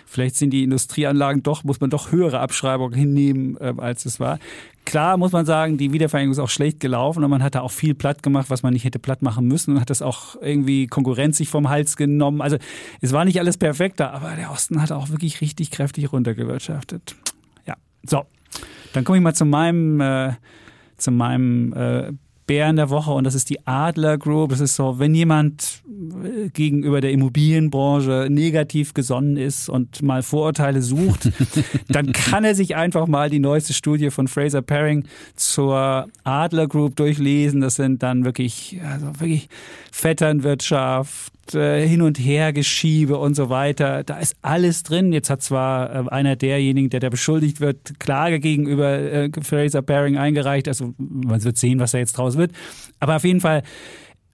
[0.06, 4.40] vielleicht sind die Industrieanlagen doch, muss man doch höhere Abschreibungen hinnehmen, äh, als es war.
[4.86, 7.72] Klar muss man sagen, die Wiedervereinigung ist auch schlecht gelaufen und man hat da auch
[7.72, 10.86] viel platt gemacht, was man nicht hätte platt machen müssen und hat das auch irgendwie
[10.86, 12.42] Konkurrenz sich vom Hals genommen.
[12.42, 12.58] Also
[13.02, 17.16] es war nicht alles perfekt da, aber der Osten hat auch wirklich richtig kräftig runtergewirtschaftet.
[17.66, 18.26] Ja, so.
[18.94, 20.34] Dann komme ich mal zu meinem, äh,
[20.98, 22.12] zu meinem äh,
[22.48, 24.52] Bären der Woche und das ist die Adler Group.
[24.52, 25.82] Das ist so, wenn jemand
[26.24, 31.32] äh, gegenüber der Immobilienbranche negativ gesonnen ist und mal Vorurteile sucht,
[31.88, 36.96] dann kann er sich einfach mal die neueste Studie von Fraser Paring zur Adler Group
[36.96, 37.62] durchlesen.
[37.62, 39.50] Das sind dann wirklich, also wirklich
[39.92, 44.04] Vetternwirtschaft, hin und her Geschiebe und so weiter.
[44.04, 45.14] Da ist alles drin.
[45.14, 50.18] Jetzt hat zwar äh, einer derjenigen, der da beschuldigt wird, Klage gegenüber äh, Fraser Baring
[50.18, 50.68] eingereicht.
[50.68, 52.52] Also man wird sehen, was da jetzt draus wird.
[53.00, 53.64] Aber auf jeden Fall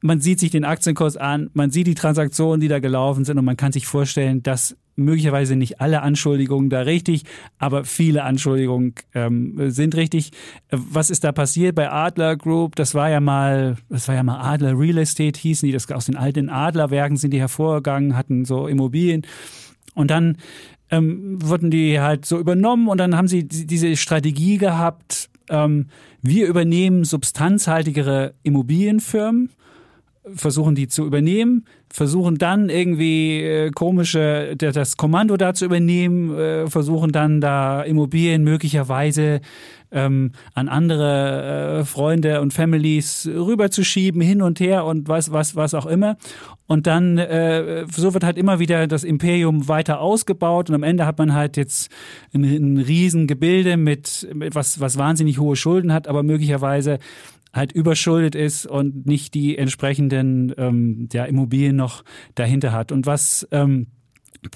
[0.02, 3.46] man sieht sich den Aktienkurs an, man sieht die Transaktionen, die da gelaufen sind und
[3.46, 7.24] man kann sich vorstellen, dass möglicherweise nicht alle Anschuldigungen da richtig,
[7.58, 10.32] aber viele Anschuldigungen ähm, sind richtig.
[10.70, 12.76] Was ist da passiert bei Adler Group?
[12.76, 16.06] Das war ja mal, das war ja mal Adler Real Estate hießen die, das aus
[16.06, 19.26] den alten Adlerwerken sind die hervorgegangen, hatten so Immobilien
[19.96, 20.38] und dann
[20.90, 25.88] ähm, wurden die halt so übernommen und dann haben sie diese Strategie gehabt, ähm,
[26.22, 29.50] wir übernehmen substanzhaltigere Immobilienfirmen
[30.36, 36.68] versuchen die zu übernehmen, versuchen dann irgendwie äh, komische, das Kommando da zu übernehmen, äh,
[36.68, 39.42] versuchen dann da Immobilien möglicherweise
[39.92, 45.74] ähm, an andere äh, Freunde und Families rüberzuschieben, hin und her und was, was, was
[45.74, 46.18] auch immer.
[46.68, 51.06] Und dann, äh, so wird halt immer wieder das Imperium weiter ausgebaut und am Ende
[51.06, 51.92] hat man halt jetzt
[52.34, 57.00] ein, ein Riesengebilde mit, mit was, was wahnsinnig hohe Schulden hat, aber möglicherweise
[57.54, 62.04] halt überschuldet ist und nicht die entsprechenden ähm, ja, Immobilien noch
[62.36, 62.92] dahinter hat.
[62.92, 63.88] Und was ähm,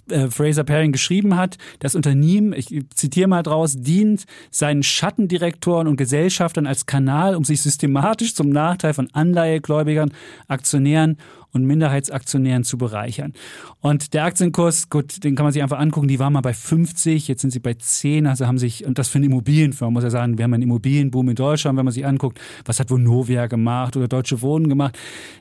[0.09, 5.97] äh, Fraser Paring geschrieben hat, das Unternehmen, ich zitiere mal draus, dient seinen Schattendirektoren und
[5.97, 10.11] Gesellschaftern als Kanal, um sich systematisch zum Nachteil von Anleihegläubigern,
[10.47, 11.17] Aktionären
[11.56, 13.34] und Minderheitsaktionären zu bereichern.
[13.80, 17.28] Und der Aktienkurs, gut, den kann man sich einfach angucken, die waren mal bei 50,
[17.30, 20.10] jetzt sind sie bei 10, also haben sich, und das für eine Immobilienfirma, muss ja
[20.10, 23.95] sagen, wir haben einen Immobilienboom in Deutschland, wenn man sich anguckt, was hat Vonovia gemacht
[23.95, 24.97] oder Deutsche Wohnen gemacht,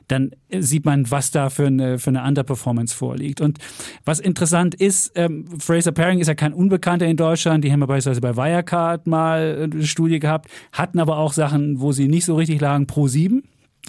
[0.07, 3.41] dann sieht man, was da für eine, für eine Underperformance vorliegt.
[3.41, 3.59] Und
[4.05, 7.87] was interessant ist, ähm, Fraser Paring ist ja kein Unbekannter in Deutschland, die haben ja
[7.87, 12.35] beispielsweise bei Wirecard mal eine Studie gehabt, hatten aber auch Sachen, wo sie nicht so
[12.35, 13.43] richtig lagen, pro 7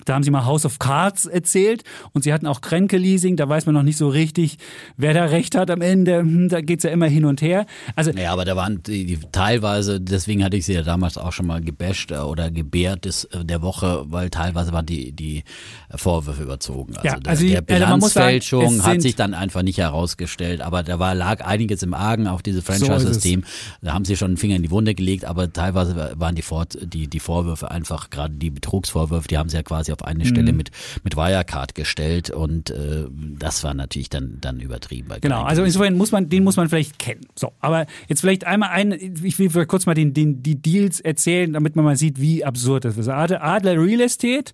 [0.05, 1.83] da haben sie mal House of Cards erzählt
[2.13, 3.37] und sie hatten auch Kränke-Leasing.
[3.37, 4.59] Da weiß man noch nicht so richtig,
[4.97, 6.19] wer da recht hat am Ende.
[6.19, 7.67] Hm, da geht's ja immer hin und her.
[7.95, 11.33] Also ja, aber da waren die, die, teilweise, deswegen hatte ich sie ja damals auch
[11.33, 15.45] schon mal gebasht äh, oder gebärt des, äh, der Woche, weil teilweise waren die, die
[15.95, 16.97] Vorwürfe überzogen.
[16.97, 20.61] Also, ja, also der, der Bilanzfälschung sagen, hat sich dann einfach nicht herausgestellt.
[20.61, 23.43] Aber da war, lag einiges im Argen, auch dieses Franchise-System.
[23.43, 26.43] So da haben sie schon den Finger in die Wunde gelegt, aber teilweise waren die,
[26.43, 30.05] Vor die, die Vorwürfe einfach, gerade die Betrugsvorwürfe, die haben sie ja quasi quasi auf
[30.05, 30.59] eine Stelle mhm.
[30.59, 30.71] mit,
[31.05, 33.07] mit Wirecard gestellt und äh,
[33.39, 35.09] das war natürlich dann, dann übertrieben.
[35.21, 37.27] Genau, also insofern muss man, den muss man vielleicht kennen.
[37.35, 41.53] So, aber jetzt vielleicht einmal ein, ich will kurz mal den, den, die Deals erzählen,
[41.53, 43.09] damit man mal sieht, wie absurd das ist.
[43.09, 44.53] Adler Real Estate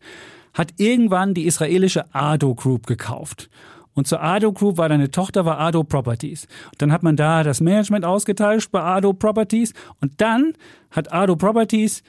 [0.54, 3.48] hat irgendwann die israelische Ado Group gekauft.
[3.94, 6.46] Und zur Ado Group war eine Tochter, war Ado Properties.
[6.72, 9.74] Und dann hat man da das Management ausgetauscht bei Ado Properties.
[10.00, 10.54] Und dann
[10.90, 12.02] hat Ado Properties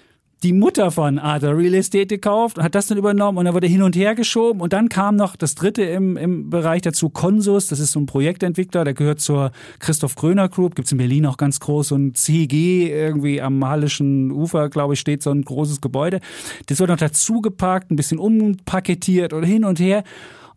[0.44, 3.68] die Mutter von Arthur Real Estate gekauft und hat das dann übernommen und dann wurde
[3.68, 4.62] hin und her geschoben.
[4.62, 8.06] Und dann kam noch das dritte im, im Bereich dazu, Consus, das ist so ein
[8.06, 11.94] Projektentwickler, der gehört zur Christoph Gröner Group, gibt's in Berlin auch ganz groß.
[11.94, 16.20] Und CG irgendwie am Hallischen Ufer, glaube ich, steht so ein großes Gebäude.
[16.66, 20.04] Das wurde noch dazu gepackt, ein bisschen umpaketiert und hin und her.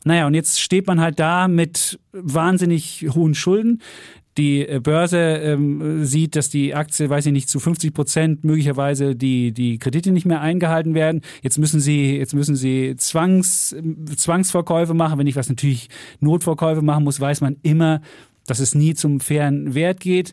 [0.06, 3.82] Naja, und jetzt steht man halt da mit wahnsinnig hohen Schulden
[4.36, 9.16] die äh, Börse ähm, sieht, dass die Aktie, weiß ich nicht, zu 50 Prozent möglicherweise
[9.16, 11.22] die, die Kredite nicht mehr eingehalten werden.
[11.42, 13.74] Jetzt müssen sie, jetzt müssen sie Zwangs,
[14.16, 15.18] Zwangsverkäufe machen.
[15.18, 15.88] Wenn ich was natürlich
[16.20, 18.00] Notverkäufe machen muss, weiß man immer,
[18.46, 20.32] dass es nie zum fairen Wert geht.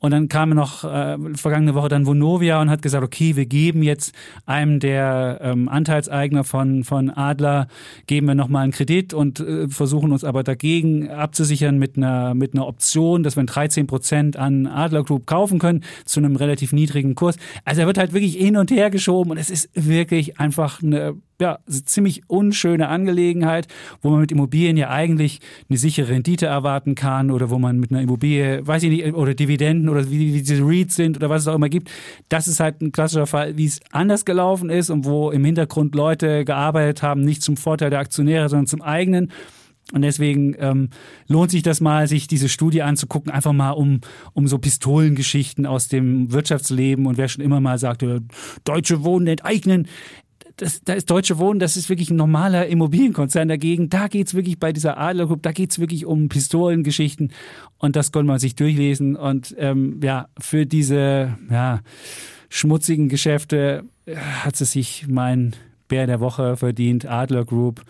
[0.00, 3.82] Und dann kam noch äh, vergangene Woche dann Vonovia und hat gesagt, okay, wir geben
[3.82, 4.14] jetzt
[4.46, 7.66] einem der ähm, Anteilseigner von, von Adler,
[8.06, 12.54] geben wir nochmal einen Kredit und äh, versuchen uns aber dagegen abzusichern mit einer, mit
[12.54, 17.14] einer Option, dass wir 13 Prozent an Adler Group kaufen können zu einem relativ niedrigen
[17.14, 17.36] Kurs.
[17.64, 21.16] Also er wird halt wirklich hin und her geschoben und es ist wirklich einfach eine
[21.40, 23.68] ja, ziemlich unschöne Angelegenheit,
[24.02, 27.90] wo man mit Immobilien ja eigentlich eine sichere Rendite erwarten kann oder wo man mit
[27.90, 31.42] einer Immobilie, weiß ich nicht, oder Dividenden oder wie, wie diese Reads sind oder was
[31.42, 31.90] es auch immer gibt.
[32.28, 35.94] Das ist halt ein klassischer Fall, wie es anders gelaufen ist und wo im Hintergrund
[35.94, 39.32] Leute gearbeitet haben, nicht zum Vorteil der Aktionäre, sondern zum eigenen.
[39.92, 40.90] Und deswegen ähm,
[41.28, 44.02] lohnt sich das mal, sich diese Studie anzugucken, einfach mal um,
[44.34, 48.22] um so Pistolengeschichten aus dem Wirtschaftsleben und wer schon immer mal sagte,
[48.64, 49.88] Deutsche Wohnen enteignen
[50.58, 53.88] das, da ist Deutsche Wohnen, das ist wirklich ein normaler Immobilienkonzern dagegen.
[53.88, 57.32] Da geht's wirklich bei dieser Adler Group, da geht's wirklich um Pistolengeschichten
[57.78, 59.16] und das konnte man sich durchlesen.
[59.16, 61.80] Und ähm, ja, für diese ja,
[62.48, 65.54] schmutzigen Geschäfte äh, hat es sich mein
[65.86, 67.82] Bär der Woche verdient, Adler Group.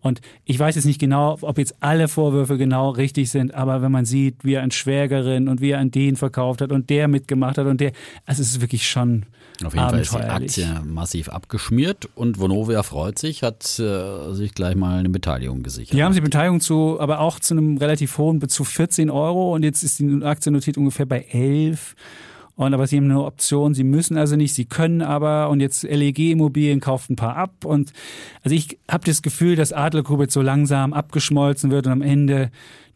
[0.00, 3.92] Und ich weiß jetzt nicht genau, ob jetzt alle Vorwürfe genau richtig sind, aber wenn
[3.92, 7.08] man sieht, wie er an Schwägerin und wie er an den verkauft hat und der
[7.08, 7.92] mitgemacht hat und der,
[8.24, 9.26] also es ist wirklich schon
[9.64, 14.54] auf jeden Fall ist die Aktie massiv abgeschmiert und Vonovia freut sich, hat äh, sich
[14.54, 15.94] gleich mal eine Beteiligung gesichert.
[15.94, 19.54] Die haben die Beteiligung zu, aber auch zu einem relativ hohen, zu 14 Euro.
[19.54, 21.94] Und jetzt ist die Aktie notiert ungefähr bei 11.
[22.56, 25.50] Und aber sie haben eine Option, sie müssen also nicht, sie können aber.
[25.50, 27.64] Und jetzt LEG Immobilien kauft ein paar ab.
[27.64, 27.92] Und
[28.42, 31.86] also ich habe das Gefühl, dass Adlergruppe so langsam abgeschmolzen wird.
[31.86, 32.50] Und am Ende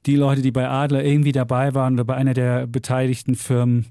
[0.06, 3.86] die Leute, die bei Adler irgendwie dabei waren oder bei einer der beteiligten Firmen,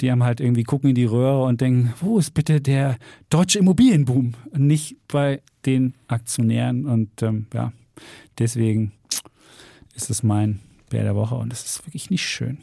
[0.00, 2.96] die haben halt irgendwie gucken in die Röhre und denken, wo ist bitte der
[3.28, 4.34] deutsche Immobilienboom?
[4.50, 6.86] Und nicht bei den Aktionären.
[6.86, 7.72] Und ähm, ja,
[8.38, 8.92] deswegen
[9.94, 12.58] ist es mein Bär der Woche und es ist wirklich nicht schön.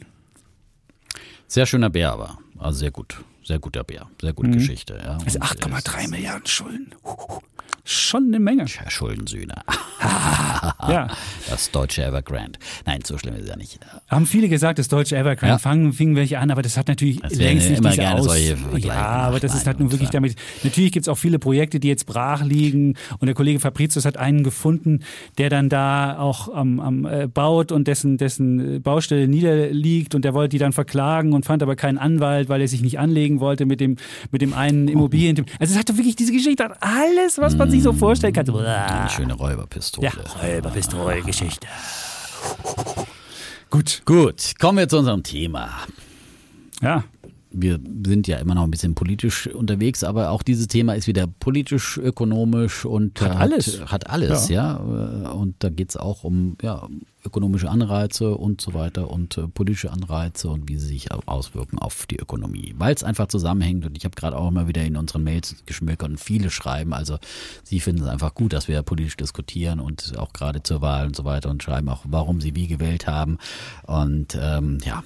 [1.46, 3.22] Sehr schöner Bär aber, also sehr gut.
[3.44, 4.54] Sehr guter Bär, sehr gute mhm.
[4.54, 5.00] Geschichte.
[5.02, 5.16] Ja.
[5.24, 6.92] Also 8,3 Milliarden Schulden.
[7.90, 8.66] Schon eine Menge.
[8.68, 9.64] Schuldensühner.
[10.88, 11.08] ja.
[11.48, 12.58] Das deutsche Evergrande.
[12.84, 13.78] Nein, so schlimm ist es ja nicht.
[14.08, 15.54] Haben viele gesagt, das deutsche Evergrande.
[15.54, 15.58] Ja.
[15.58, 18.26] Fangen, fingen welche an, aber das hat natürlich das längst nicht immer diese gerne Aus
[18.26, 20.36] solche Ja, aber das ist halt nur wirklich damit.
[20.62, 22.94] Natürlich gibt es auch viele Projekte, die jetzt brach liegen.
[23.18, 25.00] Und der Kollege Fabricius hat einen gefunden,
[25.38, 30.14] der dann da auch am, am äh, baut und dessen, dessen Baustelle niederliegt.
[30.14, 32.98] Und der wollte die dann verklagen und fand aber keinen Anwalt, weil er sich nicht
[32.98, 33.96] anlegen wollte mit dem,
[34.30, 35.46] mit dem einen Immobilien.
[35.58, 38.48] Also es hat wirklich diese Geschichte, hat alles, was man sich so vorstellen kann.
[38.48, 40.08] Eine schöne Räuberpistole.
[40.08, 40.12] Ja,
[40.42, 41.66] Räuberpistole-Geschichte.
[43.70, 44.02] Gut.
[44.04, 45.70] Gut, kommen wir zu unserem Thema.
[46.80, 47.04] Ja.
[47.50, 51.26] Wir sind ja immer noch ein bisschen politisch unterwegs, aber auch dieses Thema ist wieder
[51.26, 53.80] politisch, ökonomisch und Hat alles.
[53.86, 54.76] Hat alles, ja.
[54.76, 56.86] Und da geht es auch um ja,
[57.24, 61.78] ökonomische Anreize und so weiter und äh, politische Anreize und wie sie sich au- auswirken
[61.78, 62.74] auf die Ökonomie.
[62.78, 66.10] Weil es einfach zusammenhängt und ich habe gerade auch immer wieder in unseren Mails geschmökert
[66.10, 67.18] und viele schreiben, also
[67.64, 71.16] sie finden es einfach gut, dass wir politisch diskutieren und auch gerade zur Wahl und
[71.16, 73.38] so weiter und schreiben auch, warum sie wie gewählt haben.
[73.86, 75.02] Und ähm, ja,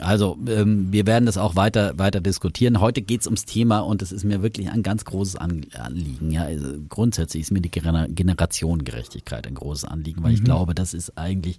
[0.00, 2.80] also ähm, wir werden das auch weiter weiter diskutieren.
[2.80, 6.30] Heute geht es ums Thema und es ist mir wirklich ein ganz großes An- Anliegen.
[6.30, 10.94] Ja, also grundsätzlich ist mir die Gener- Generationengerechtigkeit ein großes Anliegen, weil ich glaube, das
[10.94, 11.58] ist eigentlich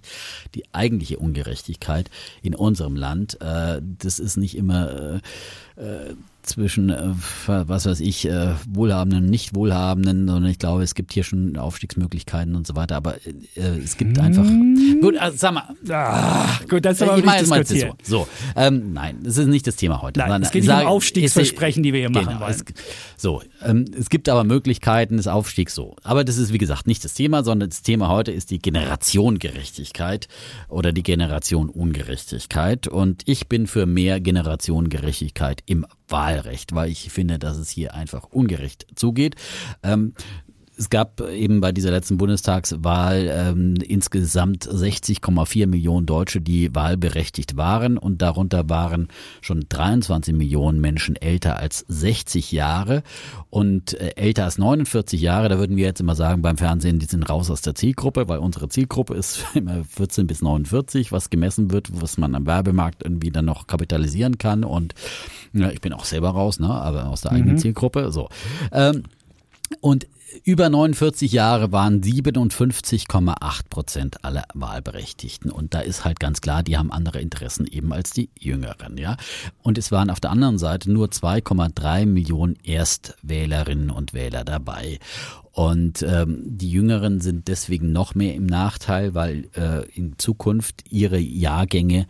[0.54, 2.10] die eigentliche Ungerechtigkeit
[2.42, 3.40] in unserem Land.
[3.40, 5.20] Äh, das ist nicht immer
[5.76, 6.14] äh, äh,
[6.48, 7.12] zwischen, äh,
[7.46, 12.54] was weiß ich, äh, Wohlhabenden und Nicht-Wohlhabenden, sondern ich glaube, es gibt hier schon Aufstiegsmöglichkeiten
[12.56, 13.16] und so weiter, aber
[13.54, 14.44] äh, es gibt einfach.
[15.00, 17.92] Gut, also, sag mal, Ah, gut, das ist aber ich nicht diskutieren.
[18.02, 18.20] so.
[18.20, 20.18] so ähm, nein, das ist nicht das Thema heute.
[20.18, 22.50] Nein, sondern es geht ich nicht um sage, Aufstiegsversprechen, die wir hier machen genau, wollen.
[22.50, 22.64] Es,
[23.16, 25.96] so, ähm, es gibt aber Möglichkeiten des Aufstiegs so.
[26.02, 30.28] Aber das ist, wie gesagt, nicht das Thema, sondern das Thema heute ist die Generationengerechtigkeit
[30.68, 32.88] oder die Generation Ungerechtigkeit.
[32.88, 38.24] Und ich bin für mehr Generationengerechtigkeit im Wahlrecht, weil ich finde, dass es hier einfach
[38.24, 39.36] ungerecht zugeht.
[39.82, 40.14] Ähm,
[40.78, 47.98] es gab eben bei dieser letzten Bundestagswahl ähm, insgesamt 60,4 Millionen Deutsche, die wahlberechtigt waren
[47.98, 49.08] und darunter waren
[49.40, 53.02] schon 23 Millionen Menschen älter als 60 Jahre
[53.50, 55.48] und äh, älter als 49 Jahre.
[55.48, 58.38] Da würden wir jetzt immer sagen beim Fernsehen, die sind raus aus der Zielgruppe, weil
[58.38, 63.30] unsere Zielgruppe ist immer 14 bis 49, was gemessen wird, was man am Werbemarkt irgendwie
[63.30, 64.94] dann noch kapitalisieren kann und
[65.52, 68.12] ja, ich bin auch selber raus, ne, aber aus der eigenen Zielgruppe.
[68.12, 68.28] So.
[68.70, 69.04] Ähm,
[69.80, 70.06] und
[70.44, 75.50] über 49 Jahre waren 57,8 Prozent aller Wahlberechtigten.
[75.50, 79.16] Und da ist halt ganz klar, die haben andere Interessen eben als die Jüngeren, ja.
[79.62, 84.98] Und es waren auf der anderen Seite nur 2,3 Millionen Erstwählerinnen und Wähler dabei.
[85.52, 91.18] Und ähm, die Jüngeren sind deswegen noch mehr im Nachteil, weil äh, in Zukunft ihre
[91.18, 92.06] Jahrgänge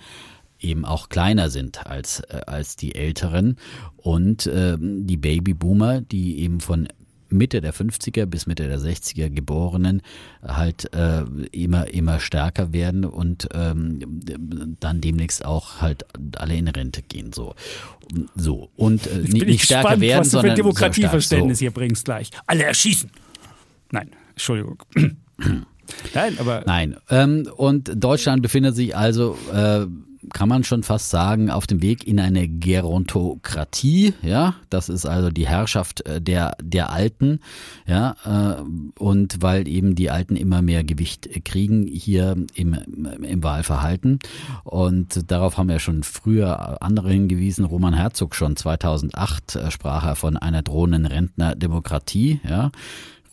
[0.60, 3.56] eben auch kleiner sind als, äh, als die Älteren.
[3.96, 6.88] Und ähm, die Babyboomer, die eben von
[7.30, 10.02] Mitte der 50er bis Mitte der 60er Geborenen
[10.42, 14.20] halt äh, immer immer stärker werden und ähm,
[14.80, 16.06] dann demnächst auch halt
[16.36, 17.54] alle in Rente gehen so
[18.34, 21.62] so und äh, nicht, nicht stärker gespannt, werden was du für sondern ein Demokratieverständnis so,
[21.62, 22.30] hier bringst gleich.
[22.46, 23.10] Alle erschießen.
[23.90, 24.82] Nein, Entschuldigung.
[26.14, 26.96] Nein, aber Nein.
[27.08, 29.86] Ähm, und Deutschland befindet sich also, äh,
[30.32, 34.14] kann man schon fast sagen, auf dem Weg in eine Gerontokratie.
[34.22, 37.40] Ja, das ist also die Herrschaft äh, der der Alten.
[37.86, 38.62] Ja, äh,
[38.98, 42.74] und weil eben die Alten immer mehr Gewicht kriegen hier im,
[43.22, 44.18] im Wahlverhalten.
[44.64, 47.64] Und darauf haben ja schon früher andere hingewiesen.
[47.64, 52.40] Roman Herzog schon 2008 äh, sprach er von einer drohenden Rentnerdemokratie.
[52.48, 52.70] Ja.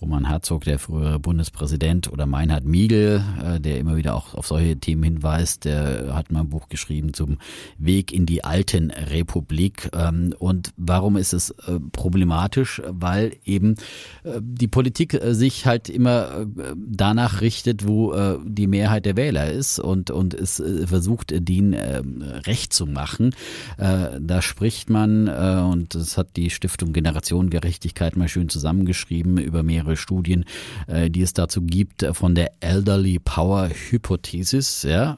[0.06, 4.77] Roman Herzog, der frühere Bundespräsident, oder Meinhard Miegel, äh, der immer wieder auch auf solche
[4.77, 7.40] Themen hinweist, der hat mal ein Buch geschrieben zum
[7.80, 9.90] Weg in die alten Republik.
[9.98, 12.84] Ähm, und warum ist es äh, problematisch?
[12.88, 13.77] Weil eben
[14.23, 16.45] äh, die Politik sich halt immer
[16.76, 18.14] danach richtet, wo
[18.44, 23.34] die Mehrheit der Wähler ist und, und es versucht, denen recht zu machen.
[23.77, 30.46] Da spricht man, und das hat die Stiftung Generationengerechtigkeit mal schön zusammengeschrieben über mehrere Studien,
[30.88, 35.18] äh, die es dazu gibt, äh, von der Elderly Power Hypothesis, ja.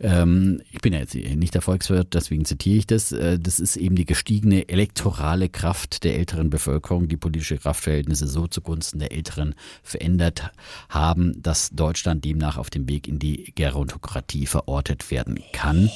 [0.00, 3.12] Ähm, ich bin ja jetzt nicht der Volkswirt, deswegen zitiere ich das.
[3.12, 8.46] Äh, Das ist eben die gestiegene elektorale Kraft der älteren Bevölkerung, die politische Kraftverhältnisse so
[8.46, 10.50] zugunsten der Älteren verändert
[10.88, 15.90] haben, dass Deutschland demnach auf dem Weg in die Gerontokratie verortet werden kann.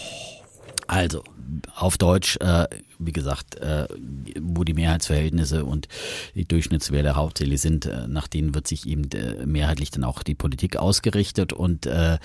[0.86, 1.22] Also,
[1.74, 2.66] auf Deutsch, äh,
[2.98, 3.86] wie gesagt, äh,
[4.40, 5.88] wo die Mehrheitsverhältnisse und
[6.34, 10.34] die Durchschnittswähler hauptsächlich sind, äh, nach denen wird sich eben äh, mehrheitlich dann auch die
[10.34, 11.52] Politik ausgerichtet.
[11.52, 12.18] Und äh, äh,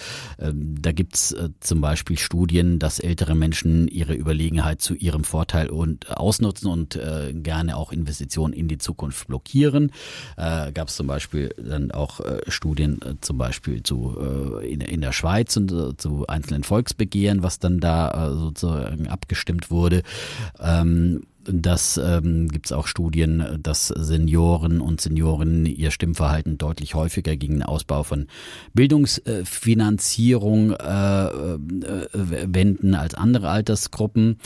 [0.54, 6.10] da gibt's äh, zum Beispiel Studien, dass ältere Menschen ihre Überlegenheit zu ihrem Vorteil und
[6.10, 7.00] ausnutzen und
[7.34, 9.92] gerne auch Investitionen in die Zukunft blockieren.
[10.36, 14.18] Gab es zum Beispiel dann auch Studien zum Beispiel zu
[14.62, 20.04] in, in der Schweiz und zu einzelnen Volksbegehren, was dann da sozusagen abgestimmt wurde.
[20.60, 27.36] Ähm, das ähm, gibt es auch Studien, dass Senioren und Seniorinnen ihr Stimmverhalten deutlich häufiger
[27.36, 28.28] gegen den Ausbau von
[28.74, 32.08] Bildungsfinanzierung äh, äh,
[32.46, 34.38] wenden als andere Altersgruppen.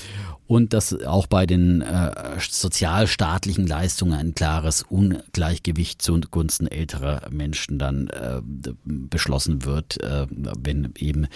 [0.47, 8.07] Und dass auch bei den äh, sozialstaatlichen Leistungen ein klares Ungleichgewicht zugunsten älterer Menschen dann
[8.07, 8.41] äh,
[8.85, 11.27] beschlossen wird, äh, wenn eben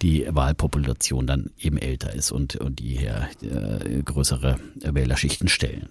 [0.00, 4.58] die Wahlpopulation dann eben älter ist und, und die äh, größere
[5.02, 5.88] Wählerschichten stellen.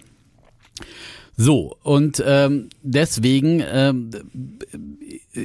[1.38, 4.12] So, und ähm, deswegen ähm,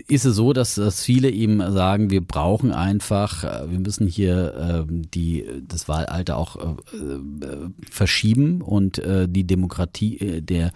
[0.09, 4.87] ist es so, dass, dass viele eben sagen, wir brauchen einfach, äh, wir müssen hier
[4.89, 10.73] äh, die, das Wahlalter auch äh, äh, verschieben und äh, die Demokratie äh, der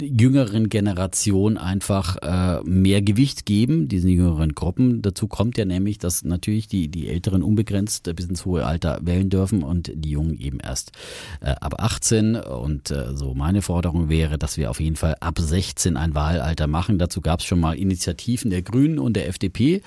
[0.00, 5.02] jüngeren Generation einfach äh, mehr Gewicht geben, diesen jüngeren Gruppen.
[5.02, 9.30] Dazu kommt ja nämlich, dass natürlich die, die Älteren unbegrenzt bis ins hohe Alter wählen
[9.30, 10.92] dürfen und die Jungen eben erst
[11.40, 12.36] äh, ab 18.
[12.36, 16.66] Und äh, so meine Forderung wäre, dass wir auf jeden Fall ab 16 ein Wahlalter
[16.66, 16.98] machen.
[16.98, 19.82] Dazu gab es schon mal Initiativen der Grünen und der FDP.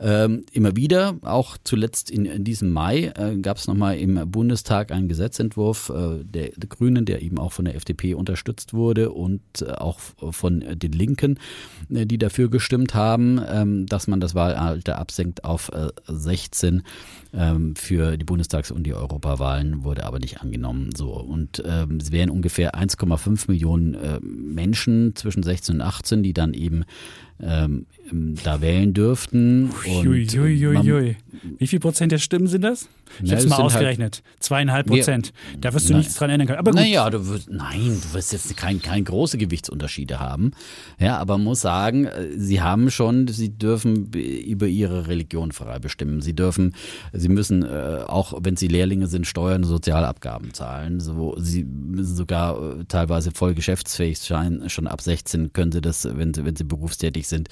[0.00, 4.90] Ähm, immer wieder, auch zuletzt in, in diesem Mai, äh, gab es nochmal im Bundestag
[4.90, 9.33] einen Gesetzentwurf äh, der, der Grünen, der eben auch von der FDP unterstützt wurde und
[9.34, 9.98] und äh, auch
[10.30, 11.38] von den Linken,
[11.92, 15.70] äh, die dafür gestimmt haben, ähm, dass man das Wahlalter absenkt auf
[16.06, 16.82] 16
[17.32, 20.90] äh, ähm, für die Bundestags- und die Europawahlen, wurde aber nicht angenommen.
[20.96, 26.54] So und ähm, es wären ungefähr 1,5 Millionen Menschen zwischen 16 und 18, die dann
[26.54, 26.84] eben
[27.40, 27.86] ähm,
[28.44, 29.70] da wählen dürften.
[29.70, 31.16] Und Uiuiui.
[31.58, 32.88] Wie viel Prozent der Stimmen sind das?
[33.22, 34.22] Ich habe es mal halt ausgerechnet.
[34.24, 35.32] Halt, Zweieinhalb Prozent.
[35.52, 36.58] Ja, da wirst du na, nichts dran ändern können.
[36.58, 36.80] Aber gut.
[36.80, 40.52] Naja, du wirst, nein, du wirst jetzt kein, kein große Gewichtsunterschiede haben.
[40.98, 45.78] Ja, aber man muss sagen, äh, sie haben schon, sie dürfen über ihre Religion frei
[45.78, 46.22] bestimmen.
[46.22, 46.74] Sie dürfen,
[47.12, 51.00] sie müssen, äh, auch wenn sie Lehrlinge sind, Steuern und Sozialabgaben zahlen.
[51.00, 54.64] So, sie müssen sogar äh, teilweise voll geschäftsfähig sein.
[54.68, 57.48] Schon ab 16 können sie das, wenn sie, wenn sie berufstätig sind.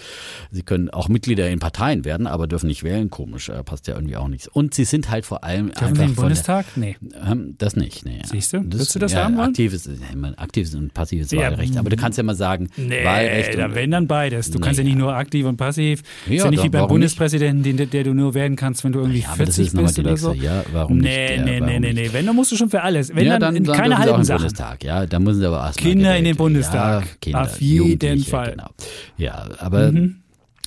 [0.51, 3.11] Sie können auch Mitglieder in Parteien werden, aber dürfen nicht wählen.
[3.11, 4.49] Komisch, passt ja irgendwie auch nichts.
[4.49, 6.09] Und sie sind halt vor allem Dürfen einfach.
[6.09, 6.67] Sie Bundestag?
[6.77, 6.97] Der, nee.
[7.27, 8.23] Ähm, das nicht, nee.
[8.25, 8.61] Siehst du?
[8.61, 9.51] Das, Willst du das ja, haben wollen?
[9.51, 9.89] Aktives,
[10.37, 11.77] aktives und passives ja, Wahlrecht.
[11.77, 13.59] Aber du kannst ja mal sagen, nee, Wahlrecht.
[13.59, 14.51] dann wenn dann beides.
[14.51, 16.03] Du nee, kannst ja nicht nur aktiv und passiv.
[16.27, 19.01] Ja, ist ja nicht wie beim Bundespräsidenten, den, der du nur werden kannst, wenn du
[19.01, 20.33] irgendwie ja, 40 bist oder so.
[20.33, 21.45] Ja, warum nee, nicht?
[21.45, 22.09] Nee, nee, nee, nee.
[22.13, 23.15] Wenn, dann musst du schon für alles.
[23.15, 24.43] Wenn, ja, dann, dann, dann keine halben Sachen.
[24.43, 27.05] Bundestag, ja, da müssen sie aber erstmal Kinder in den Bundestag.
[27.05, 28.53] Ja, Kinder, Auf jeden Fall.
[28.53, 28.71] Genau.
[29.17, 30.22] Ja, aber mhm.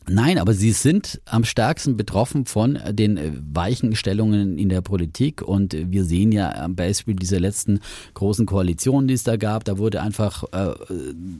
[0.07, 5.75] Nein, aber sie sind am stärksten betroffen von den äh, Weichenstellungen in der Politik und
[5.75, 7.79] wir sehen ja am Beispiel dieser letzten
[8.13, 10.75] großen Koalition, die es da gab, da wurde einfach äh,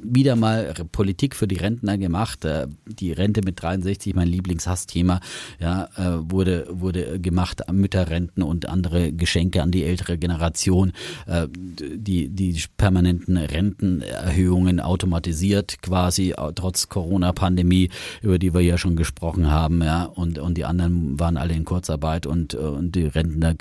[0.04, 2.44] wieder mal Politik für die Rentner gemacht.
[2.44, 5.20] Äh, die Rente mit 63, mein Lieblingshassthema,
[5.60, 10.92] ja, äh, wurde wurde gemacht, Mütterrenten und andere Geschenke an die ältere Generation,
[11.28, 17.90] äh, die die permanenten Rentenerhöhungen automatisiert quasi trotz Corona-Pandemie
[18.24, 21.66] über die wir ja schon gesprochen haben, ja, und, und die anderen waren alle in
[21.66, 23.56] Kurzarbeit und, und die Rentner,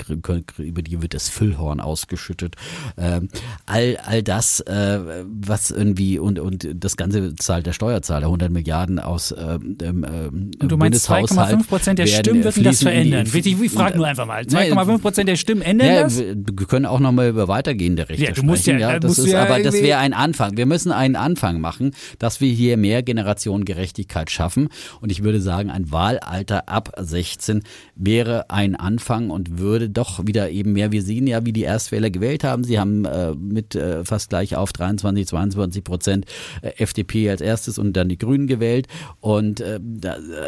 [0.58, 2.56] über die wird das Füllhorn ausgeschüttet.
[2.96, 3.28] Ähm,
[3.66, 8.98] all, all das, äh, was irgendwie, und, und das Ganze zahlt der Steuerzahler, 100 Milliarden
[8.98, 13.26] aus äh, dem äh, Und du meinst 2,5 Prozent der Stimmen würden das verändern?
[13.32, 16.18] Die, ich frage nur einfach mal, 2,5 Prozent der Stimmen ändern ja, das?
[16.18, 18.80] Wir können auch nochmal über weitergehende Rechte ja, du musst sprechen.
[18.80, 20.56] Ja, ja, das ist, ja aber das wäre ein Anfang.
[20.56, 24.68] Wir müssen einen Anfang machen, dass wir hier mehr Generationengerechtigkeit schaffen
[25.00, 27.62] und ich würde sagen, ein Wahlalter ab 16
[27.94, 32.10] wäre ein Anfang und würde doch wieder eben mehr, wir sehen ja, wie die Erstwähler
[32.10, 32.64] gewählt haben.
[32.64, 36.26] Sie haben äh, mit äh, fast gleich auf 23, 22 Prozent
[36.62, 38.86] äh, FDP als erstes und dann die Grünen gewählt.
[39.20, 39.80] Und äh,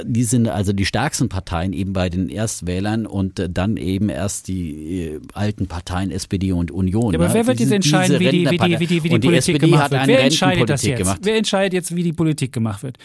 [0.05, 4.49] die sind also die stärksten Parteien eben bei den Erstwählern und äh, dann eben erst
[4.49, 7.13] die äh, alten Parteien SPD und Union.
[7.13, 7.35] Ja, aber ne?
[7.35, 9.91] wer wird jetzt entscheiden, wie die, wie die, wie die, wie die Politik die gemacht
[9.91, 10.07] wird?
[10.07, 10.99] Wer entscheidet das jetzt?
[10.99, 11.21] Gemacht.
[11.23, 12.99] Wer entscheidet jetzt, wie die Politik gemacht wird?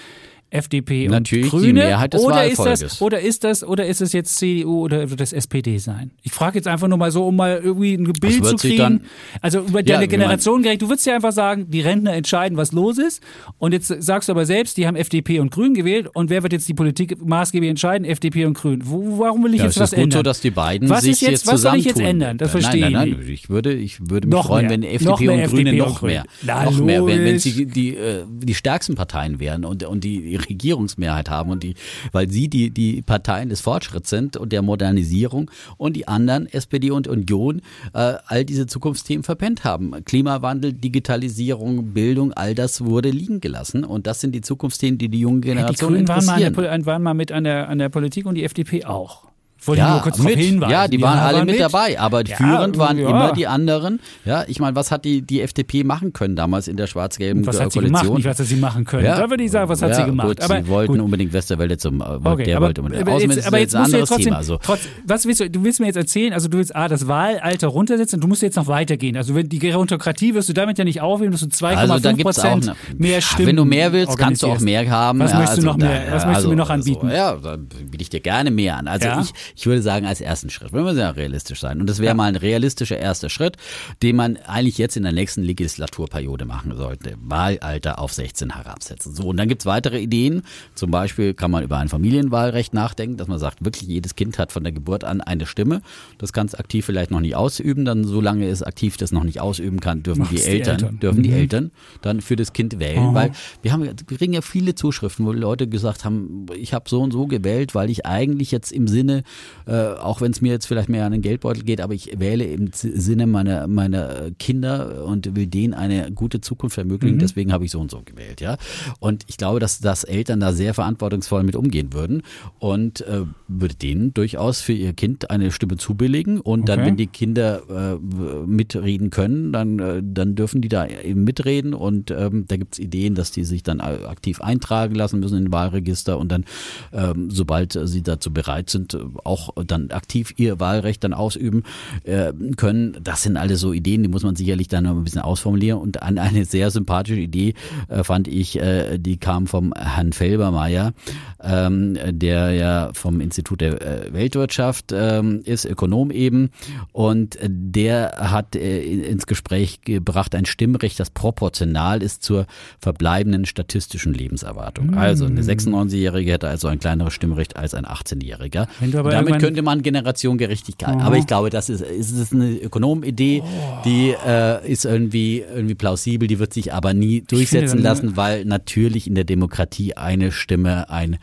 [0.52, 1.66] FDP und Natürlich Grüne?
[1.66, 5.10] Die Mehrheit des oder ist das oder ist das oder ist es jetzt CDU oder
[5.10, 6.12] wird das SPD sein?
[6.24, 9.04] Ich frage jetzt einfach nur mal so, um mal irgendwie ein Bild zu kriegen.
[9.42, 10.82] also über deine ja, Generation gerecht.
[10.82, 13.24] Du würdest ja einfach sagen, die Rentner entscheiden, was los ist.
[13.60, 16.10] Und jetzt sagst du aber selbst, die haben FDP und Grün gewählt.
[16.14, 18.06] Und wer wird jetzt die Politik maßgeblich entscheiden?
[18.06, 18.82] FDP und Grün.
[18.84, 20.10] Wo, warum will ich ja, jetzt was ändern?
[20.10, 22.00] Es ist gut so, dass die beiden was sich jetzt, jetzt Was soll ich jetzt
[22.00, 22.38] ändern?
[22.38, 23.42] Das verstehe nein, nein, nein, ich.
[23.42, 24.72] Ich würde, ich würde mich noch freuen, mehr.
[24.72, 28.54] wenn FDP und FDP Grüne noch mehr, noch mehr, wenn, wenn sie die, äh, die
[28.54, 31.76] stärksten Parteien wären und, und die Regierungsmehrheit Mehrheit haben und die,
[32.12, 36.92] weil sie die, die Parteien des Fortschritts sind und der Modernisierung und die anderen, SPD
[36.92, 37.62] und Union,
[37.94, 39.94] äh, all diese Zukunftsthemen verpennt haben.
[40.06, 45.20] Klimawandel, Digitalisierung, Bildung, all das wurde liegen gelassen und das sind die Zukunftsthemen, die die
[45.20, 47.90] junge Generation ja, die Grünen waren mal, der, waren mal mit an der, an der
[47.90, 49.31] Politik und die FDP auch.
[49.66, 50.38] Wollte nur kurz mit.
[50.38, 50.72] hinweisen.
[50.72, 51.60] Ja, die waren alle mit, mit.
[51.60, 53.10] dabei, aber Ja, führend waren ja.
[53.10, 54.00] immer die anderen.
[54.26, 57.48] Ja, ich meine, was hat die, die FDP machen können damals in der schwarz-gelben Und
[57.48, 58.02] was hat sie Koalition?
[58.04, 58.18] gemacht?
[58.18, 59.06] Nicht, was hat sie machen können.
[59.06, 59.18] Ja.
[59.18, 60.28] Da würde ich sagen, was hat ja, sie gemacht.
[60.28, 61.02] Gut, aber sie wollten gut.
[61.02, 64.10] unbedingt Westerwelle zum, äh, Okay, der aber, wollte unbedingt aber jetzt, aber jetzt ein anderes
[64.10, 64.38] trotzdem, Thema.
[64.38, 67.08] Also, trotz, was willst du, du willst mir jetzt erzählen, also du willst A, das
[67.08, 69.16] Wahlalter runtersetzen und du musst jetzt noch weitergehen.
[69.18, 72.68] Also wenn die Gerontokratie wirst du damit ja nicht aufheben, dass du 2,5 also Prozent
[72.68, 75.20] eine, mehr Stimmen Wenn du mehr willst, kannst du auch mehr haben.
[75.20, 76.04] Was ja, möchtest du also noch mehr?
[76.12, 77.10] Was möchtest du mir noch also, anbieten?
[77.16, 78.88] ja, da biete ich dir gerne mehr an.
[78.88, 79.22] Also Ja?
[79.22, 81.80] ich, ich würde sagen, als ersten Schritt, wenn wir sehr realistisch sein.
[81.82, 83.58] Und das wäre mal ein realistischer erster Schritt,
[84.02, 87.16] den man eigentlich jetzt in der nächsten Legislaturperiode machen sollte.
[87.22, 89.14] Wahlalter auf 16 herabsetzen.
[89.16, 90.44] So, und dann gibt's weitere Ideen.
[90.76, 94.52] Zum Beispiel kann man über ein Familienwahlrecht nachdenken, dass man sagt, wirklich jedes Kind hat
[94.52, 95.82] von der Geburt an eine Stimme.
[96.18, 97.86] Das kann es aktiv vielleicht noch nicht ausüben.
[97.86, 101.00] Dann, solange es aktiv das noch nicht ausüben kann, dürfen Macht's die die Eltern, Eltern.
[101.00, 101.36] dürfen die Mhm.
[101.36, 101.72] Eltern
[102.02, 103.14] dann für das Kind wählen.
[103.14, 107.02] Weil wir haben, wir kriegen ja viele Zuschriften, wo Leute gesagt haben, ich habe so
[107.02, 109.24] und so gewählt, weil ich eigentlich jetzt im Sinne,
[109.68, 112.44] äh, auch wenn es mir jetzt vielleicht mehr an den Geldbeutel geht, aber ich wähle
[112.46, 117.72] im Sinne meiner, meiner Kinder und will denen eine gute Zukunft ermöglichen, deswegen habe ich
[117.72, 118.58] so und so gewählt, ja.
[119.00, 122.24] Und ich glaube, dass, dass Eltern da sehr verantwortungsvoll mit umgehen würden
[122.60, 126.88] und äh, würde denen durchaus für ihr Kind eine Stimme zubilligen und dann, Okay.
[126.88, 132.12] wenn die Kinder äh, mitreden können, dann, äh, dann dürfen die da eben mitreden und
[132.12, 136.18] ähm, da gibt's Ideen, dass die sich dann aktiv eintragen lassen müssen in den Wahlregister
[136.18, 136.46] und dann,
[136.94, 139.00] ähm, sobald sie dazu bereit sind, äh,
[139.32, 141.64] auch dann aktiv ihr Wahlrecht dann ausüben
[142.04, 142.98] äh, können.
[143.02, 146.02] Das sind alles so Ideen, die muss man sicherlich dann noch ein bisschen ausformulieren und
[146.02, 147.54] an eine sehr sympathische Idee
[147.88, 150.94] äh, fand ich, äh, die kam vom Herrn Felbermeier,
[151.42, 156.50] ähm, der ja vom Institut der äh, Weltwirtschaft ähm, ist, Ökonom eben
[156.92, 162.46] und der hat äh, ins Gespräch gebracht ein Stimmrecht, das proportional ist zur
[162.80, 164.96] verbleibenden statistischen Lebenserwartung.
[164.96, 168.68] Also eine 96-Jährige hätte also ein kleineres Stimmrecht als ein 18-Jähriger.
[168.80, 171.00] Wenn du aber Damit könnte man Generationengerechtigkeit.
[171.00, 173.44] Aber ich glaube, das ist, ist eine Ökonomidee,
[173.86, 178.46] die äh, ist irgendwie, irgendwie plausibel, die wird sich aber nie durchsetzen finde, lassen, weil
[178.46, 181.18] natürlich in der Demokratie eine Stimme, ein,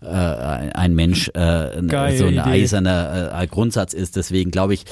[0.00, 1.80] äh, ein Mensch äh,
[2.16, 4.16] so ein eiserner äh, Grundsatz ist.
[4.16, 4.84] Deswegen glaube ich,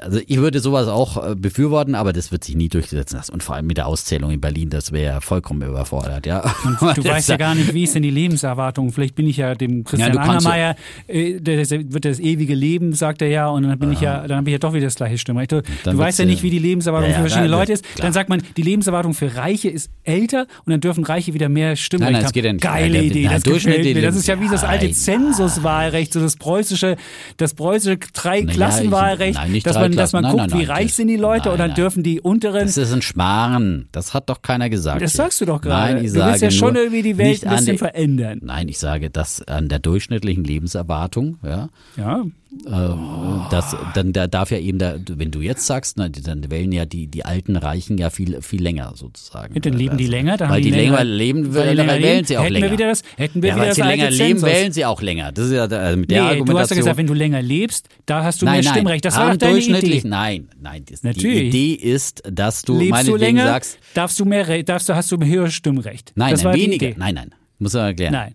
[0.00, 3.32] also ich würde sowas auch äh, befürworten, aber das wird sich nie durchsetzen lassen.
[3.32, 6.42] Und vor allem mit der Auszählung in Berlin, das wäre vollkommen überfordert, ja.
[6.94, 8.92] Du weißt ja gar nicht, wie ist denn die Lebenserwartung?
[8.92, 12.92] Vielleicht bin ich ja dem Christian Ja, Angermeier, äh, der, der wird das ewige Leben,
[12.92, 14.94] sagt er ja, und dann bin ich ja, dann habe ich ja doch wieder das
[14.96, 15.52] gleiche Stimmrecht.
[15.52, 17.84] Du, du weißt ja nicht, äh, wie die Lebenserwartung ja, ja, für verschiedene Leute ist.
[17.84, 18.06] klar.
[18.06, 21.76] Dann sagt man, die Lebenserwartung für Reiche ist älter und dann dürfen Reiche wieder mehr
[21.76, 22.26] Stimmrecht Nein, nein, haben.
[22.26, 22.62] es geht ja nicht.
[22.62, 24.02] Geile Nein, Idee, das gefällt mir.
[24.02, 24.90] Das ist ja wie das alte.
[24.90, 26.96] Zensuswahlrecht, so das preußische,
[27.36, 30.38] das preußische Dreiklassenwahlrecht, Nein, nicht dass man, dass man Dreiklassen.
[30.50, 31.76] guckt, Nein, wie nein, reich sind die Leute nein, und dann nein.
[31.76, 33.88] dürfen die unteren Das ist ein Schmarrn.
[33.92, 35.02] Das hat doch keiner gesagt.
[35.02, 35.94] das sagst du doch gerade.
[35.94, 38.40] Nein, ich du sage willst ja schon irgendwie die Welt ein an bisschen die- verändern.
[38.42, 42.24] Nein, ich sage, dass an der durchschnittlichen Lebenserwartung, ja, Ja,
[43.50, 46.84] das, dann da darf ja eben, da, wenn du jetzt sagst, na, dann wählen ja
[46.84, 49.54] die, die alten Reichen ja viel, viel länger sozusagen.
[49.54, 51.74] Ja, dann leben die Also, länger, dann weil haben die die länger länger- leben, weil
[51.74, 52.72] länger wählen leben, sie auch hätten wir länger.
[52.72, 54.48] wieder das- hätten wir ja, wieder weil das sie länger leben, Zensus.
[54.48, 55.32] wählen sie auch länger.
[55.32, 56.46] Das ist ja da- mit der nee, Argumentation.
[56.56, 59.04] du hast ja gesagt, wenn du länger lebst, da hast du nein, mehr nein, Stimmrecht.
[59.04, 60.08] Das war doch deine durchschnittlich, Idee.
[60.08, 61.50] Nein, nein, das, Natürlich.
[61.50, 65.10] die Idee ist, dass du Lebst du länger, sagst, darfst du mehr, darfst du, hast
[65.10, 66.12] du ein höheres Stimmrecht.
[66.14, 68.12] nein, das nein, weniger, nein, nein, muss man erklären.
[68.12, 68.34] Nein.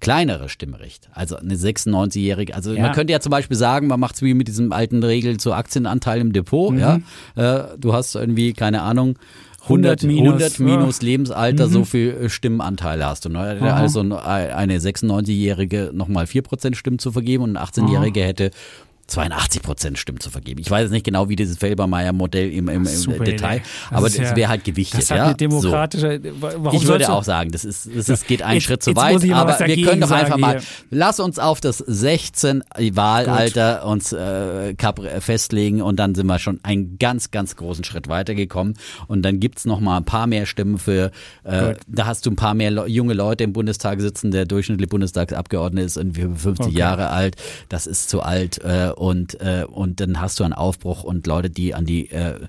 [0.00, 1.08] Kleinere Stimmrecht.
[1.12, 2.54] Also eine 96-jährige.
[2.54, 2.82] Also Ja.
[2.82, 5.52] man könnte ja zum Beispiel sagen, man macht es wie mit diesem alten Regel zu
[5.52, 6.72] Aktienanteil im Depot.
[6.72, 6.78] Mhm.
[6.78, 6.98] Ja,
[7.36, 9.18] äh, du hast irgendwie keine Ahnung.
[9.64, 11.72] 100, 100 minus, 100 minus Lebensalter, Mhm.
[11.72, 13.28] so viel äh, Stimmenanteile hast du.
[13.28, 13.40] Ne?
[13.74, 18.50] Also ein- eine 96-Jährige nochmal 4% Stimmen zu vergeben und ein 18-Jährige hätte
[19.08, 20.60] 82 Prozent Stimmen zu vergeben.
[20.60, 23.58] Ich weiß jetzt nicht genau, wie dieses Felbermeier-Modell im, im, im Detail.
[23.90, 25.00] Das aber das ja- wäre halt gewichtet.
[25.00, 25.24] Das hat ja?
[25.26, 26.20] eine demokratische.
[26.40, 29.16] Warum Ich würde auch sagen, das ist, das ist, geht einen Jetzt- Schritt zu weit,
[29.32, 30.66] aber wir können doch einfach mal, hier.
[30.90, 32.62] lass uns auf das 16
[32.92, 38.08] Wahlalter uns äh, kap- festlegen und dann sind wir schon einen ganz, ganz großen Schritt
[38.08, 38.74] weitergekommen
[39.06, 41.10] und dann gibt's noch mal ein paar mehr Stimmen für,
[41.44, 45.86] äh, da hast du ein paar mehr junge Leute im Bundestag sitzen, der durchschnittliche Bundestagsabgeordnete
[45.86, 46.76] ist irgendwie 50 Okay.
[46.78, 47.36] Jahre alt,
[47.68, 51.50] das ist zu alt äh, und, äh, und dann hast du einen Aufbruch und Leute,
[51.50, 52.48] die an die äh,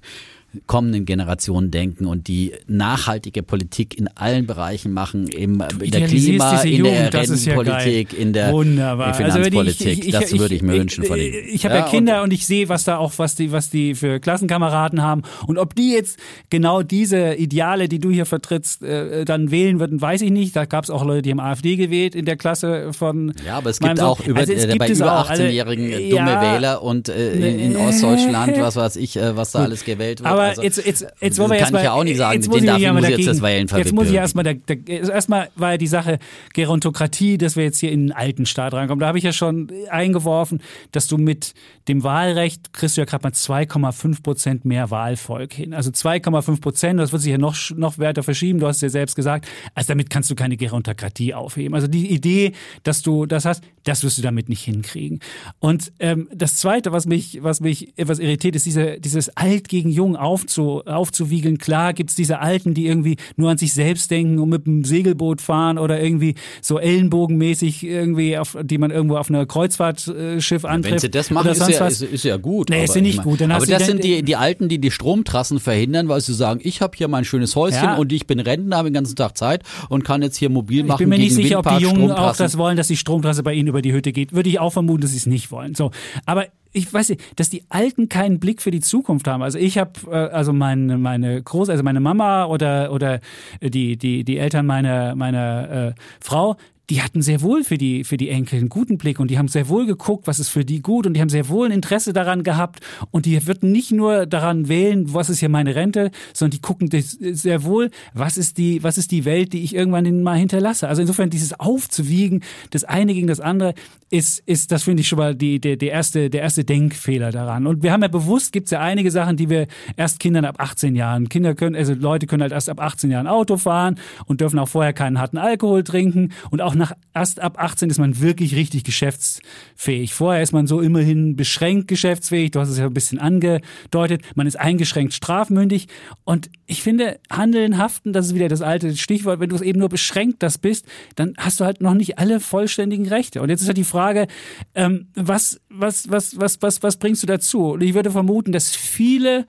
[0.65, 6.61] kommenden Generationen denken und die nachhaltige Politik in allen Bereichen machen, im, in der Klima,
[6.63, 8.19] in der Jugend, ja Rentenpolitik, geil.
[8.19, 9.13] in der Wunderbar.
[9.13, 9.59] Finanzpolitik.
[9.59, 11.43] Also wenn ich- ich- das ich- würde ich mir ich- wünschen von ich- Ihnen.
[11.53, 14.19] Ich habe ja, Kinder und, ich sehe, was da auch, was die, was die für
[14.19, 15.21] Klassenkameraden haben.
[15.45, 16.17] Und ob die jetzt
[16.49, 20.55] genau diese Ideale, die du hier vertrittst, äh, dann wählen würden, weiß ich nicht.
[20.55, 23.34] Da gab es auch Leute, die haben AfD gewählt in der Klasse von.
[23.45, 25.30] Ja, aber es gibt auch über, Also äh, bei über auch.
[25.30, 29.35] Also, 18-jährigen äh, dumme ja, Wähler und äh, in, in Ostdeutschland, was weiß ich, äh,
[29.38, 30.39] was da alles gewählt wird.
[30.40, 31.82] Aber also, jetzt, jetzt, jetzt wollen wir kann erstmal.
[31.82, 33.68] ich ja auch nicht sagen, jetzt den muss ich darf ich muss jetzt das Wählen
[33.68, 36.20] Jetzt muss ich erstmal, da, da, erstmal war ja die Sache
[36.53, 38.99] Gerontokratie, dass wir jetzt hier in den alten Staat reinkommen.
[38.99, 40.61] Da habe ich ja schon eingeworfen,
[40.91, 41.53] dass du mit
[41.88, 45.74] dem Wahlrecht kriegst du ja gerade mal 2,5 Prozent mehr Wahlvolk hin.
[45.74, 48.90] Also 2,5 Prozent, das wird sich ja noch, noch weiter verschieben, du hast es ja
[48.90, 49.48] selbst gesagt.
[49.74, 51.74] Also damit kannst du keine Gerontokratie aufheben.
[51.74, 52.53] Also die Idee,
[52.84, 55.20] dass du das hast, das wirst du damit nicht hinkriegen.
[55.60, 59.90] Und ähm, das Zweite, was mich, was mich etwas irritiert, ist diese, dieses Alt gegen
[59.90, 61.57] Jung aufzu, aufzuwiegeln.
[61.57, 65.41] Klar gibt's diese Alten, die irgendwie nur an sich selbst denken und mit dem Segelboot
[65.41, 70.91] fahren oder irgendwie so ellenbogenmäßig irgendwie, auf, die man irgendwo auf einer Kreuzfahrtschiff antrifft.
[70.93, 72.69] Wenn sie das machen, ist ja, ist, ist ja gut.
[72.69, 73.41] Nee, aber ist ja nicht ich gut.
[73.41, 76.81] Dann aber das sind die, die Alten, die die Stromtrassen verhindern, weil sie sagen, ich
[76.81, 77.95] habe hier mein schönes Häuschen Ja.
[77.95, 80.85] und ich bin Rentner, habe den ganzen Tag Zeit und kann jetzt hier mobil Ich
[80.85, 83.41] machen bin mir nicht sicher, ob die Windpark, Jungen auch das wollen, dass die Stromtrasse
[83.41, 84.34] bei ihnen über die Hütte geht.
[84.34, 85.76] Würde ich auch vermuten, dass sie es nicht wollen.
[85.76, 85.91] So,
[86.26, 89.41] aber ich weiß nicht, dass die Alten keinen Blick für die Zukunft haben.
[89.41, 93.19] Also ich habe, äh, also meine meine Groß, also meine Mama oder oder
[93.61, 96.57] die die die Eltern meiner meiner äh, Frau.
[96.90, 99.48] Die hatten sehr wohl für die, für die Enkel einen guten Blick und die haben
[99.48, 102.14] sehr wohl geguckt, was ist für die gut und die haben sehr wohl ein Interesse
[102.14, 102.80] daran gehabt
[103.11, 106.90] und die würden nicht nur daran wählen, was ist hier meine Rente, sondern die gucken
[106.91, 110.88] sehr wohl, was ist die, was ist die Welt, die ich irgendwann mal hinterlasse.
[110.88, 113.74] Also insofern dieses Aufzuwiegen, das eine gegen das andere,
[114.10, 117.68] ist, ist das finde ich schon mal die, der, der erste, der erste Denkfehler daran.
[117.68, 119.68] Und wir haben ja bewusst, gibt es ja einige Sachen, die wir
[119.98, 123.28] erst Kindern ab 18 Jahren, Kinder können, also Leute können halt erst ab 18 Jahren
[123.28, 127.61] Auto fahren und dürfen auch vorher keinen harten Alkohol trinken und auch nach erst ab
[127.61, 130.14] 18 ist man wirklich richtig geschäftsfähig.
[130.14, 132.51] Vorher ist man so immerhin beschränkt geschäftsfähig.
[132.51, 134.23] Du hast es ja ein bisschen angedeutet.
[134.35, 135.88] Man ist eingeschränkt strafmündig.
[136.23, 139.39] Und ich finde, Handeln, Haften, das ist wieder das alte Stichwort.
[139.39, 142.39] Wenn du es eben nur beschränkt das bist, dann hast du halt noch nicht alle
[142.39, 143.41] vollständigen Rechte.
[143.41, 144.27] Und jetzt ist halt die Frage,
[144.73, 147.72] ähm, was, was, was, was, was, was bringst du dazu?
[147.73, 149.45] Und ich würde vermuten, dass viele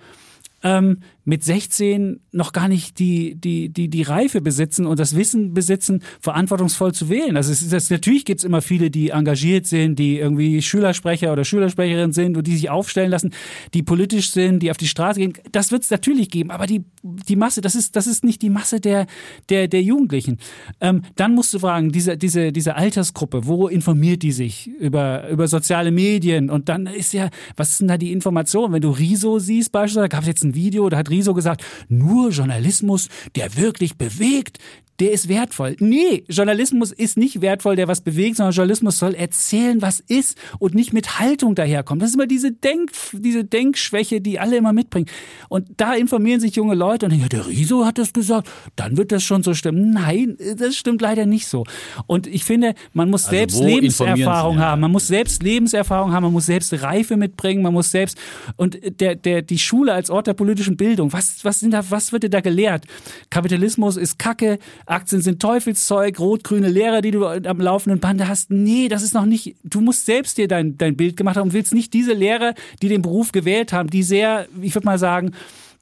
[0.63, 5.55] ähm, mit 16 noch gar nicht die, die, die, die Reife besitzen und das Wissen
[5.55, 7.37] besitzen, verantwortungsvoll zu wählen.
[7.37, 11.33] Also es ist, das, natürlich gibt es immer viele, die engagiert sind, die irgendwie Schülersprecher
[11.33, 13.33] oder Schülersprecherin sind und die sich aufstellen lassen,
[13.75, 15.35] die politisch sind, die auf die Straße gehen.
[15.53, 18.51] Das wird es natürlich geben, aber die, die Masse, das ist, das ist nicht die
[18.51, 19.07] Masse der,
[19.49, 20.39] der, der Jugendlichen.
[20.81, 25.49] Ähm, dann musst du fragen, diese, diese, diese Altersgruppe, wo informiert die sich über, über
[25.49, 26.51] soziale Medien?
[26.51, 28.73] Und dann ist ja, was ist denn da die Information?
[28.73, 31.65] Wenn du Riso siehst beispielsweise, da gab es jetzt ein Video, da hat Riso gesagt,
[31.89, 34.59] nur Journalismus, der wirklich bewegt,
[35.01, 35.77] der ist wertvoll.
[35.81, 40.75] Nee, Journalismus ist nicht wertvoll, der was bewegt, sondern Journalismus soll erzählen, was ist und
[40.75, 42.01] nicht mit Haltung daherkommen.
[42.01, 45.07] Das ist immer diese Denk, diese Denkschwäche, die alle immer mitbringen.
[45.49, 48.99] Und da informieren sich junge Leute und denken, ja, der Riso hat das gesagt, dann
[48.99, 49.91] wird das schon so stimmen.
[49.91, 51.65] Nein, das stimmt leider nicht so.
[52.07, 54.59] Und ich finde, man muss Also selbst Lebenserfahrung?
[54.59, 54.65] Ja.
[54.67, 54.81] haben.
[54.83, 58.19] Man muss selbst Lebenserfahrung haben, man muss selbst Reife mitbringen, man muss selbst
[58.57, 62.13] und der, der, die Schule als Ort der politischen Bildung, was, was, sind da, was
[62.13, 62.85] wird dir da gelehrt?
[63.31, 64.59] Kapitalismus ist Kacke,
[64.91, 68.51] Aktien sind Teufelszeug, rot-grüne Lehrer, die du am laufenden Bande hast.
[68.51, 71.53] Nee, das ist noch nicht, du musst selbst dir dein, dein Bild gemacht haben und
[71.53, 75.33] willst nicht diese Lehrer, die den Beruf gewählt haben, die sehr, ich würde mal sagen,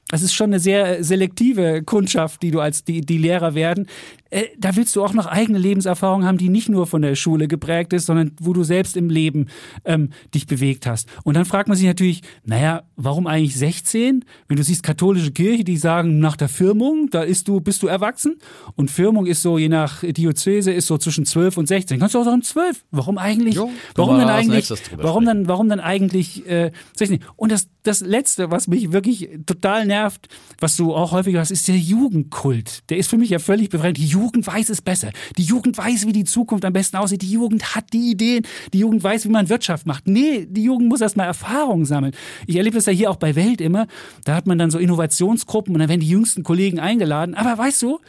[0.08, 3.86] das ist schon eine sehr selektive Kundschaft, die du als die, die Lehrer werden.
[4.30, 7.48] Äh, da willst du auch noch eigene Lebenserfahrung haben, die nicht nur von der Schule
[7.48, 9.46] geprägt ist, sondern wo du selbst im Leben
[9.84, 11.08] ähm, dich bewegt hast.
[11.24, 14.24] Und dann fragt man sich natürlich, naja, warum eigentlich 16?
[14.48, 17.86] Wenn du siehst katholische Kirche, die sagen, nach der Firmung, da ist du, bist du
[17.86, 18.36] erwachsen.
[18.76, 21.98] Und Firmung ist so, je nach Diözese, ist so zwischen 12 und 16.
[21.98, 22.84] Kannst du auch sagen 12.
[22.90, 23.54] Warum eigentlich?
[23.54, 24.70] Jo, warum dann eigentlich?
[24.70, 25.26] Warum sprechen.
[25.26, 27.20] dann, warum dann eigentlich äh, 16?
[27.36, 30.28] Und das, das Letzte, was mich wirklich total nervt,
[30.60, 32.88] was du auch häufiger hast, ist der Jugendkult.
[32.90, 33.98] Der ist für mich ja völlig befreit.
[34.18, 35.10] Die Jugend weiß es besser.
[35.36, 37.22] Die Jugend weiß, wie die Zukunft am besten aussieht.
[37.22, 38.44] Die Jugend hat die Ideen.
[38.72, 40.08] Die Jugend weiß, wie man Wirtschaft macht.
[40.08, 42.12] Nee, die Jugend muss erst mal Erfahrung sammeln.
[42.48, 43.86] Ich erlebe das ja hier auch bei Welt immer.
[44.24, 47.34] Da hat man dann so Innovationsgruppen und dann werden die jüngsten Kollegen eingeladen.
[47.34, 48.00] Aber weißt du,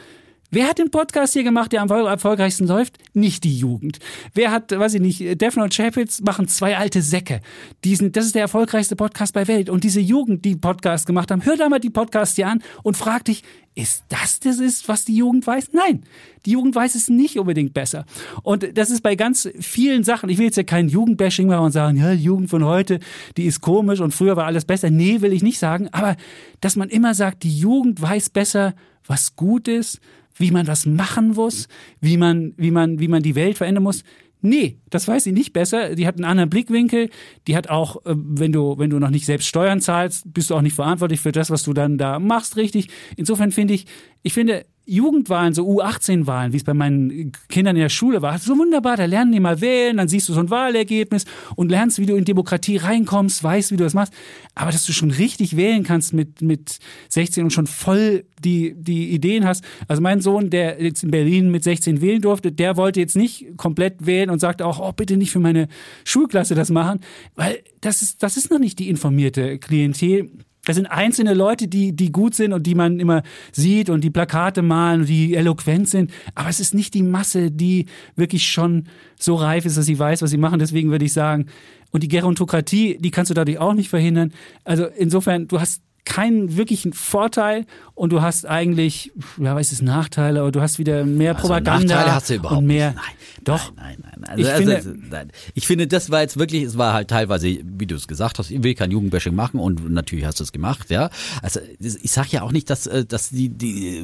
[0.52, 2.98] Wer hat den Podcast hier gemacht, der am erfolgreichsten läuft?
[3.14, 4.00] Nicht die Jugend.
[4.34, 7.42] Wer hat, weiß ich nicht, Defner und Chapitz machen zwei alte Säcke.
[7.84, 9.70] Die sind, das ist der erfolgreichste Podcast bei Welt.
[9.70, 12.98] Und diese Jugend, die Podcast gemacht haben, hör da mal die Podcasts hier an und
[12.98, 13.44] frag dich,
[13.76, 15.70] ist das das ist, was die Jugend weiß?
[15.74, 16.04] Nein,
[16.48, 18.06] die Jugend weiß es nicht unbedingt besser.
[18.42, 20.30] Und das ist bei ganz vielen Sachen.
[20.30, 23.00] Ich will jetzt ja kein Jugendbashing machen und sagen, ja, die Jugend von heute,
[23.38, 24.90] die ist komisch und früher war alles besser.
[24.90, 25.90] Nee, will ich nicht sagen.
[25.92, 26.16] Aber
[26.60, 28.74] dass man immer sagt, die Jugend weiß besser,
[29.06, 30.00] was gut ist,
[30.40, 31.68] wie man das machen muss,
[32.02, 34.04] wie man, wie man, wie man die Welt verändern muss.
[34.42, 35.96] Nee, das weiß sie nicht besser.
[35.96, 37.10] Die hat einen anderen Blickwinkel.
[37.48, 40.56] Die hat auch, äh, wenn du, wenn du noch nicht selbst Steuern zahlst, bist du
[40.56, 42.88] auch nicht verantwortlich für das, was du dann da machst, richtig.
[43.18, 43.86] Insofern finde ich,
[44.24, 48.58] ich finde, Jugendwahlen, so U18-Wahlen, wie es bei meinen Kindern in der Schule war, so
[48.58, 51.26] wunderbar, da lernen die mal wählen, dann siehst du so ein Wahlergebnis
[51.56, 54.14] und lernst, wie du in Demokratie reinkommst, weißt, wie du das machst.
[54.56, 56.80] Aber dass du schon richtig wählen kannst mit, mit
[57.10, 59.64] 16 und schon voll die, die Ideen hast.
[59.88, 63.58] Also mein Sohn, der jetzt in Berlin mit 16 wählen durfte, der wollte jetzt nicht
[63.58, 65.68] komplett wählen und sagte auch, oh, bitte nicht für meine
[66.04, 67.02] Schulklasse das machen,
[67.36, 70.32] weil das ist, das ist noch nicht die informierte Klientel
[70.66, 74.10] das sind einzelne Leute, die, die gut sind und die man immer sieht und die
[74.10, 76.12] Plakate malen und die eloquent sind.
[76.36, 78.86] Aber es ist nicht die Masse, die wirklich schon
[79.18, 80.60] so reif ist, dass sie weiß, was sie machen.
[80.60, 81.48] Deswegen würde ich sagen,
[81.92, 84.34] und die Gerontokratie, die kannst du dadurch auch nicht verhindern.
[84.64, 90.42] Also insofern, du hast keinen wirklichen Vorteil und du hast eigentlich, ja, weiß es Nachteile,
[90.42, 92.92] aber du hast wieder mehr also Propaganda Nachteile hast du überhaupt und mehr.
[92.92, 92.98] Nicht.
[92.98, 93.72] Nein, doch.
[93.76, 94.30] Nein, nein, nein.
[94.30, 95.32] Also, ich, also, finde, nein.
[95.54, 98.52] ich finde, das war jetzt wirklich, es war halt teilweise, wie du es gesagt hast,
[98.52, 101.10] ich will kein Jugendbashing machen und natürlich hast du es gemacht, ja.
[101.42, 104.04] Also ich sage ja auch nicht, dass, äh, dass die, die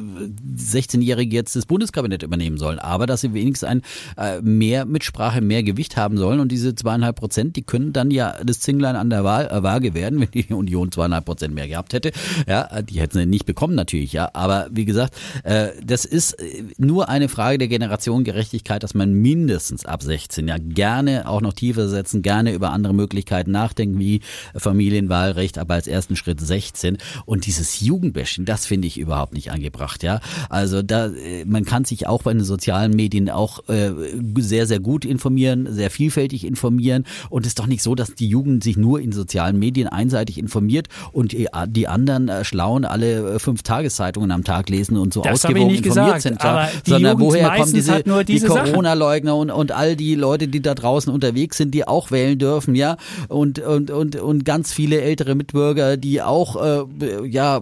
[0.57, 3.81] 16-Jährigen jetzt das Bundeskabinett übernehmen sollen, aber dass sie wenigstens ein
[4.17, 8.35] äh, mehr Mitsprache, mehr Gewicht haben sollen und diese zweieinhalb Prozent, die können dann ja
[8.43, 11.84] das Zinglein an der Wahl, äh, Waage werden, wenn die Union zweieinhalb Prozent mehr gehabt
[11.93, 12.11] hätte.
[12.47, 14.29] Ja, die hätten sie nicht bekommen natürlich, ja.
[14.33, 19.85] Aber wie gesagt, äh, das ist äh, nur eine Frage der Generationengerechtigkeit, dass man mindestens
[19.85, 24.21] ab 16 ja gerne auch noch tiefer setzen, gerne über andere Möglichkeiten nachdenken, wie
[24.55, 26.97] Familienwahlrecht, aber als ersten Schritt 16.
[27.25, 30.19] Und dieses Jugendbashing, das finde ich überhaupt nicht angebracht, ja.
[30.49, 33.91] Also da, äh, man kann sich auch bei den sozialen Medien auch äh,
[34.37, 37.05] sehr, sehr gut informieren, sehr vielfältig informieren.
[37.29, 40.37] Und es ist doch nicht so, dass die Jugend sich nur in sozialen Medien einseitig
[40.37, 41.33] informiert und
[41.75, 45.83] die anderen äh, Schlauen alle fünf Tageszeitungen am Tag lesen und so das ausgewogen informiert
[45.83, 46.39] gesagt, sind.
[46.39, 46.69] Klar.
[46.85, 51.57] Sondern woher kommen diese, die Corona-Leugner und, und all die Leute, die da draußen unterwegs
[51.57, 52.97] sind, die auch wählen dürfen, ja,
[53.27, 57.61] und, und, und, und ganz viele ältere Mitbürger, die auch äh, ja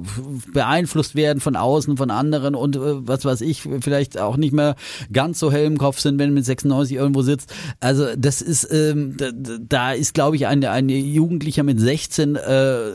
[0.54, 4.76] beeinflusst werden von außen, von anderen und äh, was weiß ich, vielleicht auch nicht mehr
[5.12, 7.54] ganz so hell im Kopf sind, wenn man mit 96 irgendwo sitzt.
[7.80, 9.30] Also das ist, ähm, da,
[9.60, 12.92] da ist, glaube ich, ein, ein Jugendlicher mit 16 äh,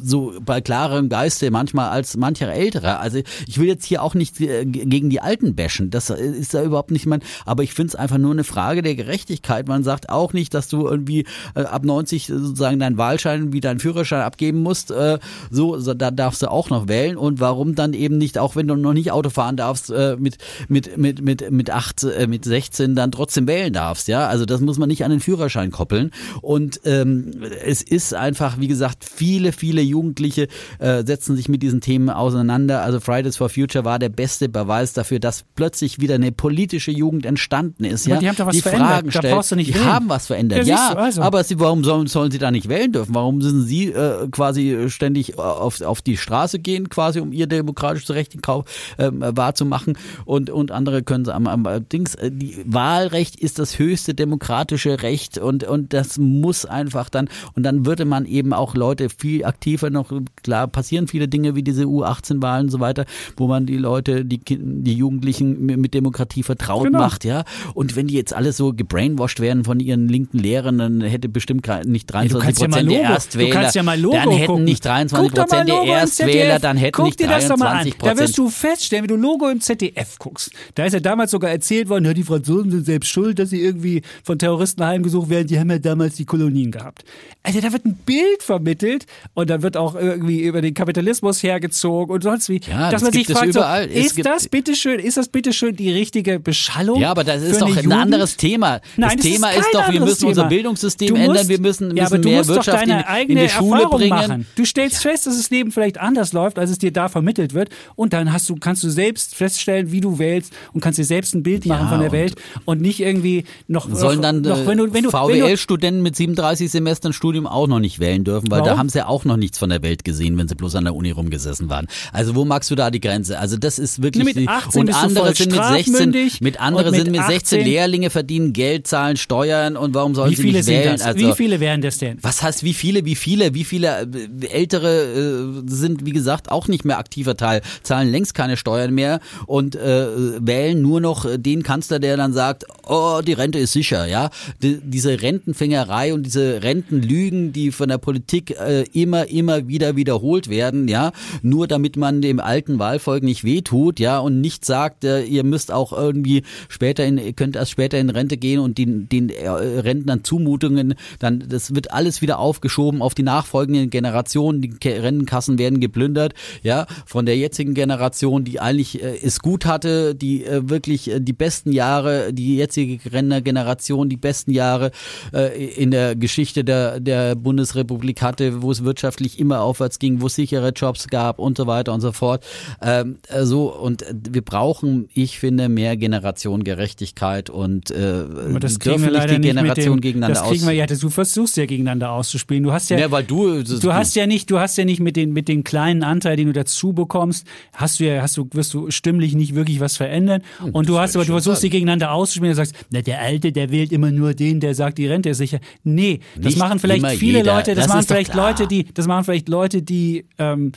[0.00, 2.98] so bei klarem Geiste manchmal als mancher Ältere.
[2.98, 6.62] Also ich will jetzt hier auch nicht äh, gegen die Alten bashen, das ist da
[6.62, 9.68] überhaupt nicht mein, aber ich finde es einfach nur eine Frage der Gerechtigkeit.
[9.68, 13.80] Man sagt auch nicht, dass du irgendwie äh, ab 90 sozusagen deinen Wahlschein wie deinen
[13.80, 15.18] Führerschein abgeben musst, äh,
[15.50, 18.76] so, da darfst du auch noch wählen und warum dann eben nicht, auch wenn du
[18.76, 20.38] noch nicht Auto fahren darfst, mit,
[20.68, 24.78] mit, mit, mit, mit 8, mit 16 dann trotzdem wählen darfst, ja, also das muss
[24.78, 26.10] man nicht an den Führerschein koppeln
[26.40, 27.32] und ähm,
[27.64, 30.48] es ist einfach, wie gesagt, viele, viele viele Jugendliche
[30.80, 32.82] äh, setzen sich mit diesen Themen auseinander.
[32.82, 37.24] Also Fridays for Future war der beste Beweis dafür, dass plötzlich wieder eine politische Jugend
[37.24, 38.06] entstanden ist.
[38.06, 38.20] Aber ja?
[38.20, 38.88] die haben doch was die verändert.
[38.90, 39.34] Fragen da stellt.
[39.34, 39.86] brauchst du nicht die wählen.
[39.86, 40.66] haben was verändert.
[40.66, 41.22] Ja, Ja, also.
[41.22, 43.14] aber sie, warum sollen, sollen sie da nicht wählen dürfen?
[43.14, 48.14] Warum müssen sie äh, quasi ständig auf, auf die Straße gehen, quasi um ihr demokratisches
[48.14, 48.66] Recht in Kauf
[48.98, 49.96] ähm, wahrzumachen
[50.26, 52.14] und, und andere können sie am, am Dings.
[52.16, 57.62] Äh, die Wahlrecht ist das höchste demokratische Recht und, und das muss einfach dann, und
[57.62, 60.12] dann würde man eben auch Leute viel aktiver noch
[60.42, 63.04] klar passieren viele Dinge wie diese U18-Wahlen und so weiter,
[63.36, 66.98] wo man die Leute, die, die Jugendlichen mit Demokratie vertraut Genau.
[66.98, 67.44] macht, ja.
[67.74, 71.66] Und wenn die jetzt alle so gebrainwashed werden von ihren linken Lehrern, dann hätte bestimmt
[71.86, 74.16] nicht Ja, du 23 kannst ja Prozent der Logo, du Erstwähler, kannst ja mal Logo
[74.16, 74.64] dann hätten gucken.
[74.64, 77.56] nicht 23 Guck doch mal Prozent der Erstwähler, dann hätten Guck nicht dir das doch
[77.56, 77.72] mal an.
[77.84, 78.38] 23 Da wirst Prozent.
[78.38, 80.50] du feststellen, wenn du Logo im ZDF guckst.
[80.74, 83.60] Da ist ja damals sogar erzählt worden, ja, die Franzosen sind selbst schuld, dass sie
[83.60, 85.46] irgendwie von Terroristen heimgesucht werden.
[85.46, 87.04] Die haben ja damals die Kolonien gehabt.
[87.42, 92.14] Also da wird ein Bild vermittelt und dann wird auch irgendwie über den Kapitalismus hergezogen
[92.14, 92.60] und sonst wie.
[92.68, 93.88] Ja, dass das man sich fragt, überall.
[93.88, 97.00] So, ist das bitteschön, ist das bitteschön die richtige Beschallung?
[97.00, 98.80] Ja, aber das ist doch ein anderes Thema.
[98.96, 100.48] Nein, das das Thema ist ist, doch, wir müssen unser Thema.
[100.48, 102.88] Bildungssystem Du musst- ändern, wir müssen, ja, aber müssen du mehr musst doch Wirtschaft in,
[102.90, 104.10] deine eigene in die Schule Erfahrung bringen.
[104.10, 104.46] machen.
[104.56, 107.68] Du stellst fest, dass das Leben vielleicht anders läuft, als es dir da vermittelt wird,
[107.94, 111.34] und dann hast du, kannst du selbst feststellen, wie du wählst und kannst dir selbst
[111.34, 112.34] ein Bild machen Ja, von der und- Welt
[112.64, 116.16] und nicht irgendwie noch Sollen dann noch, wenn du, wenn du, wenn du, VWL-Studenten mit
[116.16, 118.78] 37 Semestern Studium auch noch nicht wählen dürfen, weil da Warum?
[118.78, 120.94] haben sie ja auch noch nichts von der Welt gesehen, wenn sie bloß an der
[120.94, 121.86] Uni rumgesessen waren.
[122.12, 123.38] Also wo magst du da die Grenze?
[123.38, 126.90] Also das ist wirklich mit die, 18 und andere sind mit 16 strafmündig mit andere
[126.90, 130.52] mit sind mit 16 18 Lehrlinge verdienen Geld, zahlen Steuern und warum sollen wie sie
[130.52, 130.92] nicht wählen?
[130.92, 131.02] das?
[131.02, 132.18] Also wie viele wären das denn?
[132.22, 134.08] was heißt wie viele, wie viele, wie viele
[134.40, 138.94] äh, Ältere äh, sind, wie gesagt, auch nicht mehr aktiver Teil, zahlen längst keine Steuern
[138.94, 140.06] mehr und äh,
[140.40, 144.30] wählen nur noch den Kanzler, der dann sagt, oh, die Rente ist sicher, ja.
[144.62, 150.48] Die, diese Rentenfängerei und diese Rentenlügen, die von der Politik äh, immer, immer wieder wiederholt
[150.48, 155.22] werden, ja, nur damit man dem alten Wahlvolk nicht wehtut, ja, und nicht sagt, äh,
[155.22, 159.08] ihr müsst auch irgendwie später in, ihr könnt erst später in Rente gehen und den,
[159.08, 164.88] den äh, Rentnern Zumutungen, dann, das wird alles wieder aufgeschoben auf die nachfolgenden Generationen, die
[164.88, 170.44] Rentenkassen werden geplündert, ja, von der jetzigen Generation, die eigentlich äh, es gut hatte, die
[170.44, 174.90] äh, wirklich äh, die besten Jahre, die jetzige Rentnergeneration, die besten Jahre
[175.32, 180.26] äh, in der Geschichte der, der Bundesrepublik hatte, wo es wirtschaftlich immer aufwärts ging, wo
[180.26, 182.44] es sichere Jobs gab und so weiter und so fort.
[182.80, 188.78] Ähm, äh, so und äh, wir brauchen, ich finde, mehr Generationengerechtigkeit und äh, Aber das
[188.78, 190.68] dürfen wir nicht die nicht Generation mit dem, gegeneinander Das kriegen aus.
[190.68, 192.62] wir ja, du versuchst ja gegeneinander auszuspielen.
[192.62, 195.16] Du hast ja, Ja, weil du, du hast ja nicht, du hast ja nicht mit
[195.16, 198.72] den mit den kleinen Anteil, den du dazu bekommst, hast du ja, hast du wirst
[198.74, 200.42] du stimmlich nicht wirklich was verändern.
[200.72, 203.70] Und du hast aber du versuchst sie gegeneinander auszuspielen und sagst, na der Alte, der
[203.70, 205.58] wählt immer nur den, der sagt, die Rente ist sicher.
[205.84, 207.56] Nee, das Nicht machen vielleicht viele jeder.
[207.56, 208.50] Leute, das, Das machen vielleicht klar.
[208.50, 210.72] Leute, die, das machen vielleicht Leute, die ähm,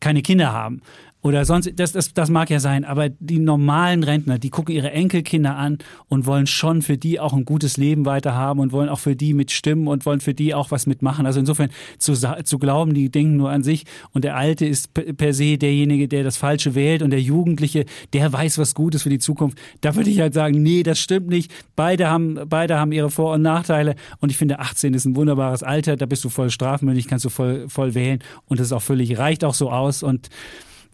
[0.00, 0.82] keine Kinder haben.
[1.22, 4.90] Oder sonst, das, das, das mag ja sein, aber die normalen Rentner, die gucken ihre
[4.90, 5.78] Enkelkinder an
[6.08, 9.14] und wollen schon für die auch ein gutes Leben weiter haben und wollen auch für
[9.14, 11.24] die mitstimmen und wollen für die auch was mitmachen.
[11.24, 15.32] Also insofern zu, zu glauben, die denken nur an sich und der Alte ist per
[15.32, 19.08] se derjenige, der das Falsche wählt und der Jugendliche, der weiß, was gut ist für
[19.08, 19.56] die Zukunft.
[19.80, 21.52] Da würde ich halt sagen, nee, das stimmt nicht.
[21.76, 25.62] Beide haben, beide haben ihre Vor- und Nachteile und ich finde 18 ist ein wunderbares
[25.62, 28.82] Alter, da bist du voll strafmündig, kannst du voll, voll wählen und das ist auch
[28.82, 30.28] völlig, reicht auch so aus und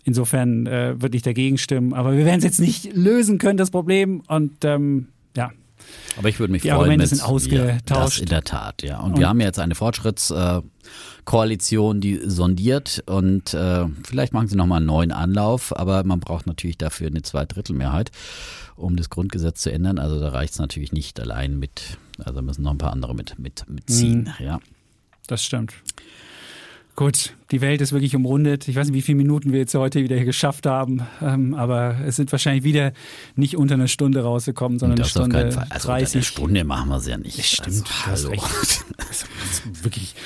[0.09, 1.93] Insofern äh, würde ich dagegen stimmen.
[1.93, 4.23] Aber wir werden es jetzt nicht lösen können, das Problem.
[4.27, 5.51] Und ähm, ja,
[6.17, 7.91] Aber ich würde mich Die freuen, Argumente mit, sind ausgetauscht.
[7.91, 9.01] Ja, das in der Tat, ja.
[9.01, 14.57] Und, Und- wir haben ja jetzt eine Fortschrittskoalition, die sondiert und äh, vielleicht machen sie
[14.57, 18.11] nochmal einen neuen Anlauf, aber man braucht natürlich dafür eine Zweidrittelmehrheit,
[18.77, 19.99] um das Grundgesetz zu ändern.
[19.99, 23.39] Also da reicht es natürlich nicht allein mit, also müssen noch ein paar andere mit,
[23.39, 24.45] mit, mitziehen, Mhm.
[24.45, 24.59] ja.
[25.27, 25.75] das stimmt.
[26.99, 28.67] Gut, die Welt ist wirklich umrundet.
[28.67, 31.95] Ich weiß nicht, wie viele Minuten wir jetzt heute wieder hier geschafft haben, ähm, aber
[32.05, 32.93] es sind wahrscheinlich wieder
[33.37, 35.45] nicht unter einer Stunde rausgekommen, sondern eine Das auf Stunde.
[35.45, 36.15] Also unter 30.
[36.17, 37.41] eine Stunde machen wir es ja nicht.
[37.45, 38.43] Stimmt, also, hallo.
[38.97, 40.17] Das ist wirklich.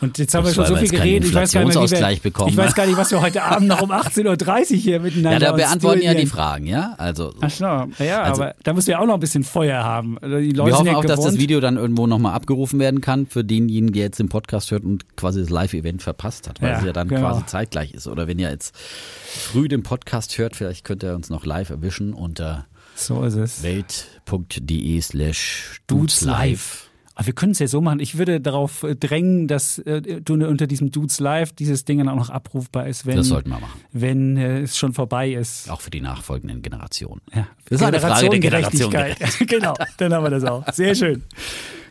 [0.00, 1.28] Und jetzt haben wir schon so viel geredet.
[1.28, 2.74] Ich weiß, gar nicht wir, bekommen, ich weiß ne?
[2.74, 6.02] gar nicht, was wir heute Abend noch um 18.30 Uhr hier miteinander Ja, da beantworten
[6.02, 6.26] ja die.
[6.26, 6.94] Fragen, ja?
[6.96, 10.16] Also, Ach so, ja, Also- aber da müssen wir auch noch ein bisschen Feuer haben.
[10.18, 11.38] Also wir hoffen ja auch, dass das gewohnt.
[11.40, 15.16] Video dann irgendwo nochmal abgerufen werden kann für denjenigen, der jetzt den Podcast hört und
[15.16, 17.20] quasi das Live-Event verpasst hat, weil Ja, es ja dann genau.
[17.20, 18.06] quasi zeitgleich ist.
[18.06, 22.14] Oder wenn ihr jetzt früh den Podcast hört, vielleicht könnt ihr uns noch live erwischen
[22.14, 23.62] unter So ist es.
[23.62, 26.89] welt.de slash Dudes dudes live.
[27.20, 28.00] Aber wir können es ja so machen.
[28.00, 32.08] Ich würde darauf äh, drängen, dass äh, du unter diesem Dudes Live dieses Ding dann
[32.08, 33.78] auch noch abrufbar ist, wenn, Das sollten wir machen.
[33.92, 35.68] wenn äh, es schon vorbei ist.
[35.68, 37.20] Auch für die nachfolgenden Generationen.
[37.34, 37.46] Ja.
[37.68, 39.38] Das ist eine Frage der Generationengerechtigkeit.
[39.48, 40.64] genau, dann haben wir das auch.
[40.72, 41.22] Sehr schön.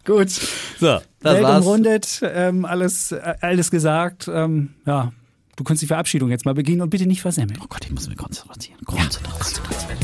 [0.04, 0.32] Gut.
[0.32, 1.64] So, das Welt war's.
[1.64, 4.28] umrundet, ähm, alles, äh, alles gesagt.
[4.34, 5.12] Ähm, ja,
[5.60, 7.60] Du kannst die Verabschiedung jetzt mal beginnen und bitte nicht versemmeln.
[7.62, 8.78] Oh Gott, ich muss mich konzentrieren.
[8.86, 9.36] Konzentrieren.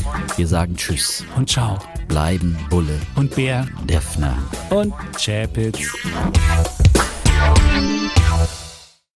[0.04, 0.36] Ja.
[0.36, 1.24] Wir sagen Tschüss.
[1.34, 1.78] Und Ciao.
[2.08, 3.00] Bleiben Bulle.
[3.14, 3.66] Und Bär.
[3.88, 4.36] Defner.
[4.68, 5.78] Und Chapitz.